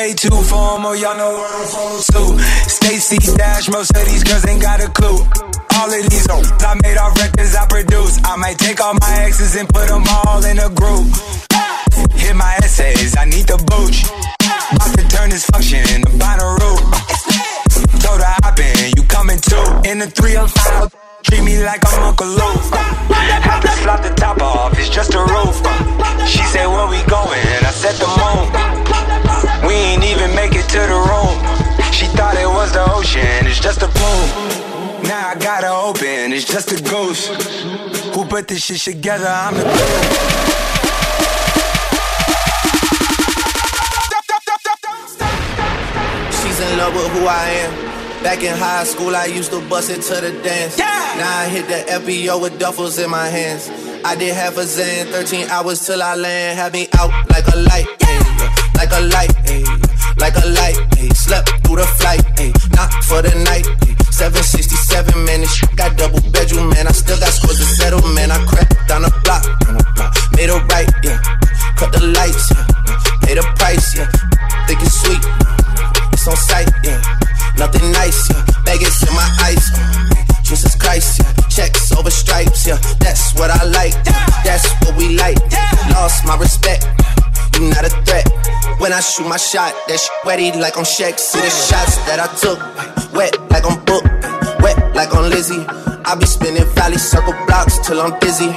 Way 0.00 0.14
too 0.14 0.30
formal, 0.48 0.96
y'all 0.96 1.14
know 1.14 1.28
what 1.36 1.52
I'm 1.52 1.66
from 1.68 2.00
too. 2.08 2.38
Stacy 2.72 3.18
Dash, 3.36 3.68
most 3.68 3.94
of 3.94 4.02
these 4.08 4.24
girls 4.24 4.46
ain't 4.48 4.62
got 4.62 4.80
a 4.80 4.88
clue. 4.88 5.20
All 5.76 5.92
of 5.92 6.02
these 6.08 6.24
hoes 6.24 6.48
I 6.64 6.72
made 6.80 6.96
off 6.96 7.12
records 7.20 7.54
I 7.54 7.68
produce. 7.68 8.16
I 8.24 8.36
might 8.36 8.56
take 8.56 8.80
all 8.80 8.94
my 8.94 9.12
exes 9.20 9.56
and 9.56 9.68
put 9.68 9.88
them 9.88 10.04
all 10.08 10.42
in 10.42 10.58
a 10.58 10.70
group. 10.72 11.04
Hit 12.16 12.32
my 12.32 12.54
essays, 12.64 13.14
I 13.14 13.26
need 13.26 13.44
the 13.44 13.60
booch. 13.60 14.08
About 14.72 14.96
to 14.96 15.04
turn 15.12 15.28
this 15.28 15.44
function 15.52 15.84
into 15.92 16.16
binary. 16.16 16.80
Throw 18.00 18.16
the 18.16 18.30
I 18.40 18.56
been, 18.56 18.96
you 18.96 19.04
coming 19.04 19.36
too. 19.36 19.68
In 19.84 19.98
the 19.98 20.08
305, 20.08 20.96
treat 21.28 21.44
me 21.44 21.62
like 21.62 21.84
I'm 21.84 22.08
Uncle 22.08 22.26
Luke. 22.40 22.64
Have 23.44 23.60
to 23.60 23.72
slap 23.84 24.00
the 24.00 24.14
top 24.16 24.40
off, 24.40 24.72
it's 24.80 24.88
just 24.88 25.12
a 25.12 25.20
roof. 25.20 25.60
She 26.24 26.40
said, 26.48 26.72
Where 26.72 26.88
we 26.88 27.04
going? 27.04 27.44
And 27.52 27.68
I 27.68 27.72
said, 27.76 28.00
The 28.00 28.08
moon. 28.08 28.89
Even 30.20 30.36
make 30.36 30.54
it 30.54 30.68
to 30.68 30.80
the 30.80 31.00
room. 31.08 31.32
She 31.92 32.04
thought 32.12 32.36
it 32.36 32.46
was 32.46 32.72
the 32.72 32.84
ocean, 32.92 33.46
it's 33.46 33.58
just 33.58 33.80
a 33.80 33.88
bloom. 33.88 35.02
Now 35.04 35.30
I 35.30 35.34
gotta 35.34 35.70
open, 35.70 36.34
it's 36.34 36.44
just 36.44 36.70
a 36.72 36.82
ghost. 36.90 37.28
Who 38.12 38.26
put 38.26 38.46
this 38.46 38.62
shit 38.62 38.80
together? 38.80 39.26
I'm 39.26 39.54
the 39.54 39.64
She's 46.42 46.60
in 46.68 46.76
love 46.76 46.94
with 46.94 47.08
who 47.12 47.24
I 47.26 47.48
am. 47.64 48.22
Back 48.22 48.42
in 48.42 48.54
high 48.54 48.84
school, 48.84 49.16
I 49.16 49.24
used 49.24 49.50
to 49.52 49.66
bust 49.70 49.88
it 49.88 50.02
to 50.02 50.20
the 50.20 50.32
dance. 50.42 50.76
Now 50.76 51.38
I 51.38 51.48
hit 51.48 51.66
the 51.66 51.90
FBO 51.92 52.42
with 52.42 52.60
duffels 52.60 53.02
in 53.02 53.08
my 53.08 53.28
hands. 53.28 53.89
I 54.04 54.16
did 54.16 54.34
half 54.34 54.56
a 54.56 54.64
Zan, 54.64 55.06
13 55.06 55.50
hours 55.50 55.84
till 55.86 56.02
I 56.02 56.14
land. 56.14 56.58
Had 56.58 56.72
me 56.72 56.88
out 56.98 57.10
like 57.30 57.46
a 57.46 57.56
light, 57.56 57.86
like 58.76 58.92
a 58.92 59.00
light, 59.00 59.32
ayy, 59.46 59.66
like 60.18 60.36
a 60.36 60.46
light. 60.48 60.76
Slept 61.14 61.48
through 61.64 61.76
the 61.76 61.86
flight, 61.98 62.20
ayy, 62.36 62.52
not 62.74 62.90
for 63.04 63.22
the 63.22 63.34
night. 63.44 63.64
ayy. 63.64 63.96
767, 64.12 65.24
man, 65.24 65.40
this 65.40 65.54
shit 65.54 65.76
got 65.76 65.96
double 65.96 66.20
bedroom, 66.30 66.70
man. 66.70 66.86
I 66.86 66.92
still 66.92 67.18
got 67.18 67.32
scores 67.32 67.58
to 67.58 67.64
settle, 67.64 68.02
man. 68.12 68.30
I 68.30 68.44
crept 68.44 68.76
down 68.88 69.02
the 69.02 69.12
block, 69.24 69.44
down 69.64 69.76
the 69.76 69.84
block. 69.96 70.12
made 70.36 70.50
a 70.50 70.60
right, 70.68 70.90
yeah. 71.02 71.20
Cut 71.76 71.92
the 71.92 72.04
lights, 72.04 72.52
yeah. 72.52 72.66
Pay 73.24 73.34
the 73.36 73.44
price, 73.56 73.96
yeah. 73.96 74.08
Think 74.66 74.80
it's 74.82 75.00
sweet, 75.00 75.24
it's 76.12 76.28
on 76.28 76.36
sight, 76.36 76.68
yeah. 76.84 77.00
Nothing 77.56 77.92
nice, 77.92 78.28
yeah. 78.28 78.44
Baguettes 78.64 79.08
in 79.08 79.14
my 79.14 79.28
eyes, 79.40 79.64
yeah. 79.72 80.29
Jesus 80.50 80.74
Christ, 80.74 81.20
yeah. 81.22 81.32
Checks 81.46 81.92
over 81.92 82.10
stripes, 82.10 82.66
yeah. 82.66 82.76
That's 82.98 83.32
what 83.38 83.52
I 83.52 83.62
like, 83.70 83.94
that's 84.42 84.66
what 84.82 84.96
we 84.96 85.14
like. 85.14 85.38
Lost 85.94 86.26
my 86.26 86.36
respect, 86.36 86.84
you 87.54 87.70
not 87.70 87.86
a 87.86 87.90
threat. 88.02 88.26
When 88.80 88.92
I 88.92 88.98
shoot 88.98 89.28
my 89.28 89.36
shot, 89.36 89.72
that 89.86 90.00
shit 90.00 90.10
wetty 90.26 90.60
like 90.60 90.76
on 90.76 90.82
Shaq. 90.82 91.20
See 91.20 91.38
the 91.38 91.50
shots 91.50 92.02
that 92.10 92.18
I 92.18 92.26
took, 92.34 92.58
wet 93.14 93.38
like 93.50 93.62
on 93.62 93.78
Book, 93.84 94.02
wet 94.58 94.74
like 94.96 95.14
on 95.14 95.30
Lizzie. 95.30 95.62
I 96.04 96.16
be 96.18 96.26
spinning 96.26 96.66
valley 96.74 96.98
circle 96.98 97.34
blocks 97.46 97.78
till 97.86 98.00
I'm 98.00 98.18
dizzy. 98.18 98.50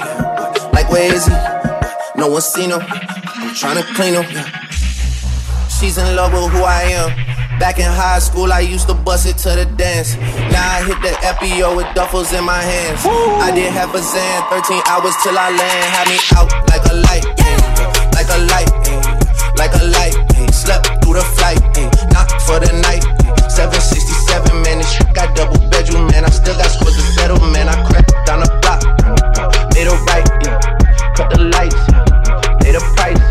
Like 0.74 0.90
where 0.90 1.14
is 1.14 1.28
he? 1.28 1.34
No 2.18 2.26
one 2.28 2.42
seen 2.42 2.72
him. 2.72 2.82
I'm 2.82 3.54
tryna 3.54 3.86
clean 3.94 4.18
him. 4.18 4.26
She's 5.70 6.00
in 6.00 6.16
love 6.16 6.34
with 6.34 6.50
who 6.54 6.64
I 6.64 6.82
am. 6.90 7.33
Back 7.60 7.80
in 7.80 7.86
high 7.86 8.20
school, 8.20 8.52
I 8.52 8.60
used 8.60 8.88
to 8.88 8.94
bust 8.94 9.26
it 9.26 9.38
to 9.44 9.50
the 9.56 9.66
dance. 9.78 10.16
Now 10.52 10.78
I 10.78 10.84
hit 10.84 11.00
the 11.02 11.14
FBO 11.38 11.78
with 11.78 11.88
duffels 11.96 12.38
in 12.38 12.44
my 12.44 12.62
hands. 12.62 13.06
I 13.42 13.52
did 13.56 13.72
half 13.72 13.94
a 13.94 14.02
Zan, 14.02 14.44
13 14.50 14.82
hours 14.90 15.16
till 15.24 15.38
I 15.38 15.50
land. 15.50 15.86
Had 15.96 16.08
me 16.12 16.18
out 16.36 16.52
like 16.68 16.84
a 16.92 16.96
light, 17.08 17.24
ayy, 17.24 17.62
like 18.14 18.30
a 18.30 18.40
light, 18.52 18.72
ayy, 18.90 19.58
like 19.58 19.74
a 19.80 19.84
light. 19.86 20.16
ayy. 20.36 20.54
Slept 20.54 20.86
through 21.04 21.16
the 21.16 21.26
flight, 21.38 21.62
not 22.12 22.28
for 22.44 22.60
the 22.60 22.72
night. 22.84 23.06
ayy. 23.24 23.34
767, 23.50 24.62
man, 24.64 24.80
this 24.80 24.92
shit 24.92 25.14
got 25.14 25.36
double 25.36 25.58
bedroom, 25.70 26.08
man. 26.12 26.26
I 26.26 26.30
still 26.30 26.58
got 26.58 26.68
scores 26.68 26.96
to 26.96 27.04
settle, 27.16 27.40
man. 27.54 27.70
I 27.70 27.78
crept 27.88 28.12
down 28.26 28.42
the 28.42 28.50
block, 28.60 28.82
made 29.78 29.88
a 29.88 29.96
right, 30.10 30.28
yeah. 30.44 30.60
Cut 31.16 31.30
the 31.32 31.48
lights, 31.48 31.80
yeah. 31.94 32.04
Pay 32.60 32.72
the 32.76 32.82
price, 32.98 33.23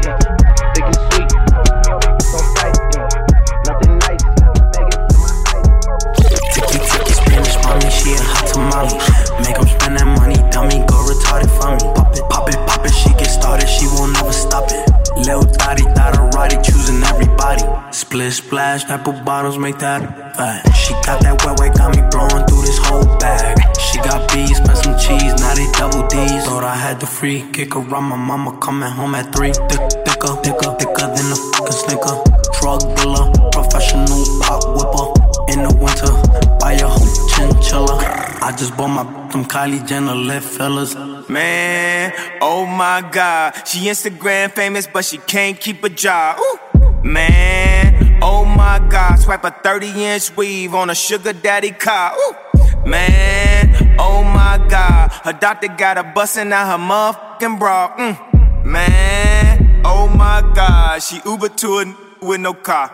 Split 18.12 18.32
splash, 18.34 18.84
apple 18.90 19.14
bottles 19.24 19.56
make 19.56 19.78
that 19.78 20.36
fat. 20.36 20.60
She 20.76 20.92
got 21.00 21.22
that 21.22 21.32
wet 21.46 21.58
wet, 21.58 21.72
got 21.78 21.96
me 21.96 22.02
blowing 22.12 22.44
through 22.44 22.60
this 22.60 22.76
whole 22.84 23.08
bag. 23.16 23.56
She 23.80 23.96
got 24.04 24.30
bees, 24.30 24.54
spent 24.58 24.76
some 24.76 24.98
cheese, 25.00 25.32
now 25.40 25.54
they 25.54 25.64
double 25.72 26.06
D's. 26.08 26.44
Thought 26.44 26.62
I 26.62 26.76
had 26.76 27.00
the 27.00 27.06
free 27.06 27.40
kick 27.54 27.74
around 27.74 28.04
my 28.12 28.16
mama 28.16 28.58
coming 28.60 28.90
home 28.90 29.14
at 29.14 29.32
three. 29.34 29.54
Thick, 29.54 29.80
thicker, 30.04 30.32
thicker, 30.44 30.70
thicker 30.76 31.08
than 31.08 31.26
a 31.32 31.38
fucking 31.56 31.72
snicker. 31.72 32.16
Drug 32.60 32.80
dealer, 33.00 33.32
professional 33.48 34.20
pop 34.44 34.60
whipper. 34.76 35.08
In 35.48 35.64
the 35.64 35.72
winter, 35.80 36.12
buy 36.60 36.76
a 36.76 36.86
whole 36.86 37.16
chinchilla. 37.32 37.96
I 38.44 38.52
just 38.52 38.76
bought 38.76 38.92
my 38.92 39.04
from 39.30 39.46
Kylie 39.46 39.88
Jenner, 39.88 40.14
left 40.14 40.52
fellas. 40.52 40.94
Man, 41.30 42.12
oh 42.42 42.66
my 42.66 43.08
god. 43.10 43.66
She 43.66 43.88
Instagram 43.88 44.52
famous, 44.52 44.86
but 44.86 45.06
she 45.06 45.16
can't 45.16 45.58
keep 45.58 45.82
a 45.82 45.88
job. 45.88 46.36
Ooh. 46.38 46.61
Man, 47.04 48.20
oh 48.22 48.44
my 48.44 48.78
god. 48.90 49.16
Swipe 49.16 49.44
a 49.44 49.50
30 49.50 50.04
inch 50.04 50.36
weave 50.36 50.74
on 50.74 50.90
a 50.90 50.94
sugar 50.94 51.32
daddy 51.32 51.72
car. 51.72 52.14
Ooh. 52.16 52.34
Man, 52.86 53.96
oh 53.98 54.22
my 54.22 54.64
god. 54.68 55.10
Her 55.24 55.32
doctor 55.32 55.68
got 55.68 55.96
her 55.96 56.12
busting 56.14 56.52
out 56.52 56.66
her 56.66 56.84
motherfucking 56.84 57.58
bra. 57.58 57.96
Mm. 57.96 58.64
Man, 58.64 59.82
oh 59.84 60.08
my 60.08 60.42
god. 60.54 61.02
She 61.02 61.20
Uber 61.24 61.48
to 61.48 61.78
a 61.78 62.01
with 62.22 62.40
no 62.40 62.54
car. 62.54 62.88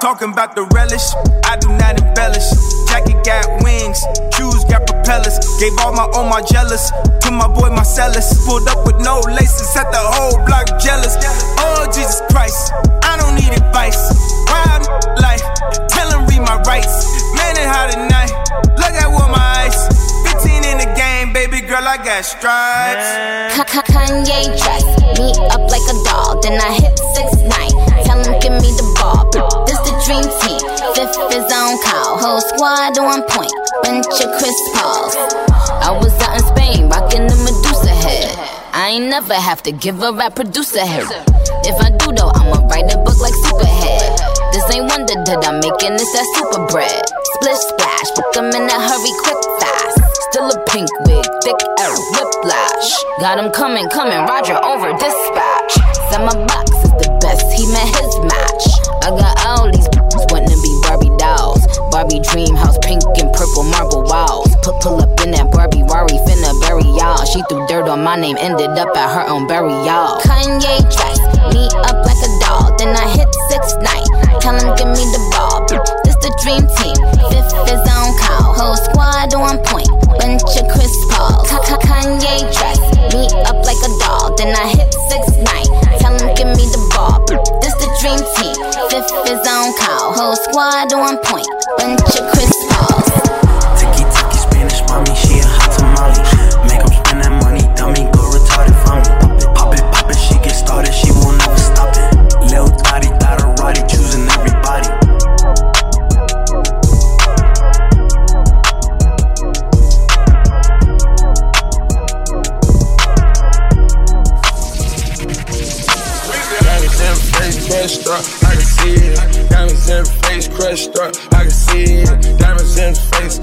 Talking 0.00 0.32
about 0.32 0.56
the 0.56 0.64
relish, 0.72 1.04
I 1.44 1.56
do 1.60 1.68
not 1.76 2.00
embellish. 2.00 2.48
Jacket 2.88 3.20
got 3.24 3.44
wings, 3.62 4.00
shoes 4.34 4.64
got 4.64 4.86
propellers. 4.88 5.36
Gave 5.60 5.76
all 5.84 5.92
my 5.92 6.08
all 6.16 6.24
my 6.24 6.40
jealous 6.40 6.90
to 7.22 7.30
my 7.30 7.46
boy 7.46 7.68
Marcellus. 7.70 8.32
Pulled 8.46 8.66
up 8.68 8.86
with 8.86 8.96
no 9.04 9.20
laces, 9.28 9.68
set 9.72 9.90
the 9.92 10.00
whole 10.00 10.40
block 10.48 10.66
jealous. 10.80 11.14
Oh 11.60 11.84
Jesus 11.92 12.20
Christ, 12.32 12.72
I 13.04 13.20
don't 13.20 13.36
need 13.36 13.52
advice. 13.52 14.00
Wild 14.48 14.88
life, 15.20 15.44
tell 15.92 16.08
him 16.10 16.26
read 16.26 16.40
my 16.40 16.56
rights. 16.64 17.04
Man, 17.36 17.56
it 17.60 17.68
hot 17.68 17.92
at 17.92 18.00
night. 18.08 18.32
Look 18.80 18.94
at 18.96 19.08
what 19.12 19.30
my 19.30 19.68
eyes. 19.68 19.76
15 20.32 20.64
in 20.64 20.78
the 20.80 20.90
game, 20.96 21.32
baby 21.32 21.60
girl, 21.60 21.84
I 21.84 21.96
got 21.98 22.24
stripes. 22.24 23.08
Kanye 23.92 24.44
dress 24.58 24.84
me 25.18 25.32
up 25.52 25.64
like 25.70 25.84
a 25.88 25.96
doll, 26.04 26.40
then 26.40 26.60
I 26.60 26.72
hit 26.72 26.98
six 27.14 27.36
nine. 27.44 27.69
Tell 28.10 28.26
him 28.26 28.34
give 28.42 28.58
me 28.58 28.74
the 28.74 28.82
ball. 28.98 29.22
This 29.70 29.78
the 29.86 29.94
dream 30.02 30.26
team. 30.42 30.58
Fifth 30.98 31.14
is 31.30 31.46
on 31.46 31.78
call. 31.86 32.18
Whole 32.18 32.42
squad 32.42 32.98
on 32.98 33.22
point. 33.30 33.54
Bunch 33.86 34.10
of 34.18 34.34
Chris 34.34 34.58
Pauls. 34.74 35.14
I 35.78 35.94
was 35.94 36.10
out 36.18 36.34
in 36.34 36.42
Spain, 36.50 36.90
rocking 36.90 37.30
the 37.30 37.38
Medusa 37.38 37.94
head. 37.94 38.34
I 38.74 38.98
ain't 38.98 39.06
never 39.06 39.34
have 39.34 39.62
to 39.62 39.70
give 39.70 40.02
a 40.02 40.10
rap 40.10 40.34
producer 40.34 40.82
head. 40.82 41.06
If 41.62 41.78
I 41.78 41.94
do 42.02 42.10
though, 42.10 42.34
I'ma 42.34 42.66
write 42.66 42.90
a 42.90 42.98
book 42.98 43.14
like 43.22 43.36
Superhead. 43.46 44.18
This 44.50 44.66
ain't 44.74 44.90
wonder 44.90 45.14
that 45.14 45.46
I'm 45.46 45.62
making 45.62 45.94
this 45.94 46.10
that 46.10 46.26
super 46.34 46.66
bread. 46.66 47.06
Splish 47.38 47.62
splash, 47.62 48.10
book 48.18 48.34
'em 48.42 48.50
in 48.50 48.66
a 48.66 48.78
hurry, 48.90 49.14
quick 49.22 49.38
fast. 49.62 50.02
Still 50.34 50.50
a 50.50 50.58
pink 50.66 50.90
wig, 51.06 51.26
thick 51.46 51.62
air, 51.78 51.94
whiplash. 52.80 53.04
Got 53.20 53.38
him 53.38 53.50
coming, 53.52 53.88
coming, 53.88 54.18
Roger 54.26 54.56
over 54.64 54.92
dispatch. 54.92 55.78
My 56.20 56.34
box 56.46 56.70
is 56.84 56.92
the 57.00 57.18
best, 57.22 57.48
he 57.56 57.64
met 57.72 57.88
his 57.88 58.14
match. 58.28 58.64
I 59.00 59.08
got 59.08 59.32
all 59.46 59.72
these 59.72 59.88
wanting 60.28 60.52
to 60.52 60.58
be 60.60 60.72
Barbie 60.84 61.08
dolls. 61.16 61.64
Barbie 61.90 62.20
dream 62.20 62.54
house, 62.54 62.76
pink 62.82 63.02
and 63.16 63.32
purple 63.32 63.64
marble 63.64 64.04
walls. 64.04 64.52
Put 64.62 64.76
pull 64.84 65.00
up 65.00 65.08
in 65.24 65.30
that 65.32 65.50
Barbie 65.50 65.82
Rari, 65.88 66.12
finna 66.28 66.52
bury 66.60 66.84
y'all. 66.92 67.24
She 67.24 67.40
threw 67.48 67.64
dirt 67.68 67.88
on 67.88 68.04
my 68.04 68.16
name, 68.16 68.36
ended 68.38 68.76
up 68.76 68.94
at 68.96 69.08
her 69.16 69.24
own 69.32 69.46
burial. 69.46 70.20
Kanye 70.20 70.76
dress 70.92 71.18
me 71.54 71.64
up 71.88 72.04
like 72.04 72.20
a 72.20 72.30
doll, 72.44 72.68
then 72.76 72.92
I 72.92 73.08
hit 73.16 73.30
six 73.48 73.72
nine. 73.80 74.08
Tell 74.44 74.60
him 74.60 74.76
give 74.76 74.92
me 74.92 75.08
the 75.08 75.22
ball. 75.32 75.64
This 76.04 76.20
the 76.20 76.28
dream 76.44 76.68
team, 76.76 76.96
fifth 77.32 77.54
is 77.64 77.82
on 77.96 78.12
call. 78.20 78.52
Whole 78.52 78.76
squad 78.76 79.32
on 79.32 79.56
point, 79.64 79.88
of 80.42 80.68
Chris 80.72 80.94
Paul. 81.10 81.44
Kanye 81.80 82.40
dress 82.52 82.80
me 83.12 83.28
up 83.46 83.56
like 83.66 83.80
a 83.84 83.90
doll, 83.98 84.34
then 84.36 84.54
I 84.54 84.68
hit 84.68 84.90
six 85.10 85.36
nine. 85.36 85.68
Tell 86.00 86.14
him 86.16 86.34
give 86.34 86.50
me 86.56 86.66
the 86.70 86.82
ball. 86.94 87.20
This 87.60 87.74
the 87.82 87.88
dream 88.00 88.20
team, 88.38 88.56
fifth 88.90 89.12
is 89.28 89.42
on 89.46 89.72
call. 89.78 90.12
Whole 90.14 90.36
squad 90.36 90.92
on 90.92 91.18
point, 91.24 91.48
bunch 91.78 92.16
of 92.16 92.24
Chris 92.32 92.52
Pauls. 92.70 93.10
Tiki 93.78 94.04
tiki 94.08 94.38
Spanish 94.38 94.80
mommy, 94.88 95.14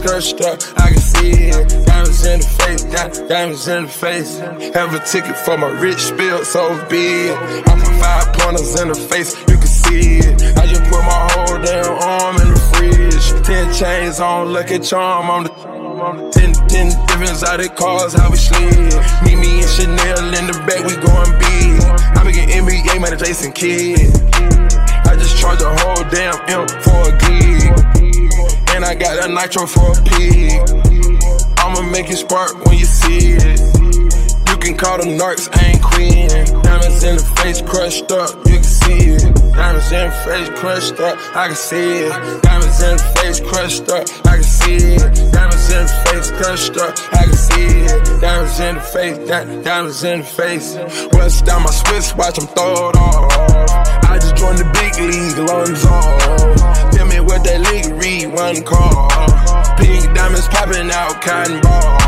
I 0.10 0.88
can 0.93 0.97
see 0.99 1.51
it. 1.51 1.86
Diamonds 1.86 2.26
in 2.26 2.39
the 2.39 2.47
face, 2.47 2.84
di- 2.84 3.28
diamonds 3.28 3.68
in 3.68 3.84
the 3.84 3.89
face. 3.89 4.39
Have 4.74 4.93
a 4.93 4.99
ticket 4.99 5.36
for 5.36 5.58
my 5.58 5.68
rich 5.68 5.99
spill 5.99 6.45
so 6.45 6.70
big. 6.88 7.32
I 7.36 7.76
put 7.76 7.93
five 7.99 8.34
pointers 8.34 8.80
in 8.80 8.88
the 8.88 8.95
face, 8.95 9.38
you 9.49 9.58
can 9.58 9.68
see 9.68 10.20
it. 10.20 10.58
I 10.58 10.66
just 10.66 10.84
put 10.84 11.03
my 11.03 11.28
whole 11.34 11.60
damn 11.62 11.91
arm 11.99 12.36
in 12.38 12.53
the 12.53 12.60
fridge. 12.72 13.45
Ten 13.45 13.74
chains 13.74 14.22
on, 14.22 14.53
lucky 14.53 14.80
charm 14.80 15.30
on 15.30 15.43
the. 15.43 15.49
Ten, 16.32 16.53
ten 16.70 16.88
different 17.08 17.32
exotic 17.32 17.76
cars, 17.76 18.14
how 18.14 18.32
we 18.32 18.38
slid. 18.38 18.72
Meet 19.26 19.38
me 19.43 19.60
and 19.60 19.70
Chanel 19.70 20.34
in 20.39 20.47
the 20.47 20.55
back, 20.66 20.88
we 20.88 20.95
going 21.03 21.36
big. 21.36 21.84
I 22.16 22.24
make 22.24 22.38
an 22.38 22.47
NBA 22.47 23.01
man, 23.01 23.20
Jason 23.20 23.51
Kidd. 23.51 23.99
I 25.05 25.16
just 25.20 25.38
charge 25.38 25.62
a 25.62 25.70
whole 25.84 26.03
damn 26.10 26.39
M 26.47 26.66
for 26.80 27.10
a 27.10 27.18
gig. 27.20 27.97
And 28.78 28.86
I 28.86 28.93
got 28.93 29.28
a 29.28 29.34
nitro 29.34 29.65
for 29.65 29.89
a 29.89 29.95
pig. 30.05 30.53
I'ma 31.57 31.82
make 31.89 32.11
it 32.11 32.17
spark 32.17 32.63
when 32.63 32.78
you 32.78 32.86
see 32.86 33.34
it. 33.34 33.57
You 34.45 34.57
can 34.61 34.78
call 34.78 34.99
them 34.99 35.17
narcs, 35.17 35.49
I 35.49 35.73
ain't 35.73 35.82
queen. 35.82 36.30
Diamonds 36.61 37.03
in 37.03 37.15
the 37.17 37.25
face 37.41 37.59
crushed 37.59 38.11
up, 38.11 38.38
you 38.45 38.61
can 38.61 38.63
see 38.63 39.17
it. 39.17 39.34
Diamonds 39.57 39.91
in 39.91 40.05
the 40.05 40.15
face 40.21 40.49
crushed 40.59 40.99
up, 40.99 41.17
I 41.36 41.47
can 41.47 41.55
see 41.55 42.05
it. 42.05 42.43
Diamonds 42.43 42.84
in 42.84 42.97
the 42.97 43.03
face 43.17 43.39
crushed 43.41 43.89
up, 43.89 44.05
I 44.28 44.36
can 44.36 44.43
see 44.43 44.93
it. 44.93 45.32
Diamonds 45.34 45.69
in 45.73 45.82
the 45.82 45.93
face 46.05 46.30
crushed 46.38 46.78
up, 46.78 46.93
I 47.17 47.23
can 47.25 47.34
see 47.34 47.65
it. 47.82 48.21
Diamonds 48.21 48.59
in 48.59 48.75
the 48.75 48.82
face, 48.82 49.17
di- 49.28 49.63
diamonds 49.63 50.03
in 50.03 50.19
the 50.19 50.25
face. 50.25 50.75
West 51.13 51.45
down 51.45 51.63
my 51.63 51.71
Swiss, 51.71 52.13
watch 52.13 52.36
them 52.38 52.45
throw 52.53 52.89
it 52.91 52.95
off. 52.95 53.25
I 54.05 54.19
just 54.21 54.36
joined 54.36 54.59
the 54.59 54.69
big 54.69 54.93
league, 55.01 55.49
lungs 55.49 55.84
off. 55.84 56.78
What 57.28 57.43
that 57.43 57.59
league 57.61 57.93
read, 58.01 58.34
one 58.34 58.63
call. 58.63 59.07
Pink 59.78 60.15
diamonds 60.15 60.47
popping 60.47 60.89
out, 60.89 61.21
cotton 61.21 61.61
ball. 61.61 61.99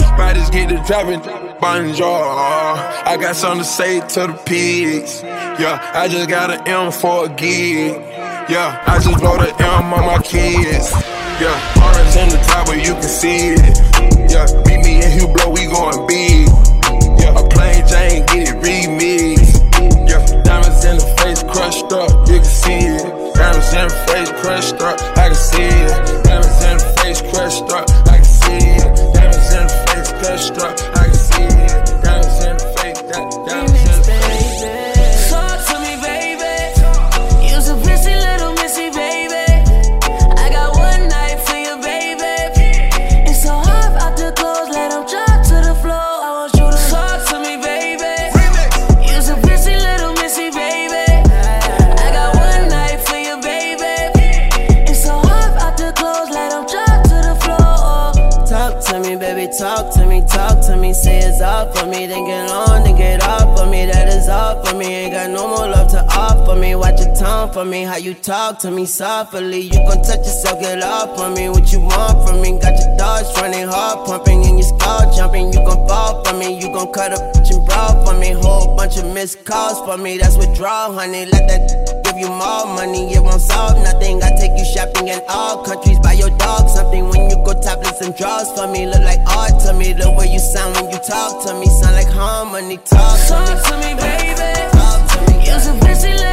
Spiders 0.00 0.50
get 0.50 0.68
the 0.68 0.82
dropping, 0.86 1.20
bonjour. 1.60 2.06
I 2.08 3.16
got 3.20 3.36
something 3.36 3.60
to 3.60 3.64
say 3.64 4.00
to 4.00 4.32
the 4.32 4.40
pigs. 4.44 5.22
Yeah, 5.22 5.78
I 5.94 6.08
just 6.08 6.28
got 6.28 6.50
an 6.50 6.66
M 6.66 6.90
for 6.90 7.26
a 7.26 7.28
gig. 7.28 7.92
Yeah, 8.48 8.82
I 8.86 8.98
just 8.98 9.22
wrote 9.22 9.42
an 9.42 9.54
M 9.60 9.92
on 9.92 10.06
my 10.06 10.18
kids. 10.22 10.90
Yeah, 11.40 11.56
orange 11.82 12.16
in 12.16 12.28
the 12.30 12.42
top, 12.46 12.66
but 12.66 12.76
you 12.76 12.92
can 12.94 13.02
see 13.02 13.54
it. 13.54 14.30
Yeah, 14.30 14.46
meet 14.66 14.84
me 14.84 14.96
in 14.96 15.10
Hublot, 15.18 15.52
we 15.52 15.66
going 15.66 16.06
big. 16.06 16.61
To 68.62 68.70
me 68.70 68.86
softly. 68.86 69.58
You 69.58 69.78
gon' 69.90 70.02
touch 70.04 70.22
yourself, 70.22 70.60
get 70.60 70.84
off 70.84 71.18
on 71.18 71.34
me. 71.34 71.48
What 71.48 71.72
you 71.72 71.80
want 71.80 72.22
from 72.22 72.40
me? 72.40 72.60
Got 72.60 72.78
your 72.78 72.96
thoughts 72.96 73.34
running 73.40 73.66
hard, 73.66 74.06
pumping, 74.06 74.46
and 74.46 74.56
your 74.56 74.68
skull 74.68 75.10
jumping. 75.16 75.52
You 75.52 75.58
gon' 75.66 75.82
fall 75.88 76.22
for 76.22 76.32
me, 76.38 76.54
you 76.60 76.70
gon' 76.70 76.92
cut 76.92 77.10
a 77.12 77.18
bitch 77.34 77.50
and 77.50 77.66
bra 77.66 77.90
for 78.04 78.14
me. 78.14 78.30
Whole 78.30 78.76
bunch 78.76 78.98
of 78.98 79.12
missed 79.12 79.44
calls 79.44 79.82
for 79.82 79.98
me. 79.98 80.18
That's 80.18 80.36
withdrawal, 80.36 80.94
honey. 80.94 81.26
Let 81.26 81.48
that 81.50 82.04
give 82.04 82.18
you 82.18 82.28
more 82.28 82.66
money. 82.78 83.12
It 83.12 83.20
won't 83.20 83.42
solve 83.42 83.82
nothing. 83.82 84.22
I 84.22 84.30
take 84.38 84.54
you 84.56 84.64
shopping 84.64 85.08
in 85.08 85.20
all 85.28 85.64
countries. 85.64 85.98
Buy 85.98 86.12
your 86.12 86.30
dog 86.38 86.68
something 86.68 87.08
when 87.08 87.30
you 87.30 87.36
go 87.42 87.58
topless 87.58 88.00
and 88.00 88.14
draws 88.14 88.46
for 88.54 88.68
me. 88.68 88.86
Look 88.86 89.02
like 89.02 89.26
art 89.26 89.58
to 89.66 89.74
me. 89.74 89.92
The 89.92 90.06
way 90.14 90.30
you 90.32 90.38
sound 90.38 90.76
when 90.76 90.86
you 90.86 91.00
talk 91.02 91.44
to 91.46 91.58
me. 91.58 91.66
Sound 91.66 91.96
like 91.96 92.14
harmony. 92.14 92.76
Talk 92.78 93.18
to 93.26 93.42
me. 93.42 93.46
Talk 93.46 93.66
to 93.66 93.74
me, 93.82 93.90
baby. 93.98 95.50
You're 95.50 95.58
so 95.58 95.74
pretty 95.82 96.31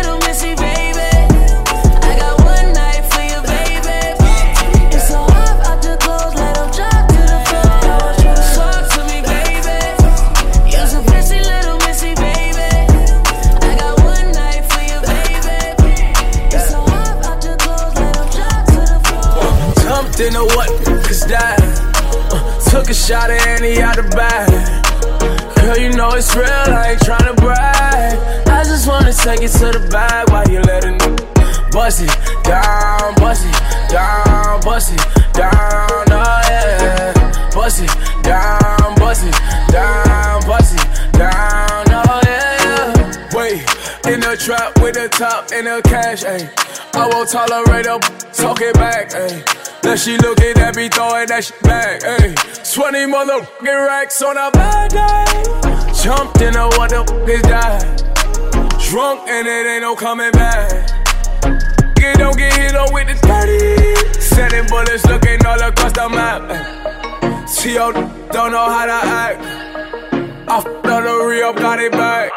a 22.90 22.94
shot 22.94 23.30
of 23.30 23.38
Annie 23.46 23.82
out 23.82 23.98
the 23.98 24.04
bag. 24.18 24.50
Girl, 25.62 25.78
you 25.78 25.92
know 25.94 26.10
it's 26.12 26.36
real, 26.36 26.46
I 26.48 26.92
ain't 26.92 27.02
tryna 27.02 27.36
brag. 27.36 28.18
I 28.48 28.64
just 28.64 28.88
wanna 28.88 29.14
take 29.14 29.42
it 29.42 29.52
to 29.60 29.78
the 29.78 29.88
bag 29.92 30.30
while 30.32 30.48
you 30.50 30.60
let 30.62 30.84
it 30.86 30.98
bust 31.72 32.02
it 32.02 32.10
down, 32.44 33.14
bust 33.16 33.46
it 33.46 33.92
down, 33.94 34.62
bust 34.62 34.94
it 34.94 35.34
down, 35.34 36.10
oh 36.10 36.42
yeah. 36.50 37.14
Bust 37.54 37.84
it 37.84 37.92
down, 38.24 38.96
bust 38.96 39.26
it 39.26 39.36
down, 39.72 40.42
bust 40.48 40.74
it 40.74 41.14
down, 41.14 41.86
oh 41.94 42.22
yeah. 42.26 43.38
Wait, 43.38 43.62
in 44.08 44.20
the 44.20 44.38
trap 44.38 44.80
with 44.82 44.96
the 44.96 45.10
top 45.10 45.52
and 45.54 45.68
the 45.68 45.82
cash, 45.84 46.24
ayy. 46.24 46.48
I 46.96 47.08
won't 47.08 47.30
tolerate 47.30 47.86
a 47.86 48.00
talk 48.34 48.62
it 48.62 48.74
back, 48.76 49.12
ayy. 49.12 49.44
Now 49.84 49.96
she 49.96 50.18
looking 50.18 50.58
at 50.58 50.76
me 50.76 50.90
throwing 50.90 51.28
that 51.28 51.44
shit 51.44 51.62
back, 51.64 52.02
ayy. 52.02 52.36
20 52.74 53.00
motherfucking 53.12 53.88
racks 53.88 54.22
on 54.22 54.38
a 54.38 54.52
bad 54.52 54.92
day. 54.92 55.80
Jumped 56.04 56.42
in 56.42 56.56
a 56.56 56.68
what 56.78 56.90
the 56.90 57.04
is? 57.28 58.90
Drunk 58.90 59.28
and 59.28 59.48
it 59.48 59.68
ain't 59.68 59.82
no 59.82 59.96
coming 59.96 60.32
back. 60.32 60.70
Get 61.96 62.18
don't 62.18 62.38
get 62.38 62.54
hit 62.54 62.76
up 62.76 62.94
with 62.94 63.08
the 63.08 63.16
30. 63.28 64.20
Sending 64.20 64.66
bullets 64.68 65.06
looking 65.06 65.46
all 65.46 65.62
across 65.62 65.92
the 65.94 66.10
map. 66.10 66.42
T.O. 67.48 67.92
don't 68.32 68.52
know 68.52 68.70
how 68.70 68.86
to 68.86 68.94
act. 68.94 69.42
I 70.50 70.58
f***ed 70.58 70.90
on 70.90 71.04
the 71.04 71.26
re-up, 71.28 71.56
got 71.58 71.80
it 71.80 71.92
back. 71.92 72.32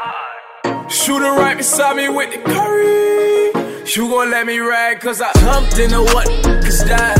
Shooter 0.93 1.33
right 1.33 1.57
beside 1.57 1.97
me 1.97 2.09
with 2.11 2.31
the 2.33 2.39
curry. 2.53 3.83
You 3.97 4.09
gon' 4.09 4.31
let 4.31 4.47
me 4.47 4.59
rag, 4.59 5.01
cause 5.01 5.23
I 5.23 5.33
jumped 5.41 5.79
in 5.79 5.91
the 5.91 6.03
what? 6.03 6.27
Cause 6.63 6.85
that. 6.85 7.17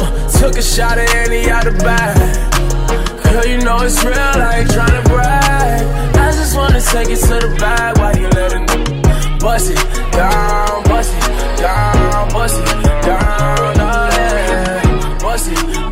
Uh, 0.00 0.30
took 0.38 0.56
a 0.56 0.62
shot 0.62 0.98
of 0.98 1.08
Annie 1.10 1.50
out 1.50 1.64
the 1.64 1.72
bag. 1.82 2.16
Girl, 3.24 3.44
you 3.44 3.58
know 3.58 3.78
it's 3.82 4.02
real, 4.04 4.14
I 4.14 4.60
ain't 4.60 4.70
tryna 4.70 5.04
brag. 5.04 6.16
I 6.16 6.32
just 6.32 6.56
wanna 6.56 6.80
take 6.80 7.08
it 7.10 7.20
to 7.26 7.46
the 7.46 7.56
bag 7.58 7.98
while 7.98 8.16
you 8.16 8.28
let 8.28 8.52
it 8.52 8.72
bust 9.40 9.70
it 9.70 10.12
down, 10.12 10.84
bust 10.84 11.12
it 11.12 11.58
down, 11.60 12.28
bust 12.32 12.60
it 12.60 13.04
down, 13.04 13.80
oh 13.80 14.08
yeah. 14.16 15.18
Bust 15.18 15.50
it 15.50 15.91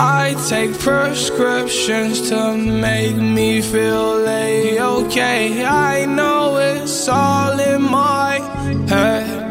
I 0.00 0.34
take 0.48 0.78
prescriptions 0.78 2.28
to 2.30 2.56
make 2.56 3.16
me 3.16 3.60
feel 3.60 4.26
a-okay. 4.26 5.64
I 5.64 6.06
know 6.06 6.56
it's 6.56 7.08
all 7.08 7.58
in 7.58 7.82
my 7.82 8.38
head. 8.88 9.50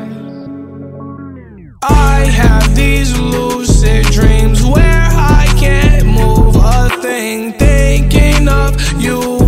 I 1.84 2.26
have 2.26 2.76
these 2.76 3.18
lucid 3.20 4.06
dreams 4.08 4.64
where 4.64 5.10
I 5.12 5.46
can't 5.58 6.08
move 6.08 6.56
a 6.56 6.90
thing, 7.02 7.54
thinking 7.54 8.48
of 8.48 9.02
you 9.02 9.41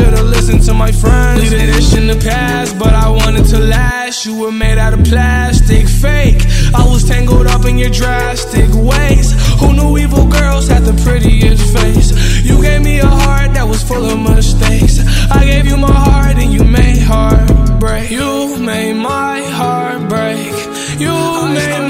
should've 0.00 0.28
listened 0.36 0.62
to 0.62 0.74
my 0.74 0.92
friends. 0.92 1.40
Leave 1.40 1.50
this 1.50 1.94
in 1.96 2.06
the 2.06 2.16
past, 2.16 2.78
but 2.78 2.94
I 2.94 3.08
wanted 3.08 3.44
to 3.46 3.58
last. 3.58 4.24
You 4.26 4.34
were 4.38 4.52
made 4.52 4.78
out 4.78 4.92
of 4.94 5.02
plastic, 5.04 5.86
fake. 5.88 6.42
I 6.74 6.84
was 6.92 7.04
tangled 7.04 7.46
up 7.46 7.64
in 7.64 7.76
your 7.78 7.90
drastic 7.90 8.70
ways. 8.92 9.28
Who 9.60 9.72
knew 9.72 9.98
evil 9.98 10.26
girls 10.26 10.68
had 10.68 10.82
the 10.84 10.96
prettiest 11.04 11.64
face? 11.76 12.08
You 12.48 12.62
gave 12.62 12.82
me 12.82 12.98
a 12.98 13.06
heart 13.06 13.54
that 13.54 13.66
was 13.68 13.82
full 13.82 14.04
of 14.04 14.18
mistakes. 14.18 14.94
I 15.30 15.44
gave 15.44 15.66
you 15.66 15.76
my 15.76 15.92
heart 15.92 16.36
and 16.42 16.52
you 16.52 16.64
made 16.64 17.02
heartbreak. 17.12 18.10
You 18.10 18.56
made 18.58 18.94
my 18.94 19.40
heart 19.60 20.08
break. 20.08 20.54
You 21.04 21.14
made 21.58 21.89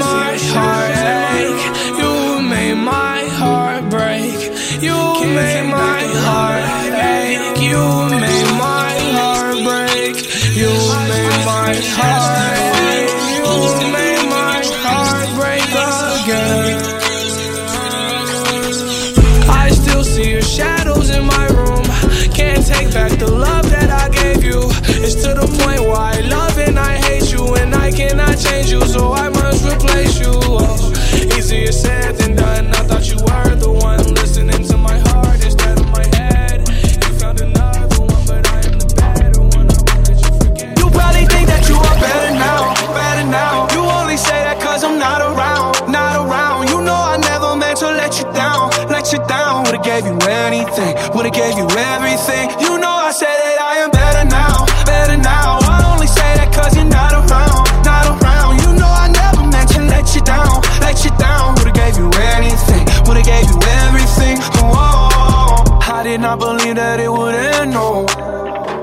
everything. 51.77 52.49
You 52.59 52.77
know 52.77 52.91
I 52.91 53.11
said 53.11 53.31
that 53.31 53.57
I 53.61 53.73
am 53.83 53.91
better 53.91 54.25
now, 54.27 54.65
better 54.85 55.17
now. 55.17 55.59
I 55.63 55.91
only 55.91 56.07
say 56.07 56.29
that 56.39 56.51
cause 56.53 56.75
you're 56.75 56.85
not 56.85 57.13
around, 57.13 57.63
not 57.85 58.05
around. 58.11 58.59
You 58.63 58.75
know 58.79 58.89
I 58.89 59.07
never 59.11 59.43
meant 59.47 59.69
to 59.75 59.81
let 59.87 60.15
you 60.15 60.21
down, 60.21 60.61
let 60.81 61.03
you 61.03 61.11
down. 61.17 61.55
Would've 61.55 61.73
gave 61.73 61.97
you 61.97 62.09
anything, 62.35 62.83
would've 63.07 63.25
gave 63.25 63.47
you 63.47 63.59
everything. 63.87 64.37
Whoa, 64.59 65.63
I 65.87 66.01
did 66.03 66.21
not 66.21 66.39
believe 66.39 66.75
that 66.75 66.99
it 66.99 67.11
would 67.11 67.35
end, 67.35 67.71
no. 67.71 68.05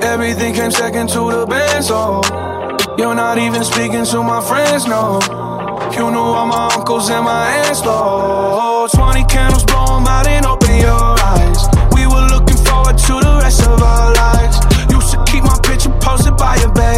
Everything 0.01 0.55
came 0.55 0.71
second 0.71 1.09
to 1.11 1.31
the 1.31 1.47
band, 1.47 1.85
so. 1.85 2.23
Oh. 2.25 2.49
You're 2.99 3.15
not 3.15 3.39
even 3.39 3.63
speaking 3.63 4.05
to 4.07 4.23
my 4.25 4.41
friends, 4.41 4.87
no. 4.87 5.21
You 5.95 6.11
knew 6.11 6.19
all 6.19 6.47
my 6.47 6.69
uncles 6.75 7.09
and 7.11 7.25
my 7.25 7.47
aunts, 7.63 7.81
though. 7.83 8.89
20 8.93 9.25
candles 9.25 9.65
blowing 9.65 10.05
out 10.09 10.27
in 10.27 10.45
open. 10.45 10.68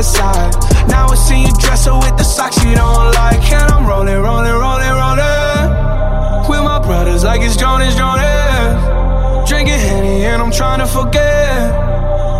Now 0.01 1.09
I 1.09 1.14
see 1.14 1.42
you 1.42 1.53
dress 1.61 1.84
her 1.84 1.92
with 1.92 2.16
the 2.16 2.24
socks 2.24 2.57
you 2.64 2.74
don't 2.74 3.12
like. 3.12 3.53
And 3.53 3.70
I'm 3.70 3.86
rolling, 3.86 4.16
rolling, 4.16 4.53
rolling, 4.53 4.94
rolling. 4.96 6.48
With 6.48 6.64
my 6.64 6.80
brothers 6.80 7.22
like 7.22 7.42
it's 7.42 7.55
Jonas, 7.55 7.94
Jonas. 7.96 9.46
Drinking 9.46 9.78
Henny 9.78 10.24
and 10.24 10.40
I'm 10.40 10.53
trying 10.53 10.78
to 10.78 10.86
forget. 10.86 11.70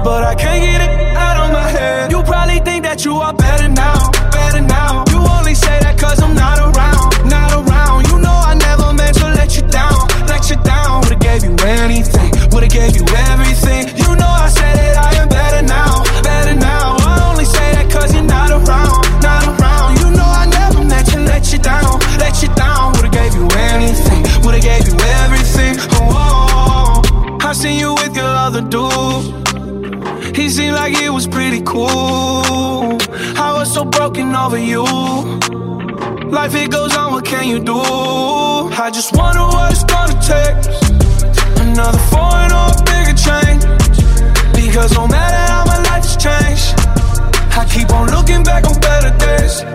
But 0.03 0.25
I 0.25 0.35
can't 0.37 0.63
get 0.63 0.81
it 0.81 1.15
out 1.15 1.37
of 1.37 1.53
my 1.53 1.69
head. 1.69 2.11
You 2.11 2.23
probably 2.23 2.61
think 2.61 2.85
that 2.85 3.05
you 3.05 3.17
are 3.17 3.35
better 3.35 3.69
now, 3.69 4.11
better 4.31 4.63
now. 4.63 5.05
You 5.11 5.19
only 5.19 5.55
say 5.55 5.79
that 5.81 5.99
cause 5.99 6.19
I'm 6.23 6.35
not 6.35 6.59
around, 6.61 6.70
dude. 28.71 30.37
He 30.37 30.49
seemed 30.49 30.75
like 30.75 30.95
it 31.03 31.11
was 31.11 31.27
pretty 31.27 31.61
cool. 31.63 32.97
I 33.47 33.53
was 33.59 33.73
so 33.75 33.85
broken 33.85 34.35
over 34.35 34.59
you. 34.59 34.85
Life 36.31 36.55
it 36.55 36.71
goes 36.71 36.97
on, 36.97 37.13
what 37.13 37.25
can 37.25 37.49
you 37.49 37.59
do? 37.59 37.77
I 37.77 38.91
just 38.93 39.15
wonder 39.17 39.41
what 39.41 39.73
it's 39.73 39.85
gonna 39.85 40.15
take. 40.33 40.57
Another 41.61 41.99
foreign 42.13 42.53
or 42.53 42.71
a 42.71 42.83
bigger 42.91 43.17
change. 43.27 43.63
Because 44.55 44.95
no 44.95 45.07
matter 45.09 45.53
how 45.53 45.65
my 45.67 45.79
life 45.91 46.05
has 46.07 46.17
changed, 46.17 46.75
I 47.59 47.67
keep 47.69 47.91
on 47.91 48.09
looking 48.11 48.45
back 48.45 48.65
on 48.67 48.79
better 48.81 49.11
days. 49.19 49.70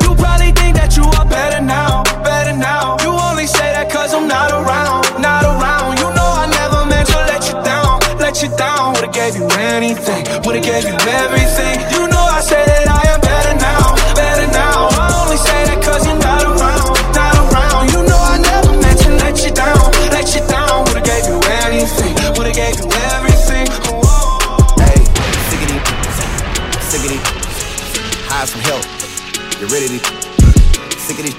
Gave 9.32 9.42
you 9.42 9.48
anything, 9.58 10.22
would've 10.46 10.62
gave 10.62 10.86
you 10.86 10.98
everything. 11.18 11.82
You 11.90 12.06
know 12.14 12.26
I 12.30 12.42
say 12.46 12.62
that 12.62 12.86
I 12.86 13.02
am 13.10 13.20
better 13.26 13.58
now, 13.58 13.98
better 14.14 14.46
now. 14.54 14.94
I 15.02 15.10
only 15.18 15.38
say 15.42 15.66
that 15.66 15.82
cause 15.82 16.06
you're 16.06 16.22
not 16.22 16.46
around, 16.46 16.94
not 17.18 17.34
around. 17.34 17.90
You 17.90 18.06
know 18.06 18.22
I 18.22 18.38
never 18.38 18.78
meant 18.78 19.02
to 19.02 19.10
let 19.18 19.42
you 19.42 19.50
down, 19.50 19.82
let 20.14 20.30
you 20.30 20.46
down. 20.46 20.86
Would've 20.86 21.02
gave 21.02 21.26
you 21.26 21.42
anything, 21.66 22.14
would've 22.38 22.54
gave 22.54 22.78
you 22.78 22.86
everything. 22.86 23.66
Hey, 24.78 25.02
sickity, 25.50 25.78
sickity, 26.86 27.18
hire 28.30 28.46
some 28.46 28.62
help. 28.62 28.86
Get 29.58 29.74
rid 29.74 29.82
of 29.82 29.90
these, 29.90 30.06
sickity, 31.02 31.34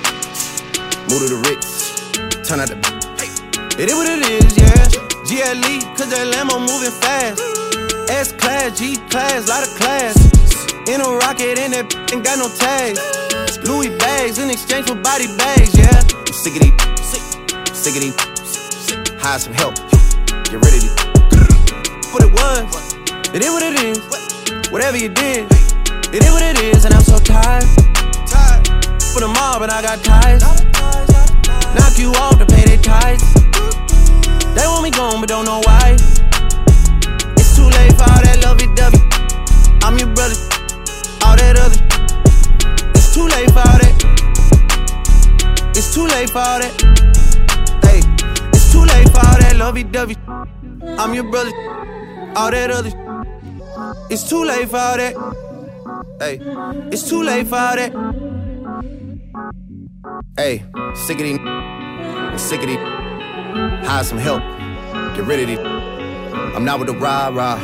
move 1.07 1.23
to 1.23 1.29
the 1.31 1.39
Ritz, 1.47 2.03
turn 2.43 2.59
out 2.59 2.67
the. 2.67 2.75
It 3.79 3.87
is 3.91 3.95
what 3.95 4.11
it 4.11 4.27
is, 4.27 4.59
yeah. 4.59 4.75
GLE, 5.23 5.95
cause 5.95 6.11
that 6.11 6.27
Lambo 6.35 6.59
moving 6.59 6.91
fast. 6.91 7.46
Class, 9.17 9.49
lot 9.49 9.67
of 9.67 9.73
class. 9.77 10.13
In 10.93 11.01
a 11.01 11.09
rocket, 11.25 11.57
and 11.57 11.73
that 11.73 11.89
ain't 12.13 12.21
got 12.21 12.37
no 12.37 12.53
tags. 12.53 13.01
Louis 13.65 13.89
bags 13.97 14.37
in 14.37 14.53
exchange 14.53 14.93
for 14.93 14.95
body 14.95 15.25
bags, 15.41 15.73
yeah. 15.73 15.89
I'm 15.89 16.37
sick 16.37 16.53
of 16.53 16.61
these, 16.61 16.77
sick 17.73 17.97
of 17.97 18.05
these. 18.05 18.13
Hire 19.17 19.41
some 19.41 19.57
help. 19.57 19.73
Get 20.53 20.61
rid 20.61 20.69
of 20.69 20.81
these. 20.85 20.93
What 22.13 22.29
it 22.29 22.33
was, 22.37 22.69
it 23.33 23.41
is 23.41 23.49
what 23.57 23.65
it 23.65 23.81
is. 23.89 24.05
Whatever 24.69 25.01
you 25.01 25.09
did, 25.09 25.49
it 26.13 26.21
is 26.21 26.33
what 26.37 26.45
it 26.45 26.61
is, 26.61 26.85
and 26.85 26.93
I'm 26.93 27.01
so 27.01 27.17
tired. 27.17 27.65
For 29.17 29.25
the 29.25 29.33
mob, 29.33 29.65
and 29.65 29.73
I 29.73 29.81
got 29.81 30.05
ties. 30.05 30.45
Knock 31.73 31.97
you 31.97 32.13
off 32.21 32.37
to 32.37 32.45
pay 32.45 32.69
their 32.69 32.85
tithes. 32.85 33.25
They 34.53 34.69
want 34.69 34.85
me 34.85 34.91
gone, 34.93 35.25
but 35.25 35.29
don't 35.33 35.47
know 35.49 35.65
why. 35.65 35.97
Too 37.67 37.73
late 37.73 37.97
for 37.99 38.05
all 38.05 38.23
that 38.23 38.39
lovey 38.45 38.67
dovey. 38.77 39.01
I'm 39.83 39.99
your 39.99 40.07
brother, 40.15 40.37
all 41.25 41.35
that 41.35 41.59
other. 41.59 41.81
It's 42.95 43.13
too 43.13 43.27
late 43.27 43.51
for 43.51 43.59
all 43.59 43.79
that. 43.83 43.95
It's 45.75 45.93
too 45.93 46.07
late 46.07 46.31
for 46.31 46.39
all 46.39 46.61
that. 46.61 46.73
Hey, 47.83 48.03
it's 48.53 48.71
too 48.71 48.85
late 48.85 49.09
for 49.09 49.19
all 49.19 49.39
that 49.41 49.57
lovey 49.57 49.83
dovey. 49.83 50.17
I'm 50.97 51.13
your 51.13 51.25
brother, 51.25 51.51
all 52.37 52.53
that 52.53 52.71
other. 52.71 52.93
It's 54.11 54.29
too 54.29 54.45
late 54.45 54.69
for 54.69 54.77
all 54.77 54.97
that. 54.97 55.17
Hey, 56.21 56.39
it's 56.93 57.09
too 57.09 57.25
late 57.25 57.49
for 57.49 57.57
all 57.57 57.75
that. 57.75 57.93
Hey, 60.37 60.63
sick 60.95 61.19
of 61.19 61.25
these, 61.25 61.41
sick 62.41 62.61
of 62.61 62.69
these. 62.69 62.79
Hire 63.89 64.05
some 64.05 64.19
help. 64.19 64.43
Get 65.17 65.25
rid 65.27 65.41
of 65.41 65.49
these. 65.49 65.86
I'm 66.37 66.65
not 66.65 66.79
with 66.79 66.89
the 66.89 66.95
rah 66.95 67.29
rah. 67.29 67.59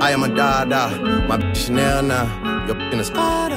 I 0.00 0.10
am 0.10 0.22
a 0.22 0.28
da 0.28 0.64
da. 0.64 0.90
My 1.26 1.38
bitch 1.38 1.66
Chanel 1.66 2.02
now. 2.02 2.66
Your 2.66 2.76
in 2.92 3.00
a 3.00 3.04
Spada. 3.04 3.56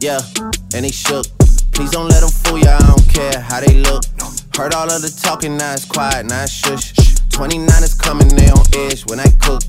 Yeah, 0.00 0.18
and 0.74 0.84
they 0.84 0.90
shook. 0.90 1.26
Please 1.72 1.90
don't 1.90 2.08
let 2.08 2.20
them 2.20 2.30
fool 2.30 2.58
ya. 2.58 2.76
I 2.76 2.86
don't 2.86 3.08
care 3.08 3.40
how 3.40 3.60
they 3.60 3.74
look. 3.74 4.02
Heard 4.56 4.74
all 4.74 4.90
of 4.90 5.00
the 5.00 5.10
talking, 5.22 5.56
now 5.56 5.72
it's 5.72 5.84
quiet, 5.84 6.26
now 6.26 6.42
it's 6.42 6.52
shush. 6.52 6.92
29 7.30 7.66
is 7.82 7.94
coming, 7.94 8.28
they 8.28 8.50
on 8.50 8.66
edge 8.74 9.06
when 9.06 9.18
I 9.18 9.26
cook. 9.40 9.62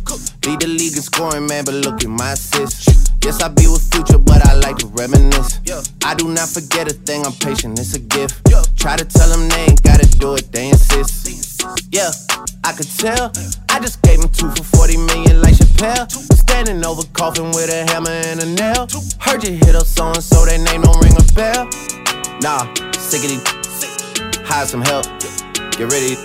Lead 0.45 0.59
the 0.59 0.67
league 0.67 0.97
in 0.97 1.01
scoring, 1.01 1.47
man, 1.47 1.63
but 1.63 1.75
look 1.75 2.03
at 2.03 2.09
my 2.09 2.33
assists. 2.33 3.11
Yes, 3.23 3.41
I 3.41 3.47
be 3.47 3.67
with 3.67 3.93
future, 3.93 4.17
but 4.17 4.45
I 4.45 4.55
like 4.55 4.77
to 4.77 4.87
reminisce. 4.87 5.61
I 6.03 6.15
do 6.15 6.27
not 6.27 6.49
forget 6.49 6.91
a 6.91 6.93
thing, 6.93 7.25
I'm 7.25 7.31
patient, 7.33 7.79
it's 7.79 7.93
a 7.93 7.99
gift. 7.99 8.41
Try 8.75 8.97
to 8.97 9.05
tell 9.05 9.29
them 9.29 9.47
they 9.47 9.65
ain't 9.71 9.83
gotta 9.83 10.07
do 10.17 10.35
it, 10.35 10.51
they 10.51 10.69
insist. 10.69 11.52
Yeah, 11.91 12.11
I 12.63 12.73
could 12.73 12.89
tell. 12.97 13.31
I 13.69 13.79
just 13.79 14.01
gave 14.01 14.19
them 14.19 14.29
two 14.29 14.49
for 14.51 14.63
40 14.77 14.97
million 14.97 15.41
like 15.41 15.55
Chappelle. 15.55 16.09
Standing 16.09 16.83
over 16.83 17.03
coffin 17.13 17.51
with 17.51 17.69
a 17.71 17.89
hammer 17.91 18.09
and 18.09 18.41
a 18.41 18.45
nail. 18.45 18.87
Heard 19.19 19.43
you 19.43 19.53
hit 19.53 19.75
up 19.75 19.85
so 19.85 20.07
and 20.07 20.23
so, 20.23 20.45
that 20.45 20.59
name 20.59 20.81
don't 20.81 20.99
ring 20.99 21.15
a 21.15 21.25
bell. 21.33 21.65
Nah, 22.41 22.67
sick 22.99 23.23
of 23.23 23.29
these. 23.31 23.43
Hire 24.43 24.65
some 24.65 24.81
help. 24.81 25.05
Get 25.77 25.87
ready. 25.87 26.17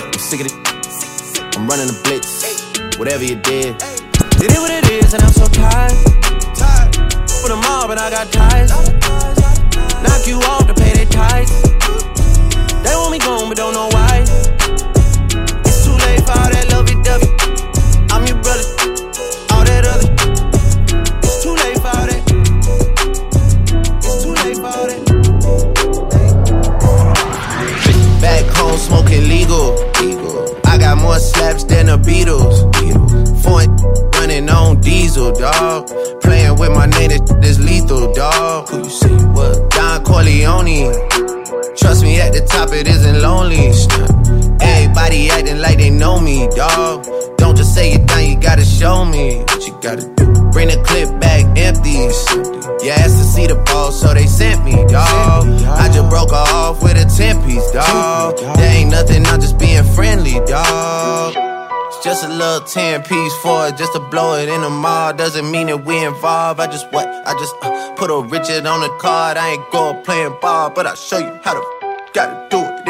I'm 0.00 0.18
sick 0.18 0.40
of 0.40 0.46
it. 0.46 0.56
I'm 1.56 1.68
running 1.68 1.86
the 1.86 2.00
blitz. 2.04 2.98
Whatever 2.98 3.24
you 3.24 3.36
did. 3.36 3.76
It 4.40 4.50
is 4.50 4.58
what 4.58 4.70
it 4.70 4.90
is, 4.90 5.12
and 5.14 5.22
I'm 5.22 5.32
so 5.32 5.46
tired. 5.46 5.92
For 7.42 7.48
the 7.48 7.56
mob, 7.56 7.90
and 7.90 8.00
I 8.00 8.10
got 8.10 8.32
ties. 8.32 8.70
Knock 10.02 10.26
you 10.26 10.38
off 10.48 10.66
to 10.66 10.74
pay 10.74 10.92
their 10.94 11.06
tithes. 11.06 11.63
10 62.66 63.02
piece 63.02 63.36
for 63.42 63.68
it, 63.68 63.76
just 63.76 63.92
to 63.94 64.00
blow 64.00 64.34
it 64.36 64.48
in 64.48 64.62
the 64.62 64.70
mall. 64.70 65.12
Doesn't 65.12 65.50
mean 65.50 65.68
that 65.68 65.84
we 65.84 66.04
involved. 66.04 66.60
I 66.60 66.66
just 66.66 66.90
what? 66.92 67.06
I 67.06 67.32
just 67.38 67.54
uh, 67.62 67.94
put 67.94 68.10
a 68.10 68.20
Richard 68.22 68.66
on 68.66 68.80
the 68.80 68.90
card. 69.00 69.36
I 69.36 69.50
ain't 69.52 69.70
go 69.70 69.94
playing 70.02 70.36
ball, 70.40 70.70
but 70.70 70.86
I'll 70.86 70.96
show 70.96 71.18
you 71.18 71.40
how 71.42 71.54
to 71.54 71.62
gotta 72.14 72.48
do 72.50 72.60
it. 72.60 72.73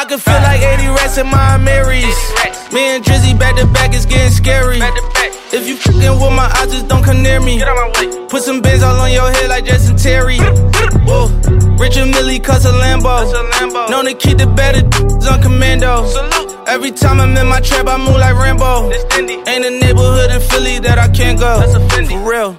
I 0.00 0.06
can 0.06 0.18
feel 0.18 0.32
like 0.32 0.62
80 0.62 0.86
rats 0.96 1.18
in 1.18 1.26
my 1.26 1.58
Amiris. 1.58 2.72
Me 2.72 2.96
and 2.96 3.04
Drizzy 3.04 3.38
back 3.38 3.56
to 3.56 3.66
back 3.66 3.92
is 3.92 4.06
getting 4.06 4.32
scary. 4.32 4.78
If 5.52 5.68
you 5.68 5.76
fucking 5.76 6.00
with 6.00 6.32
my 6.32 6.50
eyes, 6.56 6.72
just 6.72 6.88
don't 6.88 7.04
come 7.04 7.22
near 7.22 7.38
me. 7.38 7.60
Put 8.30 8.42
some 8.42 8.62
bins 8.62 8.82
all 8.82 8.98
on 8.98 9.12
your 9.12 9.30
head 9.30 9.50
like 9.50 9.66
Jason 9.66 9.98
Terry. 9.98 10.38
Whoa. 10.38 11.28
Richard 11.76 12.06
Mille 12.06 12.40
cuss 12.40 12.64
a 12.64 12.72
Lambo. 12.72 13.90
Known 13.90 14.06
to 14.06 14.14
keep 14.14 14.38
the 14.38 14.44
Beretta 14.44 15.30
on 15.30 15.42
commando. 15.42 16.08
Every 16.66 16.92
time 16.92 17.20
I'm 17.20 17.36
in 17.36 17.46
my 17.46 17.60
trap, 17.60 17.86
I 17.86 17.98
move 17.98 18.16
like 18.16 18.36
Rambo. 18.36 18.90
Ain't 19.50 19.66
a 19.66 19.70
neighborhood 19.70 20.30
in 20.30 20.40
Philly 20.40 20.78
that 20.78 20.98
I 20.98 21.08
can't 21.08 21.38
go. 21.38 21.60
For 22.08 22.26
real. 22.26 22.58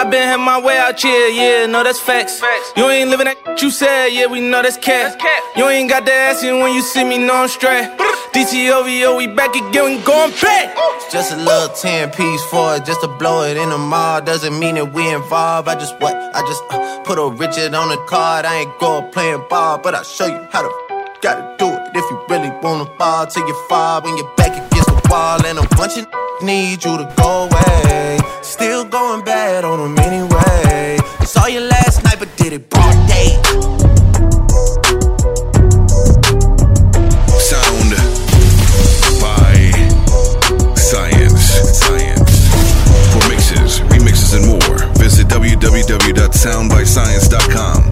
I 0.00 0.04
been 0.04 0.26
had 0.26 0.38
my 0.38 0.58
way 0.58 0.78
out 0.78 0.98
here, 0.98 1.28
yeah, 1.28 1.66
no, 1.66 1.84
that's 1.84 2.00
facts. 2.00 2.40
facts. 2.40 2.72
You 2.74 2.88
ain't 2.88 3.10
living 3.10 3.26
that 3.26 3.60
you 3.60 3.70
said, 3.70 4.08
yeah, 4.08 4.24
we 4.24 4.40
know 4.40 4.62
that's 4.62 4.78
cat. 4.78 5.12
That's 5.12 5.22
cat. 5.22 5.42
You 5.58 5.68
ain't 5.68 5.90
got 5.90 6.06
the 6.06 6.12
ass 6.12 6.42
in 6.42 6.60
when 6.60 6.72
you 6.72 6.80
see 6.80 7.04
me, 7.04 7.18
no, 7.18 7.34
I'm 7.34 7.48
straight. 7.48 7.84
DTOVO, 8.32 9.18
we 9.18 9.26
back 9.26 9.54
again, 9.54 9.84
we 9.84 10.00
going 10.00 10.32
back. 10.40 10.74
Just 11.12 11.34
a 11.34 11.36
little 11.36 11.68
10 11.68 12.12
piece 12.12 12.42
for 12.44 12.76
it, 12.76 12.86
just 12.86 13.02
to 13.02 13.08
blow 13.08 13.42
it 13.42 13.58
in 13.58 13.68
the 13.68 13.76
mall. 13.76 14.22
Doesn't 14.22 14.58
mean 14.58 14.76
that 14.76 14.90
we 14.90 15.06
involved. 15.12 15.68
I 15.68 15.74
just 15.74 16.00
what? 16.00 16.14
I 16.14 16.40
just 16.48 16.64
uh, 16.70 17.02
put 17.04 17.18
a 17.18 17.28
Richard 17.36 17.74
on 17.74 17.90
the 17.90 17.98
card. 18.08 18.46
I 18.46 18.60
ain't 18.60 18.78
go 18.78 19.02
playing 19.12 19.44
ball, 19.50 19.76
but 19.76 19.94
I'll 19.94 20.02
show 20.02 20.24
you 20.24 20.48
how 20.50 20.62
to 20.62 20.70
gotta 21.20 21.44
do 21.58 21.66
it 21.68 21.94
if 21.94 22.10
you 22.10 22.24
really 22.30 22.48
wanna 22.62 22.86
fall 22.96 23.26
till 23.26 23.46
you 23.46 23.54
fall 23.68 24.00
when 24.00 24.16
you're 24.16 24.34
back 24.36 24.56
against 24.56 24.88
the 24.88 25.08
wall 25.10 25.44
and 25.44 25.58
a 25.58 25.68
bunch 25.76 25.98
of 25.98 26.06
need 26.42 26.82
you 26.82 26.96
to 26.96 27.12
go 27.18 27.50
away. 27.52 28.19
Going 29.00 29.24
bad 29.24 29.64
on 29.64 29.78
them 29.78 29.98
anyway. 29.98 30.98
Saw 31.24 31.46
you 31.46 31.60
last 31.60 32.04
night, 32.04 32.18
but 32.18 32.28
did 32.36 32.52
it 32.52 32.68
broad 32.68 33.08
day. 33.08 33.38
Sound 37.40 37.94
by 39.22 39.70
Science. 40.76 41.44
Science. 41.80 42.48
For 43.14 43.22
mixes, 43.30 43.80
remixes, 43.88 44.34
and 44.36 44.44
more, 44.46 44.78
visit 44.96 45.28
www.soundbyscience.com. 45.28 47.89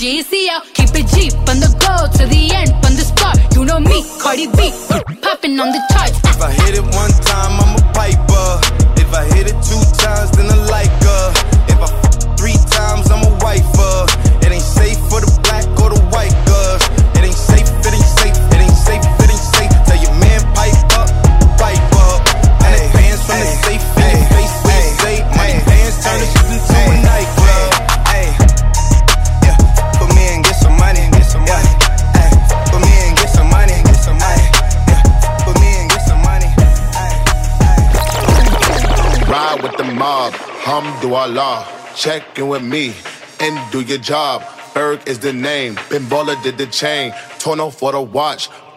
GCL. 0.00 0.72
Keep 0.72 0.96
it 0.96 1.06
Jeep 1.12 1.34
on 1.44 1.60
the 1.60 1.68
go 1.76 2.08
to 2.08 2.24
the 2.24 2.42
end 2.56 2.72
on 2.88 2.96
the 2.96 3.04
spot. 3.04 3.36
You 3.54 3.66
know 3.66 3.78
me, 3.78 4.00
Cardi 4.16 4.46
B, 4.56 4.72
popping 5.20 5.60
on 5.60 5.76
the 5.76 5.82
charts. 5.92 6.16
If 6.24 6.40
I 6.40 6.50
hit 6.52 6.72
it 6.72 6.86
one 6.96 7.12
time, 7.20 7.60
I'm 7.60 7.76
a 7.76 7.84
piper. 7.92 8.48
If 8.96 9.12
I 9.12 9.28
hit 9.36 9.52
it 9.52 9.60
two 9.60 9.76
times, 10.00 10.30
then 10.32 10.48
I 10.48 10.56
like 10.72 10.88
her. 11.04 11.24
If 11.68 11.76
I 11.84 11.92
f- 11.92 12.38
three 12.40 12.56
times, 12.72 13.10
I'm 13.12 13.28
a 13.28 13.32
wifer. 13.44 14.29
Checking 41.96 42.48
with 42.48 42.62
me 42.62 42.94
and 43.40 43.72
do 43.72 43.80
your 43.80 43.98
job. 43.98 44.42
Ferg 44.74 45.06
is 45.06 45.18
the 45.18 45.32
name. 45.32 45.76
Baller 45.76 46.40
did 46.42 46.58
the 46.58 46.66
chain. 46.66 47.12
Tono 47.38 47.70
for 47.70 47.92
the 47.92 48.00
watch. 48.00 48.48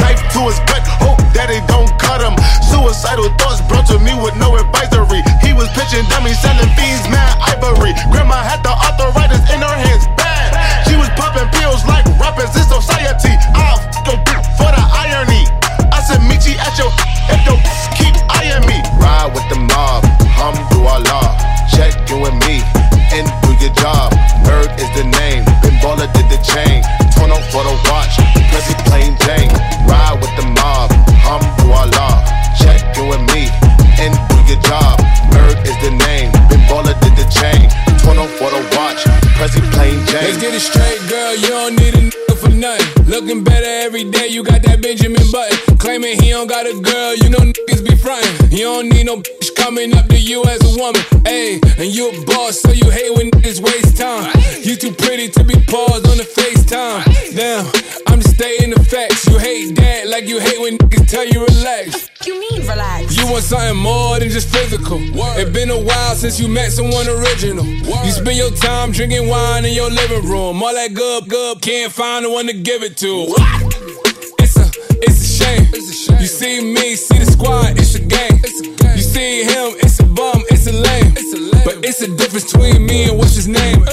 Knife 0.00 0.22
to 0.34 0.40
his 0.48 0.58
gut, 0.68 0.84
hope 1.02 1.20
daddy 1.34 1.60
don't 1.66 1.90
cut 1.98 2.22
him. 2.22 2.34
Suicidal 2.70 3.30
thoughts 3.38 3.60
brought 3.66 3.86
to 3.90 3.98
me 3.98 4.14
with 4.16 4.36
no 4.36 4.56
advisory. 4.56 5.22
He 5.42 5.52
was 5.52 5.68
pitching 5.74 6.06
dummies, 6.10 6.38
selling 6.40 6.70
fiends, 6.78 7.06
mad 7.10 7.34
ivory. 7.42 7.92
Grandma 8.10 8.40
had 8.40 8.62
the 8.62 8.72
arthritis 8.72 9.42
in 9.50 9.60
her 9.60 9.76
hands, 9.76 10.06
bad. 10.16 10.54
She 10.86 10.94
was 10.96 11.08
popping 11.18 11.48
pills 11.58 11.84
like 11.84 12.06
rappers 12.16 12.54
in 12.54 12.64
society. 12.66 13.34
I'll 13.54 13.80
your 14.06 14.18
for 14.54 14.70
the 14.70 14.84
irony. 15.02 15.44
I 15.90 16.00
said, 16.06 16.22
meet 16.22 16.46
you 16.46 16.56
at 16.62 16.74
your 16.78 16.90
if 17.32 17.40
your 17.42 17.58
keep 17.98 18.14
eyeing 18.30 18.64
me. 18.70 18.78
Ride 19.02 19.34
with 19.34 19.46
the 19.50 19.58
mob, 19.58 20.06
Allah. 20.86 21.34
Check 21.68 21.92
you 22.08 22.24
and 22.24 22.38
me, 22.46 22.62
and 23.12 23.26
do 23.42 23.50
your 23.58 23.74
job. 23.74 24.12
Ferg 24.46 24.70
is 24.78 24.88
the 24.94 25.04
name, 25.04 25.44
Ben 25.60 25.74
Baller 25.82 26.10
did 26.14 26.30
the 26.30 26.38
chain. 26.40 26.82
Up 27.26 27.42
for 27.50 27.64
the 27.64 27.74
watch, 27.90 28.16
Prezi 28.48 28.74
plain 28.86 29.16
Jane. 29.26 29.50
Ride 29.84 30.16
with 30.20 30.30
the 30.38 30.46
mob, 30.56 30.92
hum 31.20 31.42
do 31.58 31.68
Allah. 31.72 32.22
Check 32.56 32.80
you 32.96 33.12
and 33.12 33.26
me, 33.34 33.50
and 33.98 34.14
do 34.30 34.36
your 34.46 34.60
job. 34.62 35.00
Ferg 35.34 35.58
is 35.66 35.76
the 35.82 35.90
name, 36.06 36.30
Ben 36.48 36.62
Baller 36.70 36.94
did 37.02 37.16
the 37.16 37.26
chain. 37.28 37.68
Up 38.06 38.30
for 38.38 38.48
the 38.48 38.62
watch, 38.78 39.04
Prezi 39.36 39.60
plain 39.72 39.98
Jane. 40.06 40.24
Let's 40.24 40.40
get 40.40 40.54
it 40.54 40.60
straight, 40.60 41.00
girl. 41.10 41.34
You 41.34 41.48
don't 41.48 41.76
need 41.76 41.94
a 41.94 42.02
nigga 42.08 42.36
for 42.38 42.48
nothing. 42.48 43.04
Looking 43.04 43.44
better 43.44 43.66
every 43.66 44.04
day. 44.04 44.28
You 44.28 44.42
got 44.44 44.62
that 44.62 44.80
Benjamin 44.80 45.30
Button. 45.30 45.76
Claiming 45.76 46.22
he 46.22 46.30
don't 46.30 46.46
got 46.46 46.64
a 46.64 46.80
girl. 46.80 47.14
You 47.16 47.28
know 47.28 47.40
niggas 47.40 47.84
be 47.84 47.96
frontin'. 47.96 48.50
You 48.50 48.64
don't 48.64 48.88
need 48.88 49.06
no 49.06 49.16
bitch 49.16 49.55
coming 49.66 49.92
up 49.96 50.06
to 50.06 50.16
you 50.16 50.44
as 50.44 50.62
a 50.62 50.78
woman. 50.78 51.02
Ayy, 51.26 51.58
and 51.78 51.92
you 51.92 52.10
a 52.10 52.24
boss, 52.24 52.60
so 52.60 52.70
you 52.70 52.88
hate 52.88 53.12
when 53.16 53.32
niggas 53.32 53.60
waste 53.60 53.96
time. 53.96 54.30
You 54.62 54.76
too 54.76 54.92
pretty 54.92 55.26
to 55.30 55.42
be 55.42 55.54
paused 55.66 56.06
on 56.06 56.18
the 56.18 56.22
FaceTime. 56.22 57.02
Damn, 57.34 57.66
I'm 58.06 58.20
just 58.20 58.36
stating 58.36 58.70
the 58.70 58.84
facts. 58.84 59.26
You 59.26 59.38
hate 59.38 59.74
that 59.74 60.06
like 60.06 60.28
you 60.28 60.38
hate 60.38 60.60
when 60.60 60.78
niggas 60.78 61.10
tell 61.10 61.26
you 61.26 61.44
relax. 61.44 62.08
You 62.24 62.38
mean 62.38 62.60
relax? 62.60 63.16
You 63.16 63.26
want 63.26 63.42
something 63.42 63.76
more 63.76 64.20
than 64.20 64.30
just 64.30 64.54
physical. 64.54 65.00
It 65.36 65.52
been 65.52 65.70
a 65.70 65.80
while 65.80 66.14
since 66.14 66.38
you 66.38 66.46
met 66.46 66.70
someone 66.70 67.08
original. 67.08 67.66
You 67.66 68.12
spend 68.12 68.38
your 68.38 68.52
time 68.52 68.92
drinking 68.92 69.26
wine 69.26 69.64
in 69.64 69.74
your 69.74 69.90
living 69.90 70.30
room. 70.30 70.62
All 70.62 70.74
that 70.74 70.94
good, 70.94 71.28
good, 71.28 71.60
can't 71.60 71.90
find 71.90 72.24
the 72.24 72.30
one 72.30 72.46
to 72.46 72.52
give 72.52 72.84
it 72.84 72.96
to. 72.98 73.34
It's 74.38 74.56
a, 74.58 74.70
it's 75.02 75.20
a 75.20 75.44
shame. 75.44 75.85
You 76.18 76.26
see 76.26 76.60
me, 76.72 76.96
see 76.96 77.18
the 77.18 77.26
squad, 77.26 77.78
it's 77.78 77.94
a 77.94 78.00
game. 78.00 78.40
You 78.96 79.02
see 79.02 79.44
him, 79.44 79.76
it's 79.84 80.00
a 80.00 80.04
bum, 80.04 80.42
it's 80.50 80.66
a 80.66 80.72
lame. 80.72 81.12
But 81.64 81.84
it's 81.84 82.00
a 82.02 82.08
difference 82.16 82.52
between 82.52 82.86
me 82.86 83.08
and 83.08 83.18
what's 83.18 83.36
his 83.36 83.48
name. 83.48 83.84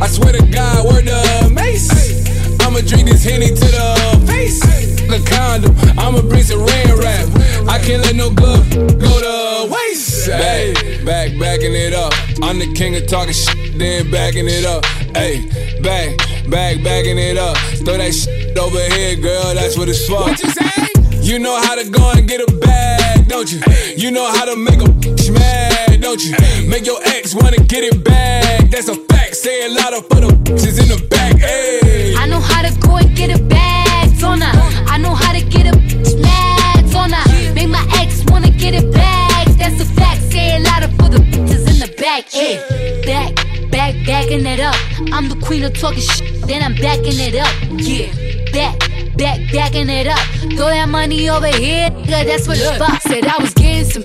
I 0.00 0.08
swear 0.08 0.32
to 0.32 0.44
God, 0.50 0.86
word 0.86 1.06
to 1.06 1.50
Mase. 1.50 2.26
I'ma 2.60 2.80
drink 2.80 3.08
this 3.08 3.24
henny 3.24 3.48
to 3.48 3.54
the 3.54 4.24
face. 4.26 4.60
The 5.06 5.20
condom, 5.28 5.76
I'ma 5.98 6.22
bring 6.22 6.42
some 6.42 6.60
rain 6.60 6.88
rap. 6.98 7.28
I 7.68 7.78
can't 7.78 8.02
let 8.02 8.16
no 8.16 8.30
glove 8.30 8.68
go 8.70 9.12
to 9.20 9.72
waste. 9.72 10.26
Hey, 10.26 10.72
back, 11.04 11.38
backing 11.38 11.74
it 11.74 11.92
up. 11.92 12.12
I'm 12.42 12.58
the 12.58 12.72
king 12.72 12.96
of 12.96 13.06
talking 13.06 13.34
shit, 13.34 13.78
then 13.78 14.10
backing 14.10 14.48
it 14.48 14.64
up. 14.64 14.84
Hey, 15.14 15.44
back, 15.82 16.16
back, 16.48 16.82
backing 16.82 17.18
it 17.18 17.36
up. 17.36 17.56
Throw 17.84 17.98
that 17.98 18.12
shit 18.14 18.56
over 18.58 18.80
here, 18.96 19.16
girl, 19.16 19.54
that's 19.54 19.76
what 19.76 19.88
it's 19.88 20.06
for. 20.06 20.20
What 20.20 20.42
you 20.42 20.50
say? 20.50 20.91
You 21.22 21.38
know 21.38 21.56
how 21.56 21.76
to 21.76 21.88
go 21.88 22.10
and 22.10 22.28
get 22.28 22.40
a 22.40 22.52
bag, 22.56 23.28
don't 23.28 23.50
you? 23.50 23.60
You 23.96 24.10
know 24.10 24.26
how 24.26 24.44
to 24.44 24.56
make 24.56 24.80
a 24.80 24.90
bitch 24.90 25.32
mad, 25.32 26.00
don't 26.00 26.20
you? 26.22 26.34
Make 26.68 26.84
your 26.84 27.00
ex 27.04 27.34
wanna 27.34 27.58
get 27.58 27.84
it 27.84 28.04
back. 28.04 28.68
That's 28.70 28.88
a 28.88 28.96
fact. 28.96 29.36
Say 29.36 29.66
a 29.66 29.70
lot 29.70 29.94
of 29.94 30.06
for 30.08 30.20
the 30.20 30.28
bitches 30.28 30.82
in 30.82 30.88
the 30.88 31.06
back. 31.08 31.36
Hey. 31.36 32.16
I 32.16 32.26
know 32.26 32.40
how 32.40 32.62
to 32.62 32.76
go 32.80 32.96
and 32.96 33.16
get 33.16 33.30
a 33.30 33.42
bag, 33.44 34.18
don't 34.18 34.42
I? 34.42 34.50
I 34.88 34.98
know 34.98 35.14
how 35.14 35.32
to 35.32 35.40
get 35.40 35.66
a 35.72 35.78
bitch 35.78 36.20
mad, 36.20 36.90
don't 36.90 37.14
I? 37.14 37.52
Make 37.54 37.68
my 37.68 37.86
ex 38.00 38.24
wanna 38.26 38.50
get 38.50 38.74
it 38.74 38.92
back. 38.92 39.46
That's 39.56 39.80
a 39.80 39.84
fact. 39.84 40.22
Say 40.32 40.56
a 40.56 40.60
lot 40.60 40.82
of 40.82 40.90
for 40.96 41.08
the 41.08 41.18
bitches 41.18 41.68
in 41.70 41.78
the 41.78 41.94
back. 41.98 42.28
Hey, 42.30 42.58
back, 43.06 43.34
back, 43.70 43.94
backing 44.04 44.44
it 44.44 44.58
up. 44.58 44.74
I'm 45.12 45.28
the 45.28 45.36
queen 45.46 45.62
of 45.62 45.72
talking 45.78 46.02
shit, 46.02 46.42
then 46.48 46.62
I'm 46.64 46.74
backing 46.74 47.18
it 47.18 47.36
up. 47.36 47.54
Yeah, 47.78 48.10
back, 48.52 48.76
back, 49.22 49.52
backing 49.52 49.88
it 49.88 50.06
up. 50.06 50.18
Throw 50.56 50.66
that 50.66 50.88
money 50.88 51.30
over 51.30 51.46
here, 51.46 51.90
nigga. 51.90 52.26
That's 52.26 52.48
what 52.48 52.58
the 52.58 52.74
for. 52.78 53.08
Said 53.08 53.26
I 53.26 53.38
was 53.38 53.54
getting 53.54 53.84
some, 53.84 54.02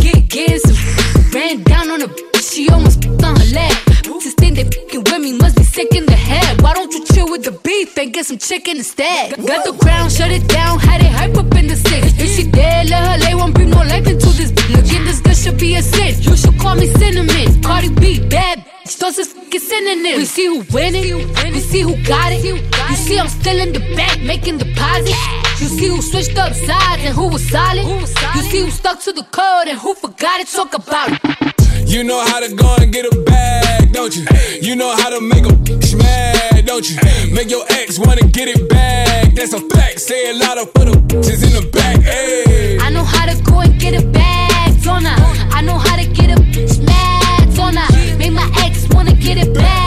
get, 0.00 0.28
getting 0.28 0.58
some. 0.58 0.76
Ran 1.32 1.62
down 1.62 1.90
on 1.90 2.00
bitch, 2.00 2.29
she 2.50 2.68
almost 2.68 3.06
on 3.06 3.36
her 3.36 3.48
leg. 3.54 3.72
Bitches 4.02 4.34
think 4.34 4.56
they 4.56 4.64
fucking 4.64 5.04
with 5.04 5.20
me, 5.20 5.32
must 5.34 5.56
be 5.56 5.62
sick 5.62 5.94
in 5.94 6.04
the 6.06 6.16
head. 6.16 6.60
Why 6.62 6.74
don't 6.74 6.92
you 6.92 7.04
chill 7.04 7.30
with 7.30 7.44
the 7.44 7.52
beef 7.52 7.96
and 7.96 8.12
get 8.12 8.26
some 8.26 8.38
chicken 8.38 8.78
instead? 8.78 9.36
Got 9.46 9.64
the 9.64 9.72
crown, 9.72 10.10
shut 10.10 10.30
it 10.30 10.46
down, 10.48 10.78
had 10.80 11.00
it 11.00 11.12
hype 11.12 11.36
up 11.36 11.54
in 11.54 11.68
the 11.68 11.76
six. 11.76 12.18
If 12.18 12.30
she 12.36 12.50
dead, 12.50 12.88
let 12.90 13.02
her 13.06 13.18
lay, 13.24 13.34
won't 13.34 13.54
bring 13.54 13.70
no 13.70 13.78
life 13.78 14.06
into 14.06 14.30
this 14.30 14.50
bitch. 14.52 14.74
Looking 14.74 15.04
this 15.04 15.20
good 15.20 15.36
should 15.36 15.58
be 15.58 15.76
a 15.76 15.82
sin. 15.82 16.20
You 16.20 16.36
should 16.36 16.58
call 16.58 16.74
me 16.74 16.86
cinnamon. 16.86 17.62
Cardi 17.62 17.90
B, 17.94 18.26
bad 18.28 18.58
bitch, 18.58 18.98
those 18.98 19.18
is 19.18 19.32
fucking 19.32 19.60
synonyms. 19.60 20.18
We 20.18 20.24
see 20.24 20.46
who 20.46 20.64
winning, 20.72 21.28
we 21.54 21.60
see 21.60 21.82
who 21.82 21.94
got 22.04 22.32
it. 22.32 22.44
You 22.44 22.56
see 22.96 23.18
I'm 23.18 23.28
still 23.28 23.58
in 23.60 23.72
the 23.72 23.80
bank 23.96 24.22
making 24.22 24.58
deposits. 24.58 25.14
You 25.60 25.68
see 25.68 25.88
who 25.88 26.02
switched 26.02 26.36
up 26.38 26.52
sides 26.54 27.02
and 27.04 27.14
who 27.14 27.28
was 27.28 27.48
solid. 27.48 27.86
You 27.86 28.42
see 28.50 28.60
who 28.60 28.70
stuck 28.70 29.00
to 29.02 29.12
the 29.12 29.22
code 29.24 29.68
and 29.68 29.78
who 29.78 29.94
forgot 29.94 30.40
it. 30.40 30.48
Talk 30.48 30.74
about 30.74 31.12
it. 31.12 31.59
You 31.90 32.04
know 32.04 32.20
how 32.24 32.38
to 32.38 32.54
go 32.54 32.76
and 32.78 32.92
get 32.92 33.04
a 33.04 33.20
bag, 33.22 33.92
don't 33.92 34.14
you? 34.14 34.24
You 34.62 34.76
know 34.76 34.94
how 34.94 35.10
to 35.10 35.20
make 35.20 35.44
a 35.44 35.96
mad, 35.96 36.64
don't 36.64 36.88
you? 36.88 36.96
Make 37.34 37.50
your 37.50 37.64
ex 37.68 37.98
wanna 37.98 38.28
get 38.28 38.46
it 38.46 38.68
back. 38.68 39.34
That's 39.34 39.52
a 39.54 39.60
fact. 39.70 39.98
Say 39.98 40.30
a 40.30 40.34
lot 40.34 40.56
of 40.56 40.70
for 40.70 40.84
the 40.84 40.92
bitches 40.92 41.42
in 41.42 41.52
the 41.52 41.68
back. 41.72 42.00
Hey. 42.02 42.78
I 42.78 42.90
know 42.90 43.02
how 43.02 43.26
to 43.26 43.42
go 43.42 43.58
and 43.58 43.76
get 43.80 44.00
a 44.00 44.06
bag, 44.06 44.80
don't 44.84 45.04
I? 45.04 45.48
I 45.50 45.62
know 45.62 45.78
how 45.78 45.96
to 45.96 46.06
get 46.06 46.30
a 46.30 46.40
bitch 46.40 46.80
mad, 46.80 47.56
don't 47.56 47.76
I? 47.76 48.16
Make 48.16 48.34
my 48.34 48.48
ex 48.58 48.86
wanna 48.94 49.12
get 49.14 49.38
it 49.38 49.52
back. 49.52 49.79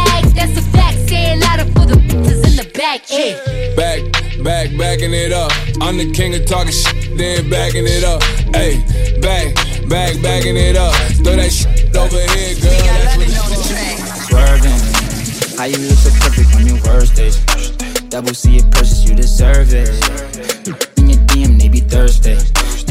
Back. 2.83 3.07
Hey. 3.07 3.31
Back, 3.77 4.01
back, 4.43 4.77
backing 4.77 5.13
it 5.13 5.31
up. 5.31 5.51
I'm 5.79 5.95
the 5.97 6.11
king 6.11 6.35
of 6.35 6.45
talking 6.45 6.73
shit, 6.73 7.17
then 7.17 7.49
backing 7.49 7.85
it 7.87 8.03
up. 8.03 8.21
Hey, 8.51 8.83
back, 9.21 9.55
back, 9.87 10.21
backing 10.21 10.57
it 10.57 10.75
up. 10.75 10.93
Throw 11.23 11.35
that 11.37 11.51
shit 11.51 11.95
over 11.95 12.19
here, 12.35 12.53
girl. 12.59 12.83
That's 12.99 13.15
what 13.15 13.27
it's 13.27 13.39
for. 13.47 13.63
Swerving. 14.27 14.79
How 15.57 15.65
you 15.71 15.79
look 15.87 15.97
so 15.97 16.11
perfect 16.19 16.55
on 16.55 16.67
your 16.67 16.79
worst 16.83 17.15
days. 17.15 17.39
Double 18.09 18.33
C 18.33 18.57
it 18.57 18.69
purchase, 18.69 19.07
you 19.07 19.15
deserve 19.15 19.73
it. 19.73 19.89
In 20.97 21.07
your 21.07 21.21
DM, 21.31 21.59
they 21.59 21.69
be 21.69 21.79
thirsty. 21.79 22.35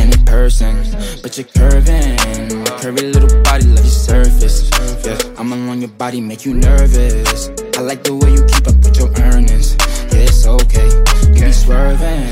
And 0.01 0.15
in 0.15 0.25
person, 0.25 0.75
but 1.23 1.37
you're 1.37 1.53
curving. 1.53 2.17
Curvy 2.81 3.13
little 3.13 3.43
body, 3.43 3.67
love 3.67 3.85
your 3.85 3.99
surface. 4.09 4.71
Yeah, 5.05 5.19
I'm 5.37 5.53
along 5.53 5.83
your 5.83 5.91
body, 5.91 6.21
make 6.23 6.47
you 6.47 6.55
nervous. 6.55 7.51
I 7.77 7.81
like 7.83 8.03
the 8.05 8.15
way 8.15 8.33
you 8.33 8.43
keep 8.47 8.67
up 8.67 8.75
with 8.77 8.82
your 9.03 9.11
earnings. 9.27 9.77
Yeah, 10.13 10.31
it's 10.31 10.47
okay. 10.47 10.89
You 11.35 11.45
be 11.47 11.53
swerving. 11.53 12.31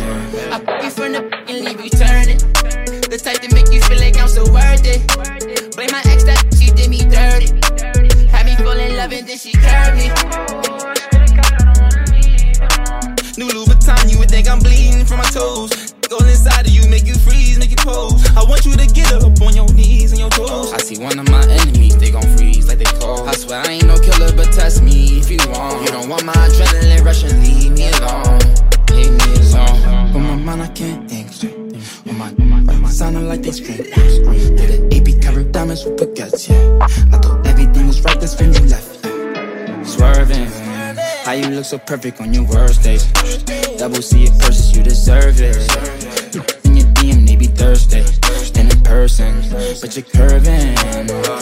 I 0.55 0.60
put 0.62 0.84
you 0.84 0.90
from 0.90 1.12
the 1.12 1.22
and 1.48 1.64
leave 1.64 1.80
you 1.80 1.90
turning. 1.90 2.38
The 3.10 3.18
type 3.18 3.42
to 3.42 3.55
make 3.55 3.72
you 3.72 3.82
feel 3.82 3.98
like 3.98 4.16
I'm 4.18 4.28
so 4.28 4.47
worth 4.52 4.86
it. 4.86 5.02
Blame 5.74 5.90
my 5.90 6.02
ex 6.06 6.22
that 6.24 6.38
she 6.55 6.70
did 6.70 6.88
me 6.90 7.02
dirty. 7.10 7.51
Had 8.30 8.47
me 8.47 8.55
fall 8.56 8.78
in 8.78 8.97
love 8.97 9.12
and 9.12 9.26
then 9.26 9.38
she 9.38 9.52
curved 9.52 9.98
me. 9.98 10.09
New 13.38 13.51
Louboutin, 13.51 14.10
you 14.10 14.18
would 14.18 14.30
think 14.30 14.48
I'm 14.48 14.60
bleeding 14.60 15.05
from 15.05 15.18
my 15.18 15.30
toes. 15.30 15.94
Go 16.09 16.18
inside 16.18 16.66
of 16.66 16.72
you, 16.72 16.88
make 16.88 17.06
you 17.06 17.14
freeze, 17.14 17.59
make 17.59 17.70
you 17.70 17.76
pose. 17.78 18.22
I 18.36 18.44
want 18.44 18.64
you 18.66 18.76
to 18.76 18.86
get 18.86 19.12
up 19.12 19.40
on 19.42 19.56
your 19.56 19.66
knees 19.72 20.12
and 20.12 20.20
your 20.20 20.30
toes. 20.30 20.72
I 20.72 20.78
see 20.78 20.98
one 21.02 21.18
of 21.18 21.28
my 21.30 21.42
enemies, 21.48 21.97
they 21.98 22.10
gon' 22.10 22.26
freeze 22.36 22.68
like 22.68 22.78
they 22.78 22.90
cold. 22.98 23.28
I 23.28 23.32
swear 23.34 23.62
I 23.64 23.72
ain't 23.72 23.80
you 25.82 25.89
don't 25.89 26.09
want 26.09 26.24
my 26.24 26.32
adrenaline 26.32 27.05
rushing, 27.05 27.41
leave 27.43 27.73
me 27.73 27.89
alone. 27.91 28.39
Leave 28.91 29.12
me 29.12 29.28
alone. 29.53 30.16
On 30.16 30.23
my 30.23 30.37
mind, 30.37 30.62
I 30.62 30.69
can't 30.69 31.11
think 31.11 31.32
straight. 31.32 31.57
On 32.09 32.16
my, 32.16 32.28
on 32.28 32.87
sounding 32.91 33.28
like 33.28 33.43
they 33.43 33.53
scream. 33.53 33.78
Did 34.57 34.70
an 34.70 34.93
AP 34.93 35.23
covered 35.23 35.53
diamonds 35.53 35.85
with 35.85 35.97
baguettes, 35.97 36.49
yeah. 36.49 36.87
I 37.12 37.19
thought 37.19 37.47
everything 37.47 37.87
was 37.87 38.01
right, 38.03 38.20
that's 38.20 38.39
when 38.39 38.53
you 38.53 38.61
left. 38.69 39.07
Swerving. 39.87 40.49
How 41.24 41.32
you 41.32 41.49
look 41.49 41.65
so 41.65 41.78
perfect 41.78 42.20
on 42.20 42.35
your 42.35 42.45
worst 42.45 42.82
days. 42.82 43.05
Double 43.78 44.03
C 44.03 44.24
it 44.24 44.39
purchase, 44.39 44.74
you 44.74 44.82
deserve 44.82 45.41
it. 45.41 45.57
In 46.65 46.77
your 46.77 46.87
DM, 46.95 47.27
they 47.27 47.37
be 47.37 47.47
thirsty. 47.47 48.19
Person, 49.11 49.81
but 49.81 49.97
you're 49.97 50.05
curving. 50.05 50.77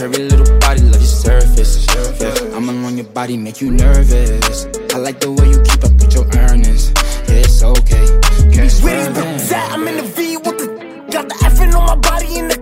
Curvy 0.01 0.31
little 0.31 0.59
body, 0.59 0.81
love 0.81 0.95
your 0.95 1.05
surface. 1.05 1.86
Yeah, 2.19 2.57
I'm 2.57 2.66
along 2.66 2.97
your 2.97 3.07
body, 3.07 3.36
make 3.36 3.61
you 3.61 3.70
nervous. 3.70 4.65
I 4.95 4.97
like 4.97 5.20
the 5.20 5.31
way 5.31 5.51
you 5.51 5.61
keep 5.62 5.85
up 5.85 5.93
with 5.93 6.15
your 6.15 6.24
earnings. 6.35 6.93
Yeah, 7.28 7.45
it's 7.45 7.62
okay. 7.62 8.05
You 8.51 8.62
be 8.62 8.69
swerving. 8.70 9.39
I'm 9.53 9.86
in 9.86 9.97
the 9.99 10.03
V 10.03 10.39
with 10.39 10.59
the 10.59 10.66
got 11.12 11.28
the 11.28 11.35
effing 11.45 11.74
on 11.74 11.86
my 11.86 11.97
body 11.97 12.39
in 12.39 12.49
the 12.49 12.57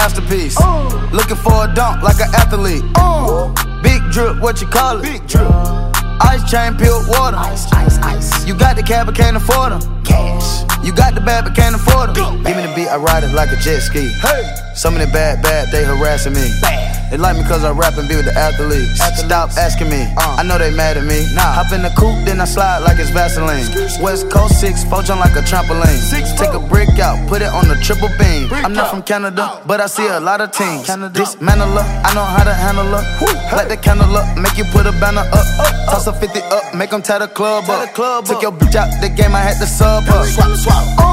bad 0.00 0.14
masterpiece. 0.14 0.58
Looking 1.12 1.36
for 1.36 1.64
a 1.64 1.74
dunk 1.74 2.02
like 2.02 2.20
an 2.20 2.32
athlete. 2.34 2.84
Big 3.82 4.02
drip, 4.10 4.40
what 4.40 4.60
you 4.60 4.66
call 4.66 4.98
it? 4.98 5.02
Big 5.02 5.26
drip. 5.26 5.50
Ice 6.22 6.50
chain, 6.50 6.76
pure 6.76 7.00
water. 7.08 7.36
Ice, 7.36 7.70
ice, 7.72 7.98
ice. 7.98 8.46
You 8.46 8.54
got 8.54 8.76
the 8.76 8.82
cab, 8.82 9.06
but 9.06 9.14
can't 9.14 9.36
afford 9.36 9.72
them. 9.72 10.02
Cash. 10.04 10.64
You 10.84 10.92
got 10.92 11.14
the 11.14 11.20
bad, 11.20 11.44
but 11.44 11.54
can't 11.54 11.74
afford 11.74 12.14
them. 12.14 12.42
Give 12.42 12.56
me 12.56 12.66
the 12.66 12.72
beat, 12.74 12.88
I 12.88 12.96
ride 12.96 13.24
it 13.24 13.32
like 13.32 13.50
a 13.50 13.56
jet 13.56 13.80
ski. 13.80 14.08
Hey. 14.20 14.44
Some 14.74 14.94
of 14.94 15.00
the 15.00 15.06
bad, 15.12 15.42
bad, 15.42 15.70
they 15.72 15.84
harassing 15.84 16.34
me. 16.34 16.48
They 17.10 17.18
like 17.18 17.36
me 17.36 17.42
cause 17.42 17.64
I 17.64 17.72
rap 17.72 17.98
and 17.98 18.08
be 18.08 18.14
with 18.14 18.26
the 18.26 18.36
athletes. 18.38 19.02
Stop 19.18 19.50
asking 19.58 19.90
me, 19.90 20.06
I 20.16 20.42
know 20.46 20.58
they 20.58 20.70
mad 20.70 20.96
at 20.96 21.02
me. 21.02 21.26
Nah. 21.34 21.58
Hop 21.58 21.72
in 21.72 21.82
the 21.82 21.90
coupe, 21.98 22.24
then 22.24 22.40
I 22.40 22.44
slide 22.44 22.86
like 22.86 22.98
it's 22.98 23.10
Vaseline. 23.10 23.66
West 24.00 24.30
Coast 24.30 24.60
6, 24.60 24.84
four 24.84 25.02
jump 25.02 25.18
like 25.20 25.34
a 25.34 25.42
trampoline. 25.42 25.98
Six, 25.98 26.32
Take 26.38 26.54
a 26.54 26.60
brick 26.60 26.88
out, 27.02 27.18
put 27.28 27.42
it 27.42 27.50
on 27.50 27.66
the 27.66 27.74
triple 27.82 28.08
beam. 28.14 28.46
I'm 28.52 28.72
not 28.72 28.90
from 28.90 29.02
Canada, 29.02 29.60
but 29.66 29.80
I 29.80 29.86
see 29.86 30.06
a 30.06 30.20
lot 30.20 30.40
of 30.40 30.52
teams. 30.52 30.86
Dismantle 30.86 31.82
her, 31.82 31.86
I 32.06 32.14
know 32.14 32.22
how 32.22 32.44
to 32.44 32.54
handle 32.54 32.86
her. 32.86 33.02
Light 33.56 33.68
the 33.68 33.76
candle 33.76 34.14
up, 34.16 34.38
make 34.38 34.56
you 34.56 34.64
put 34.70 34.86
a 34.86 34.92
banner 35.02 35.26
up. 35.34 35.46
Toss 35.90 36.06
a 36.06 36.12
50 36.12 36.38
up, 36.54 36.74
make 36.76 36.90
them 36.90 37.02
tie 37.02 37.18
the 37.18 37.26
club 37.26 37.68
up. 37.68 37.92
Took 38.24 38.42
your 38.42 38.52
bitch 38.52 38.76
out 38.76 38.86
the 39.02 39.08
game, 39.08 39.34
I 39.34 39.40
had 39.40 39.58
to 39.58 39.66
sub 39.66 40.04
her. 40.04 40.24
Swap, 40.26 40.54
swap. 40.56 41.10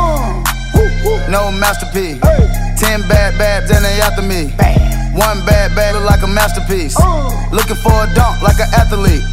No 1.30 1.52
masterpiece. 1.52 2.22
Ten 2.80 3.02
bad 3.10 3.34
babs 3.40 3.72
and 3.72 3.84
they 3.84 3.99
after 3.99 4.22
me. 4.22 4.53
One 5.18 5.44
bad 5.48 5.76
bag 5.76 5.95
look 5.95 6.06
like 6.06 6.22
a 6.22 6.27
masterpiece. 6.27 6.95
Looking 7.52 7.76
for 7.81 7.91
a 7.91 8.07
dunk 8.14 8.41
like 8.44 8.60
an 8.61 8.69
athlete. 8.77 9.26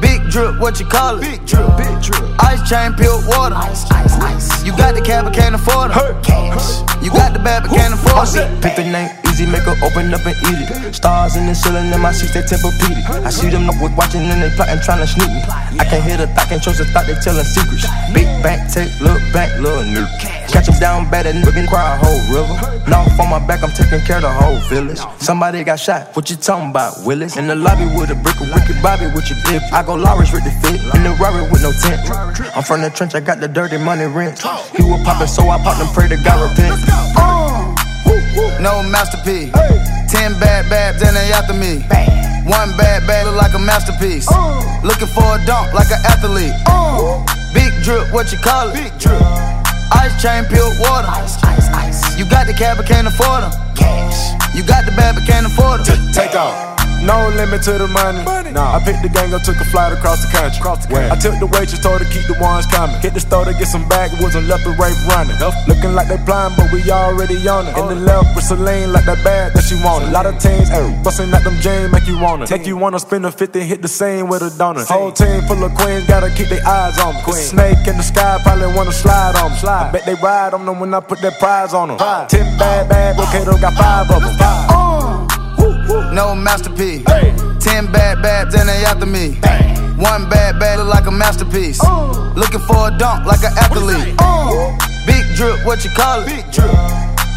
Big 0.00 0.30
drip, 0.30 0.58
what 0.58 0.80
you 0.80 0.86
call 0.86 1.18
it? 1.18 1.20
Big 1.20 1.44
drip, 1.44 1.76
big 1.76 2.00
drip. 2.00 2.24
Ice 2.40 2.66
chain, 2.66 2.94
pure 2.94 3.20
water. 3.28 3.54
Ice, 3.56 3.84
ice, 3.92 4.16
ice. 4.20 4.64
You 4.64 4.72
got 4.72 4.94
the 4.94 5.02
cab, 5.02 5.24
but 5.26 5.34
can't 5.34 5.54
afford 5.54 5.90
it. 5.90 6.24
Cash. 6.24 6.80
You 7.04 7.10
got 7.10 7.34
the 7.34 7.40
bad, 7.40 7.64
but 7.64 7.76
can't 7.76 7.92
afford 7.92 8.28
it. 8.36 8.62
Pick 8.62 8.76
the 8.76 8.84
name 8.84 9.25
easy, 9.36 9.46
make 9.46 9.68
her 9.68 9.76
open 9.84 10.12
up 10.14 10.24
and 10.24 10.36
eat 10.48 10.64
it. 10.64 10.94
Stars 10.94 11.36
in 11.36 11.46
the 11.46 11.54
ceiling 11.54 11.92
in 11.92 12.00
my 12.00 12.12
seats, 12.12 12.32
they 12.32 12.40
Tempur-Pedic. 12.40 13.04
I 13.24 13.30
see 13.30 13.50
them 13.50 13.68
up 13.68 13.76
with 13.80 13.92
watching 13.96 14.24
and 14.24 14.40
they 14.40 14.50
plotting, 14.56 14.80
trying 14.80 15.04
to 15.04 15.06
sneak 15.06 15.28
me. 15.28 15.40
I 15.76 15.84
can't 15.84 16.02
hear 16.02 16.16
the 16.16 16.26
thought, 16.32 16.48
can't 16.48 16.62
trust 16.62 16.78
the 16.78 16.86
thought, 16.86 17.06
they 17.06 17.14
telling 17.20 17.44
secrets. 17.44 17.84
Big 18.16 18.24
bank, 18.42 18.72
take, 18.72 18.88
look 19.00 19.20
back, 19.32 19.52
little 19.60 19.84
nigga. 19.84 20.08
Catch 20.48 20.66
them 20.66 20.80
down 20.80 21.10
bad, 21.10 21.26
that 21.26 21.34
nigga 21.34 21.68
cry 21.68 21.84
a 21.84 21.96
whole 22.00 22.22
river. 22.32 22.56
Now 22.88 23.04
on 23.20 23.28
my 23.28 23.40
back, 23.46 23.62
I'm 23.62 23.72
taking 23.76 24.00
care 24.06 24.16
of 24.16 24.22
the 24.22 24.32
whole 24.32 24.58
village. 24.72 25.00
Somebody 25.20 25.64
got 25.64 25.76
shot, 25.76 26.16
what 26.16 26.30
you 26.30 26.36
talking 26.36 26.70
about, 26.70 27.04
Willis? 27.04 27.36
In 27.36 27.46
the 27.46 27.54
lobby 27.54 27.84
with 27.92 28.10
a 28.10 28.16
brick 28.16 28.40
of 28.40 28.48
wicked 28.48 28.80
Bobby 28.82 29.06
with 29.12 29.28
your 29.28 29.38
dip. 29.44 29.62
I 29.72 29.84
go 29.84 29.94
Lawrence 29.94 30.32
with 30.32 30.44
the 30.44 30.54
fit, 30.64 30.80
in 30.96 31.04
the 31.04 31.12
Rari 31.20 31.42
with 31.50 31.62
no 31.62 31.72
tent. 31.84 32.00
I'm 32.56 32.62
from 32.62 32.80
the 32.80 32.90
trench, 32.90 33.14
I 33.14 33.20
got 33.20 33.40
the 33.40 33.48
dirty 33.48 33.76
money 33.76 34.06
rent. 34.06 34.40
He 34.72 34.82
was 34.82 35.02
poppin', 35.04 35.28
so 35.28 35.48
I 35.48 35.58
popped 35.60 35.80
and 35.80 35.92
pray 35.92 36.08
to 36.08 36.16
God 36.24 36.40
repent. 36.40 37.35
No 38.60 38.82
masterpiece. 38.82 39.52
Ten 40.10 40.38
bad 40.40 40.68
babs 40.70 41.02
and 41.02 41.16
they 41.16 41.32
after 41.32 41.54
me. 41.54 41.82
One 42.46 42.70
bad 42.78 43.06
bad 43.06 43.26
look 43.26 43.36
like 43.36 43.54
a 43.54 43.58
masterpiece. 43.58 44.26
Uh. 44.30 44.62
Looking 44.84 45.08
for 45.08 45.26
a 45.36 45.44
dunk 45.46 45.74
like 45.74 45.90
an 45.90 46.00
athlete. 46.06 46.54
Uh. 46.66 47.24
Big 47.52 47.72
drip, 47.82 48.12
what 48.12 48.30
you 48.32 48.38
call 48.38 48.68
it? 48.70 48.74
Big 48.74 48.98
drip. 48.98 49.20
Ice 49.92 50.14
chain, 50.22 50.44
pure 50.46 50.70
water. 50.78 51.08
Ice, 51.08 51.42
ice, 51.44 51.68
ice. 51.70 52.18
You 52.18 52.24
got 52.28 52.46
the 52.46 52.52
cab, 52.52 52.76
but 52.76 52.86
can't 52.86 53.06
afford 53.06 53.42
them. 53.42 53.52
Cash. 53.74 54.54
You 54.54 54.62
got 54.62 54.84
the 54.84 54.92
bad, 54.92 55.14
but 55.14 55.26
can't 55.26 55.46
afford 55.46 55.84
them. 55.84 56.12
Take 56.12 56.34
off. 56.34 56.75
No 57.06 57.30
limit 57.38 57.62
to 57.62 57.78
the 57.78 57.86
money. 57.86 58.26
Nah. 58.50 58.76
I 58.76 58.82
picked 58.82 59.02
the 59.02 59.08
gang 59.08 59.32
up, 59.32 59.42
took 59.42 59.56
a 59.62 59.64
flight 59.70 59.92
across 59.92 60.18
the 60.26 60.30
country. 60.34 60.58
Across 60.58 60.86
the 60.86 60.94
country. 60.94 61.10
I 61.10 61.16
took 61.16 61.38
the 61.38 61.46
waitress, 61.46 61.78
told 61.78 62.02
her 62.02 62.08
keep 62.10 62.26
the 62.26 62.34
ones 62.42 62.66
coming. 62.66 62.98
Hit 62.98 63.14
the 63.14 63.22
store 63.22 63.44
to 63.46 63.54
get 63.54 63.68
some 63.70 63.86
backwoods 63.88 64.34
and 64.34 64.48
left 64.50 64.64
the 64.64 64.74
right 64.74 64.96
running. 65.06 65.38
Looking 65.70 65.94
like 65.94 66.08
they 66.10 66.18
blind, 66.26 66.58
but 66.58 66.66
we 66.74 66.82
already 66.90 67.38
on 67.46 67.70
it. 67.70 67.78
In 67.78 67.86
the 67.86 67.94
left 67.94 68.34
with 68.34 68.44
Celine, 68.44 68.92
like 68.92 69.06
that 69.06 69.22
bag 69.22 69.54
that 69.54 69.62
she 69.62 69.78
wanted. 69.86 70.10
A 70.10 70.12
lot 70.12 70.26
of 70.26 70.38
teams, 70.42 70.66
ay, 70.70 70.82
busting 71.06 71.30
at 71.30 71.44
them 71.44 71.54
James, 71.62 71.92
make 71.92 72.06
you 72.10 72.18
wanna. 72.18 72.50
Make 72.50 72.66
you 72.66 72.76
wanna 72.76 72.98
spend 72.98 73.24
a 73.24 73.30
50, 73.30 73.62
hit 73.62 73.82
the 73.82 73.88
same 73.88 74.26
with 74.26 74.42
a 74.42 74.50
donut. 74.50 74.90
Whole 74.90 75.12
team 75.12 75.42
full 75.46 75.62
of 75.62 75.74
queens, 75.78 76.06
gotta 76.06 76.30
keep 76.34 76.48
their 76.48 76.66
eyes 76.66 76.98
on 76.98 77.14
me. 77.22 77.38
Snake 77.38 77.86
in 77.86 77.96
the 77.96 78.02
sky, 78.02 78.38
probably 78.42 78.66
wanna 78.74 78.92
slide 78.92 79.36
on 79.36 79.52
me. 79.52 79.58
I 79.62 79.90
bet 79.92 80.04
they 80.06 80.14
ride 80.14 80.54
on 80.54 80.66
them 80.66 80.80
when 80.80 80.92
I 80.92 81.00
put 81.00 81.20
that 81.22 81.38
prize 81.38 81.72
on 81.72 81.88
them. 81.88 81.98
Ten 82.26 82.58
bad, 82.58 82.88
bad, 82.88 83.14
Bocato 83.16 83.60
got 83.60 83.74
five 83.74 84.10
of 84.10 84.22
them 84.22 85.15
no 86.12 86.34
masterpiece. 86.34 87.02
Hey. 87.06 87.34
Ten 87.60 87.90
bad 87.90 88.22
babs 88.22 88.54
and 88.54 88.68
they 88.68 88.84
after 88.84 89.06
me. 89.06 89.38
One 89.96 90.28
bad 90.28 90.58
bad 90.58 90.78
look 90.78 90.88
like 90.88 91.06
a 91.06 91.10
masterpiece. 91.10 91.82
Uh. 91.82 92.32
Looking 92.36 92.60
for 92.60 92.88
a 92.88 92.98
dunk 92.98 93.26
like 93.26 93.42
an 93.42 93.52
athlete. 93.58 94.14
Uh. 94.18 94.76
Big 95.06 95.24
drip, 95.36 95.64
what 95.64 95.84
you 95.84 95.90
call 95.90 96.20
it? 96.22 96.26
Big 96.26 96.44
drip. 96.52 96.70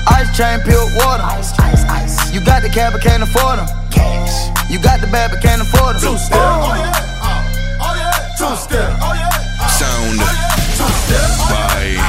Ice 0.09 0.35
chain, 0.35 0.59
pure 0.61 0.85
water. 0.97 1.23
Ice, 1.23 1.57
ice, 1.59 1.83
ice. 1.85 2.33
You 2.33 2.43
got 2.43 2.63
the 2.63 2.69
cab, 2.69 2.93
but 2.93 3.01
can't 3.01 3.23
afford 3.23 3.59
them. 3.59 3.67
Cash. 3.91 4.49
You 4.69 4.79
got 4.81 5.01
the 5.01 5.07
bad, 5.07 5.31
but 5.31 5.41
can't 5.41 5.61
afford 5.61 5.95
them. 5.97 6.13
Two 6.13 6.17
step. 6.17 6.39
Oh, 6.39 6.73
yeah. 6.75 6.93
Uh, 7.21 7.85
oh, 7.85 7.95
yeah. 7.95 8.37
Two 8.37 8.55
step. 8.55 8.89
Oh, 9.01 9.13
yeah. 9.13 9.29
Uh, 9.61 9.67
Sound. 9.67 10.19
Oh, 10.19 10.25
yeah. 10.25 10.55
Two 10.77 10.89
step. 11.05 11.29
Oh, 11.39 11.49
by. 11.49 12.08